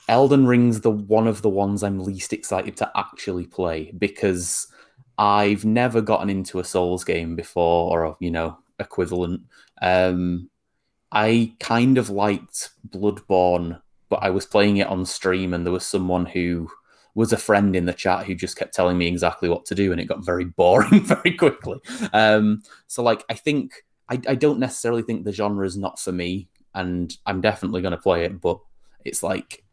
Elden 0.09 0.47
Ring's 0.47 0.83
the 0.83 0.91
one 0.91 1.27
of 1.27 1.41
the 1.41 1.49
ones 1.49 1.83
I'm 1.83 2.01
least 2.01 2.35
excited 2.35 2.77
to 2.79 2.91
actually 2.95 3.47
play 3.47 3.93
because 3.97 4.67
I've 5.17 5.65
never 5.65 6.03
gotten 6.03 6.29
into 6.31 6.61
a 6.61 6.65
Souls 6.65 7.03
game 7.03 7.35
before 7.35 7.91
or 7.91 8.05
a, 8.05 8.17
you 8.21 8.31
know, 8.31 8.59
equivalent. 8.79 9.41
Um 9.81 10.51
I 11.13 11.55
kind 11.61 11.97
of 11.97 12.11
liked 12.11 12.71
Bloodborne, 12.91 13.81
but 14.11 14.23
I 14.23 14.29
was 14.29 14.45
playing 14.45 14.77
it 14.77 14.89
on 14.89 15.07
stream 15.07 15.55
and 15.55 15.65
there 15.65 15.73
was 15.73 15.87
someone 15.87 16.27
who 16.27 16.69
was 17.19 17.33
a 17.33 17.37
friend 17.37 17.75
in 17.75 17.85
the 17.85 17.93
chat 17.93 18.25
who 18.25 18.33
just 18.33 18.57
kept 18.57 18.73
telling 18.73 18.97
me 18.97 19.09
exactly 19.09 19.49
what 19.49 19.67
to 19.67 19.75
do 19.75 19.91
and 19.91 20.01
it 20.01 20.05
got 20.05 20.25
very 20.25 20.45
boring 20.61 21.05
very 21.05 21.33
quickly. 21.33 21.81
Um, 22.13 22.63
so 22.87 23.03
like 23.03 23.25
I 23.29 23.35
think 23.35 23.85
I, 24.09 24.21
I 24.29 24.37
don't 24.37 24.61
necessarily 24.61 25.03
think 25.03 25.25
the 25.25 25.33
genre 25.33 25.67
is 25.67 25.77
not 25.77 25.99
for 25.99 26.13
me 26.13 26.47
and 26.77 27.13
I'm 27.27 27.41
definitely 27.41 27.83
going 27.83 27.91
to 27.91 27.99
play 27.99 28.25
it, 28.25 28.41
but 28.41 28.61
it's 29.05 29.25
like 29.25 29.65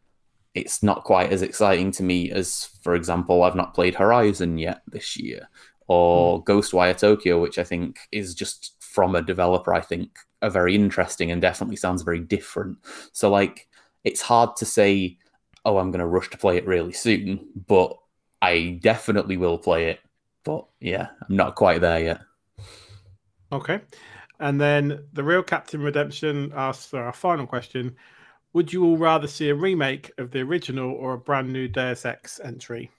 it's 0.56 0.82
not 0.82 1.04
quite 1.04 1.30
as 1.30 1.42
exciting 1.42 1.92
to 1.92 2.02
me 2.02 2.32
as, 2.32 2.68
for 2.82 2.96
example, 2.96 3.44
I've 3.44 3.54
not 3.54 3.74
played 3.74 3.94
Horizon 3.94 4.58
yet 4.58 4.82
this 4.88 5.16
year 5.16 5.48
or 5.86 6.42
Ghostwire 6.42 6.98
Tokyo, 6.98 7.40
which 7.40 7.60
I 7.60 7.64
think 7.64 8.00
is 8.10 8.34
just 8.34 8.74
from 8.80 9.14
a 9.14 9.22
developer 9.22 9.72
I 9.72 9.82
think 9.82 10.18
are 10.42 10.50
very 10.50 10.74
interesting 10.74 11.30
and 11.30 11.40
definitely 11.40 11.76
sounds 11.76 12.02
very 12.02 12.18
different. 12.18 12.78
So 13.12 13.30
like 13.30 13.68
it's 14.02 14.20
hard 14.20 14.56
to 14.56 14.64
say 14.64 15.18
oh, 15.66 15.78
I'm 15.78 15.90
going 15.90 16.00
to 16.00 16.06
rush 16.06 16.30
to 16.30 16.38
play 16.38 16.56
it 16.56 16.66
really 16.66 16.92
soon, 16.92 17.44
but 17.66 17.98
I 18.40 18.78
definitely 18.80 19.36
will 19.36 19.58
play 19.58 19.90
it. 19.90 20.00
But 20.44 20.64
yeah, 20.80 21.08
I'm 21.28 21.36
not 21.36 21.56
quite 21.56 21.80
there 21.80 22.00
yet. 22.00 22.20
Okay. 23.50 23.80
And 24.38 24.60
then 24.60 25.04
the 25.12 25.24
real 25.24 25.42
Captain 25.42 25.82
Redemption 25.82 26.52
asks 26.54 26.86
for 26.86 27.02
our 27.02 27.12
final 27.12 27.46
question 27.46 27.96
Would 28.52 28.72
you 28.72 28.84
all 28.84 28.96
rather 28.96 29.26
see 29.26 29.48
a 29.48 29.54
remake 29.54 30.12
of 30.18 30.30
the 30.30 30.40
original 30.40 30.92
or 30.92 31.14
a 31.14 31.18
brand 31.18 31.52
new 31.52 31.66
Deus 31.66 32.04
Ex 32.04 32.38
entry? 32.42 32.90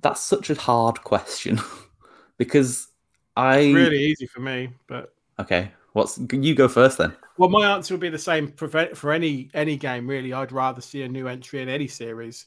That's 0.00 0.22
such 0.22 0.48
a 0.48 0.54
hard 0.54 1.04
question 1.04 1.60
because 2.38 2.88
I 3.36 3.58
It's 3.58 3.74
Really 3.74 4.02
easy 4.02 4.26
for 4.26 4.40
me, 4.40 4.70
but 4.86 5.12
okay. 5.38 5.72
What's 5.92 6.18
you 6.32 6.54
go 6.54 6.68
first 6.68 6.96
then? 6.96 7.14
Well, 7.42 7.50
my 7.50 7.74
answer 7.74 7.94
would 7.94 8.00
be 8.00 8.08
the 8.08 8.16
same 8.20 8.52
for, 8.52 8.68
for 8.94 9.10
any 9.10 9.50
any 9.52 9.76
game. 9.76 10.06
Really, 10.06 10.32
I'd 10.32 10.52
rather 10.52 10.80
see 10.80 11.02
a 11.02 11.08
new 11.08 11.26
entry 11.26 11.60
in 11.60 11.68
any 11.68 11.88
series 11.88 12.46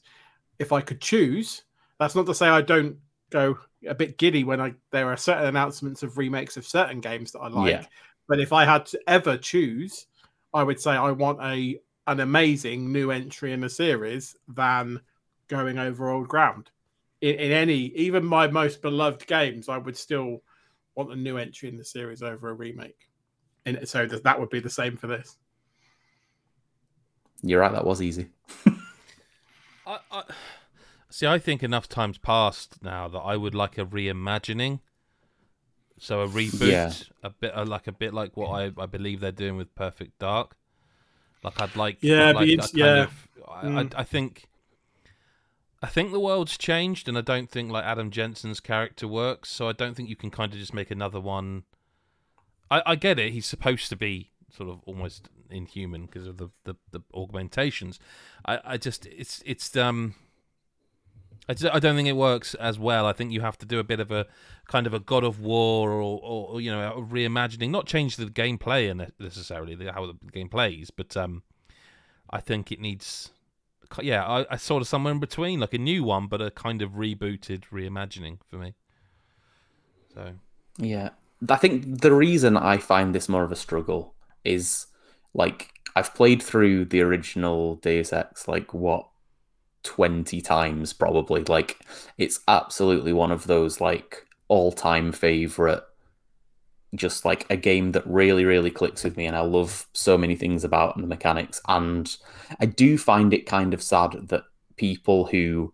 if 0.58 0.72
I 0.72 0.80
could 0.80 1.02
choose. 1.02 1.64
That's 2.00 2.16
not 2.16 2.26
to 2.28 2.34
say 2.34 2.48
I 2.48 2.62
don't 2.62 2.96
go 3.30 3.60
a 3.86 3.94
bit 3.94 4.18
giddy 4.18 4.46
when 4.46 4.62
I 4.62 4.74
there 4.92 5.10
are 5.10 5.18
certain 5.18 5.48
announcements 5.48 6.02
of 6.02 6.18
remakes 6.18 6.56
of 6.56 6.66
certain 6.66 7.02
games 7.02 7.34
that 7.34 7.40
I 7.40 7.50
like. 7.50 7.72
Yeah. 7.72 7.86
But 8.30 8.40
if 8.40 8.54
I 8.54 8.64
had 8.64 8.86
to 8.86 9.00
ever 9.06 9.36
choose, 9.36 10.08
I 10.54 10.64
would 10.64 10.80
say 10.80 10.92
I 10.92 11.12
want 11.12 11.44
a 11.44 11.78
an 12.08 12.22
amazing 12.22 12.94
new 12.94 13.12
entry 13.12 13.52
in 13.52 13.66
a 13.66 13.70
series 13.70 14.38
than 14.48 15.02
going 15.50 15.78
over 15.78 16.10
old 16.10 16.30
ground. 16.30 16.72
In, 17.20 17.36
in 17.36 17.52
any, 17.52 17.88
even 17.96 18.24
my 18.24 18.48
most 18.48 18.82
beloved 18.82 19.28
games, 19.28 19.68
I 19.68 19.78
would 19.78 19.98
still 19.98 20.42
want 20.96 21.12
a 21.12 21.18
new 21.18 21.36
entry 21.36 21.68
in 21.68 21.76
the 21.76 21.84
series 21.84 22.24
over 22.24 22.48
a 22.48 22.54
remake. 22.54 23.10
And 23.66 23.88
so 23.88 24.06
th- 24.08 24.24
that 24.24 24.40
would 24.40 24.50
be 24.50 24.60
the 24.60 24.70
same 24.70 24.96
for 24.98 25.08
this. 25.08 25.38
You're 27.42 27.60
right. 27.62 27.72
That 27.72 27.86
was 27.86 28.02
easy. 28.02 28.28
I, 29.88 30.00
I, 30.12 30.24
see, 31.10 31.28
I 31.28 31.38
think 31.40 31.62
enough 31.64 31.88
times 31.88 32.18
passed 32.18 32.82
now 32.84 33.08
that 33.08 33.20
I 33.20 33.38
would 33.38 33.54
like 33.56 33.78
a 33.78 33.86
reimagining. 33.86 34.80
So 35.98 36.22
a 36.22 36.28
reboot, 36.28 36.72
Yeah. 36.72 36.92
a 37.24 37.30
bit 37.30 37.56
uh, 37.56 37.66
like 37.66 37.88
a 37.88 37.92
bit 37.92 38.14
like 38.14 38.36
what 38.36 38.50
I, 38.50 38.72
I 38.78 38.86
believe 38.86 39.20
they're 39.22 39.32
doing 39.32 39.56
with 39.58 39.74
Perfect 39.76 40.20
Dark. 40.20 40.56
Like 41.44 41.62
I'd 41.62 41.76
like, 41.76 41.98
Yeah, 42.02 42.30
I'd 42.30 42.34
but 42.34 42.48
like 42.48 42.60
kind 42.60 42.72
yeah. 42.76 43.04
of, 43.04 43.28
I, 43.48 43.64
Mm. 43.64 43.94
I, 43.96 44.02
I 44.02 44.04
think, 44.04 44.46
I 45.82 45.88
think 45.88 46.12
the 46.12 46.20
world's 46.20 46.58
changed, 46.58 47.08
and 47.08 47.18
I 47.18 47.22
don't 47.22 47.50
think 47.50 47.72
like 47.72 47.86
Adam 47.86 48.10
Jensen's 48.12 48.60
character 48.60 49.08
works. 49.08 49.52
So 49.52 49.70
I 49.70 49.72
don't 49.72 49.96
think 49.96 50.10
you 50.10 50.16
can 50.16 50.32
kind 50.32 50.52
of 50.52 50.60
just 50.60 50.74
make 50.74 50.90
another 50.92 51.20
one. 51.22 51.64
I, 52.70 52.82
I 52.86 52.96
get 52.96 53.20
it; 53.20 53.32
he's 53.34 53.46
supposed 53.46 53.90
to 53.90 53.96
be 53.96 54.32
sort 54.52 54.70
of 54.70 54.80
almost 54.86 55.30
inhuman 55.50 56.06
because 56.06 56.28
of 56.28 56.38
the, 56.38 56.50
the, 56.64 56.76
the 56.92 57.02
augmentations. 57.14 58.00
I, 58.46 58.60
I 58.64 58.78
just 58.78 59.06
it's 59.06 59.44
it's 59.46 59.76
um 59.76 60.16
I, 61.48 61.54
just, 61.54 61.74
I 61.74 61.80
don't 61.80 61.96
think 61.96 62.08
it 62.08 62.16
works 62.16 62.56
as 62.56 62.80
well. 62.80 63.06
I 63.06 63.14
think 63.14 63.32
you 63.32 63.42
have 63.42 63.58
to 63.60 63.68
do 63.68 63.78
a 63.78 63.84
bit 63.84 64.00
of 64.00 64.12
a 64.12 64.26
kind 64.68 64.88
of 64.88 64.96
a 64.96 65.00
God 65.00 65.24
of 65.24 65.40
War 65.40 65.92
or, 65.92 66.20
or, 66.24 66.62
you 66.62 66.72
know 66.72 66.94
a 66.94 67.02
reimagining, 67.02 67.70
not 67.70 67.86
change 67.86 68.16
the 68.16 68.26
gameplay 68.26 68.94
necessarily 69.20 69.76
how 69.86 70.08
the 70.08 70.16
game 70.32 70.50
plays, 70.50 70.90
but 70.90 71.16
um 71.16 71.44
I 72.30 72.40
think 72.42 72.72
it 72.72 72.80
needs 72.80 73.32
yeah 74.02 74.26
I, 74.26 74.46
I 74.50 74.56
sort 74.58 74.82
of 74.82 74.88
somewhere 74.88 75.14
in 75.14 75.20
between 75.20 75.60
like 75.60 75.74
a 75.74 75.78
new 75.78 76.04
one 76.04 76.26
but 76.28 76.42
a 76.42 76.50
kind 76.50 76.82
of 76.82 76.94
rebooted 76.94 77.66
reimagining 77.72 78.40
for 78.50 78.58
me. 78.58 78.74
So 80.14 80.34
Yeah. 80.78 81.10
I 81.50 81.56
think 81.58 82.02
the 82.02 82.14
reason 82.14 82.58
I 82.58 82.78
find 82.78 83.14
this 83.14 83.30
more 83.30 83.44
of 83.44 83.52
a 83.52 83.56
struggle 83.56 84.14
is 84.44 84.88
like 85.34 85.72
I've 85.96 86.14
played 86.14 86.42
through 86.42 86.86
the 86.86 87.02
original 87.02 87.76
Deus 87.76 88.12
Ex 88.14 88.48
like 88.48 88.74
what 88.74 89.08
20 89.84 90.42
times 90.42 90.94
probably. 90.94 91.44
Like 91.44 91.80
it's 92.18 92.42
absolutely 92.48 93.14
one 93.14 93.32
of 93.32 93.48
those 93.48 93.80
like 93.80 94.26
all-time 94.48 95.12
favorite 95.12 95.84
just 96.94 97.26
like 97.26 97.46
a 97.50 97.58
game 97.58 97.92
that 97.92 98.06
really 98.06 98.46
really 98.46 98.72
clicks 98.72 99.04
with 99.04 99.18
me 99.18 99.26
and 99.26 99.36
I 99.36 99.42
love 99.42 99.88
so 99.94 100.18
many 100.18 100.36
things 100.36 100.64
about 100.64 100.96
the 100.98 101.08
mechanics 101.08 101.60
and 101.68 102.16
I 102.60 102.68
do 102.68 102.98
find 102.98 103.34
it 103.34 103.48
kind 103.48 103.74
of 103.74 103.82
sad 103.82 104.30
that 104.30 104.44
people 104.78 105.26
who 105.26 105.74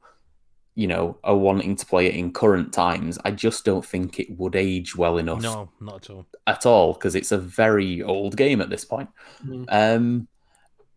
you 0.76 0.88
know 0.88 1.18
are 1.24 1.36
wanting 1.36 1.76
to 1.76 1.86
play 1.86 2.08
it 2.08 2.16
in 2.16 2.32
current 2.32 2.72
times 2.72 3.20
I 3.26 3.32
just 3.32 3.66
don't 3.66 3.86
think 3.86 4.20
it 4.20 4.30
would 4.38 4.56
age 4.56 4.96
well 4.96 5.18
enough 5.18 5.42
no, 5.42 5.70
not 5.80 5.96
at 5.96 6.10
all. 6.10 6.26
at 6.48 6.66
all 6.66 6.94
because 6.94 7.16
it's 7.16 7.32
a 7.32 7.38
very 7.38 8.02
old 8.02 8.38
game 8.38 8.62
at 8.62 8.70
this 8.70 8.86
point. 8.86 9.10
Mhm. 9.46 9.66
Um, 9.70 10.28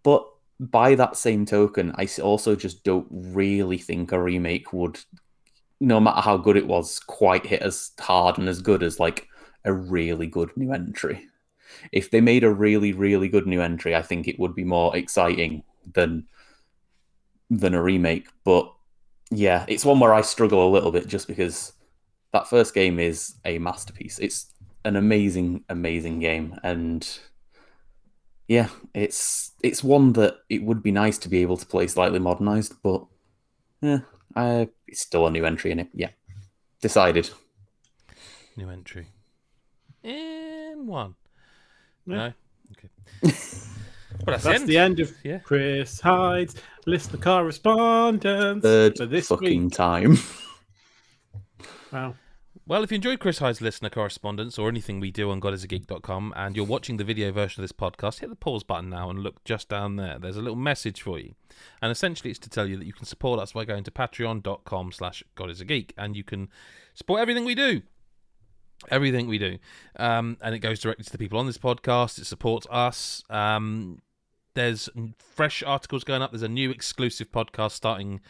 but 0.05 0.29
by 0.61 0.95
that 0.95 1.17
same 1.17 1.45
token, 1.45 1.93
I 1.97 2.09
also 2.23 2.55
just 2.55 2.85
don't 2.85 3.07
really 3.11 3.79
think 3.79 4.13
a 4.13 4.23
remake 4.23 4.73
would, 4.73 4.99
no 5.81 5.99
matter 5.99 6.21
how 6.21 6.37
good 6.37 6.57
it 6.57 6.67
was, 6.67 7.01
quite 7.01 7.45
hit 7.45 7.63
as 7.63 7.91
hard 7.99 8.39
and 8.39 8.49
as 8.49 8.63
good 8.63 8.83
as 8.83 9.01
like 9.01 9.27
a 9.65 9.73
really 9.73 10.27
good 10.27 10.57
new 10.57 10.73
entry. 10.73 11.27
If 11.91 12.11
they 12.11 12.21
made 12.21 12.45
a 12.45 12.53
really, 12.53 12.93
really 12.93 13.29
good 13.29 13.47
new 13.47 13.61
entry, 13.61 13.97
I 13.97 14.03
think 14.03 14.29
it 14.29 14.39
would 14.39 14.55
be 14.55 14.65
more 14.65 14.97
exciting 14.97 15.65
than 15.93 16.27
than 17.51 17.75
a 17.75 17.83
remake. 17.83 18.29
But 18.45 18.73
yeah, 19.31 19.65
it's 19.69 19.85
one 19.85 20.01
where 20.01 20.15
I 20.15 20.21
struggle 20.21 20.67
a 20.67 20.71
little 20.71 20.93
bit 20.93 21.07
just 21.07 21.29
because 21.29 21.73
that 22.33 22.49
first 22.49 22.75
game 22.75 22.99
is 22.99 23.35
a 23.45 23.59
masterpiece. 23.59 24.19
It's 24.19 24.53
an 24.85 24.97
amazing, 24.97 25.65
amazing 25.69 26.21
game, 26.21 26.59
and 26.63 27.07
yeah, 28.49 28.69
it's 28.95 29.53
it's 29.63 29.83
one 29.83 30.13
that 30.15 30.37
it 30.49 30.63
would 30.63 30.83
be 30.83 30.93
nice 30.93 31.19
to 31.19 31.29
be 31.29 31.43
able 31.43 31.57
to 31.57 31.67
play 31.67 31.87
slightly 31.87 32.19
modernized, 32.19 32.75
but 32.83 33.05
yeah, 33.81 34.01
uh, 34.37 34.67
it's 34.87 35.01
still 35.01 35.27
a 35.27 35.31
new 35.31 35.45
entry 35.45 35.71
in 35.71 35.81
it. 35.81 35.89
Yeah, 35.95 36.11
decided. 36.81 37.31
New 38.57 38.71
entry. 38.71 39.07
In 40.03 40.87
one. 40.87 41.15
Yeah. 42.07 42.17
No? 42.17 42.33
Okay. 42.73 43.37
well, 44.27 44.35
that's, 44.35 44.45
That's 44.45 44.61
the 44.61 44.67
the 44.67 44.79
end. 44.79 45.01
end 45.01 45.01
of 45.01 45.13
Yeah. 45.25 45.39
Chris 45.39 46.01
Hyde's 46.01 46.55
listener 46.87 47.19
correspondence 47.21 48.63
Third 48.63 48.97
for 48.97 49.07
this 49.07 49.29
fucking 49.29 49.65
week. 49.65 49.73
time. 49.73 50.19
Wow. 51.93 52.15
Well, 52.67 52.83
if 52.83 52.91
you 52.91 52.97
enjoyed 52.97 53.21
Chris 53.21 53.39
Hyde's 53.39 53.61
listener 53.61 53.91
correspondence 53.91 54.59
or 54.59 54.69
anything 54.69 54.99
we 54.99 55.11
do 55.11 55.31
on 55.31 55.41
godisageek.com 55.41 56.33
and 56.35 56.57
you're 56.57 56.65
watching 56.65 56.97
the 56.97 57.05
video 57.05 57.31
version 57.31 57.63
of 57.63 57.69
this 57.69 57.73
podcast, 57.77 58.21
hit 58.21 58.31
the 58.31 58.37
pause 58.37 58.65
button 58.65 58.89
now 58.91 59.11
and 59.11 59.19
look 59.21 59.45
just 59.45 59.69
down 59.69 59.97
there. 59.97 60.19
There's 60.19 60.37
a 60.39 60.43
little 60.43 60.57
message 60.57 61.03
for 61.03 61.19
you. 61.19 61.35
And 61.83 61.93
essentially 61.93 62.31
it's 62.31 62.39
to 62.41 62.49
tell 62.49 62.67
you 62.67 62.77
that 62.79 62.87
you 62.87 62.93
can 62.93 63.05
support 63.05 63.39
us 63.39 63.53
by 63.53 63.65
going 63.65 63.85
to 63.85 63.91
patreon.com 63.91 64.93
slash 64.93 65.23
godisageek 65.37 65.91
and 65.99 66.17
you 66.17 66.25
can 66.25 66.49
support 66.95 67.21
everything 67.21 67.45
we 67.45 67.55
do. 67.55 67.83
Everything 68.91 69.29
we 69.29 69.39
do. 69.39 69.59
Um, 69.97 70.37
and 70.41 70.55
it 70.55 70.59
goes 70.61 70.81
directly 70.81 71.05
to 71.05 71.13
the 71.13 71.19
people 71.19 71.39
on 71.39 71.47
this 71.47 71.59
podcast. 71.59 72.19
It 72.19 72.25
supports 72.27 72.67
us. 72.71 73.23
Um, 73.31 74.01
there's 74.55 74.89
fresh 75.19 75.63
articles 75.63 76.05
going 76.05 76.23
up. 76.23 76.31
There's 76.33 76.43
a 76.43 76.49
new 76.49 76.71
exclusive 76.71 77.31
podcast 77.31 77.73
starting 77.73 78.21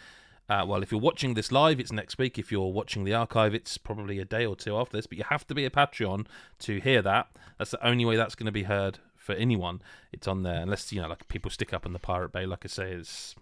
uh, 0.49 0.65
well, 0.67 0.83
if 0.83 0.93
you're 0.93 1.01
watching 1.01 1.35
this 1.35 1.51
live, 1.51 1.81
it's 1.81 1.91
next 1.91 2.19
week. 2.19 2.39
If 2.39 2.53
you're 2.53 2.71
watching 2.71 3.05
the 3.05 3.15
archive, 3.15 3.55
it's 3.55 3.79
probably 3.79 4.19
a 4.19 4.27
day 4.27 4.45
or 4.45 4.55
two 4.55 4.77
after 4.77 4.97
this. 4.97 5.07
But 5.07 5.17
you 5.17 5.25
have 5.31 5.47
to 5.47 5.55
be 5.55 5.65
a 5.65 5.71
Patreon 5.71 6.27
to 6.61 6.81
hear 6.81 7.01
that. 7.01 7.29
That's 7.59 7.71
the 7.71 7.87
only 7.87 8.05
way 8.05 8.17
that's 8.17 8.35
going 8.35 8.47
to 8.47 8.53
be 8.53 8.65
heard 8.65 8.99
for 9.17 9.33
anyone. 9.33 9.81
It's 10.13 10.29
on 10.29 10.43
there, 10.43 10.61
unless 10.61 10.93
you 10.93 11.01
know, 11.01 11.09
like 11.09 11.27
people 11.29 11.51
stick 11.51 11.73
up 11.73 11.87
in 11.87 11.95
the 11.95 11.99
Pirate 11.99 12.31
Bay. 12.31 12.45
Like 12.45 12.65
I 12.65 12.69
say, 12.69 12.93
it's 12.93 13.35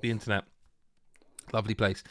the 0.00 0.10
internet, 0.10 0.44
lovely 1.52 1.74
place. 1.74 2.02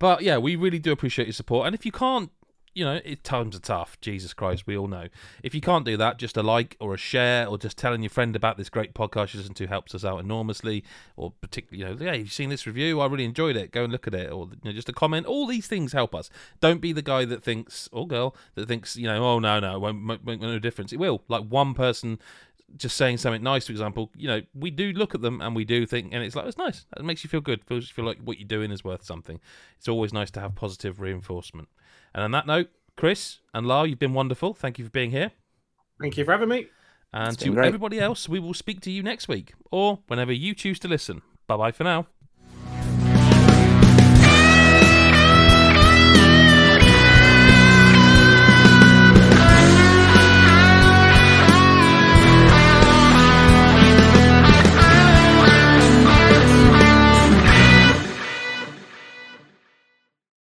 But 0.00 0.22
yeah, 0.22 0.38
we 0.38 0.56
really 0.56 0.80
do 0.80 0.90
appreciate 0.90 1.26
your 1.26 1.32
support. 1.32 1.66
And 1.66 1.74
if 1.74 1.86
you 1.86 1.92
can't 1.92 2.32
you 2.74 2.84
know, 2.84 3.00
it, 3.04 3.24
times 3.24 3.56
are 3.56 3.60
tough. 3.60 4.00
Jesus 4.00 4.32
Christ, 4.32 4.66
we 4.66 4.76
all 4.76 4.86
know. 4.86 5.08
If 5.42 5.54
you 5.54 5.60
can't 5.60 5.84
do 5.84 5.96
that, 5.96 6.18
just 6.18 6.36
a 6.36 6.42
like 6.42 6.76
or 6.80 6.94
a 6.94 6.96
share 6.96 7.46
or 7.46 7.58
just 7.58 7.76
telling 7.76 8.02
your 8.02 8.10
friend 8.10 8.36
about 8.36 8.56
this 8.56 8.68
great 8.68 8.94
podcast 8.94 9.34
you 9.34 9.40
listen 9.40 9.54
to 9.54 9.66
helps 9.66 9.94
us 9.94 10.04
out 10.04 10.20
enormously. 10.20 10.84
Or 11.16 11.32
particularly, 11.40 11.78
you 11.78 11.96
know, 11.96 12.04
yeah, 12.04 12.16
you've 12.16 12.32
seen 12.32 12.48
this 12.48 12.66
review, 12.66 13.00
I 13.00 13.06
really 13.06 13.24
enjoyed 13.24 13.56
it. 13.56 13.72
Go 13.72 13.84
and 13.84 13.92
look 13.92 14.06
at 14.06 14.14
it, 14.14 14.30
or 14.30 14.48
you 14.50 14.70
know, 14.70 14.72
just 14.72 14.88
a 14.88 14.92
comment. 14.92 15.26
All 15.26 15.46
these 15.46 15.66
things 15.66 15.92
help 15.92 16.14
us. 16.14 16.30
Don't 16.60 16.80
be 16.80 16.92
the 16.92 17.02
guy 17.02 17.24
that 17.24 17.42
thinks 17.42 17.88
or 17.92 18.06
girl 18.06 18.36
that 18.54 18.68
thinks, 18.68 18.96
you 18.96 19.06
know, 19.06 19.24
oh 19.24 19.38
no, 19.40 19.58
no, 19.58 19.76
it 19.76 19.80
won't 19.80 20.02
make, 20.02 20.24
make 20.24 20.40
no 20.40 20.58
difference. 20.58 20.92
It 20.92 20.98
will. 20.98 21.22
Like 21.28 21.44
one 21.44 21.74
person 21.74 22.18
just 22.76 22.96
saying 22.96 23.18
something 23.18 23.42
nice, 23.42 23.66
for 23.66 23.72
example, 23.72 24.10
you 24.16 24.28
know, 24.28 24.42
we 24.54 24.70
do 24.70 24.92
look 24.92 25.14
at 25.14 25.22
them 25.22 25.40
and 25.40 25.56
we 25.56 25.64
do 25.64 25.86
think, 25.86 26.12
and 26.12 26.22
it's 26.22 26.36
like 26.36 26.46
it's 26.46 26.56
nice. 26.56 26.86
It 26.96 27.04
makes 27.04 27.24
you 27.24 27.30
feel 27.30 27.40
good. 27.40 27.64
Feels 27.64 27.88
you 27.88 27.94
feel 27.94 28.04
like 28.04 28.18
what 28.22 28.38
you're 28.38 28.46
doing 28.46 28.70
is 28.70 28.84
worth 28.84 29.04
something. 29.04 29.40
It's 29.78 29.88
always 29.88 30.12
nice 30.12 30.30
to 30.32 30.40
have 30.40 30.54
positive 30.54 31.00
reinforcement. 31.00 31.68
And 32.14 32.24
on 32.24 32.30
that 32.32 32.46
note, 32.46 32.70
Chris 32.96 33.38
and 33.54 33.66
Lar, 33.66 33.86
you've 33.86 33.98
been 33.98 34.14
wonderful. 34.14 34.54
Thank 34.54 34.78
you 34.78 34.84
for 34.84 34.90
being 34.90 35.10
here. 35.10 35.32
Thank 36.00 36.16
you 36.16 36.24
for 36.24 36.32
having 36.32 36.48
me. 36.48 36.66
And 37.12 37.38
to 37.38 37.52
great. 37.52 37.66
everybody 37.66 37.98
else, 37.98 38.28
we 38.28 38.38
will 38.38 38.54
speak 38.54 38.80
to 38.82 38.90
you 38.90 39.02
next 39.02 39.28
week 39.28 39.54
or 39.70 40.00
whenever 40.06 40.32
you 40.32 40.54
choose 40.54 40.78
to 40.80 40.88
listen. 40.88 41.22
Bye 41.46 41.56
bye 41.56 41.72
for 41.72 41.84
now. 41.84 42.06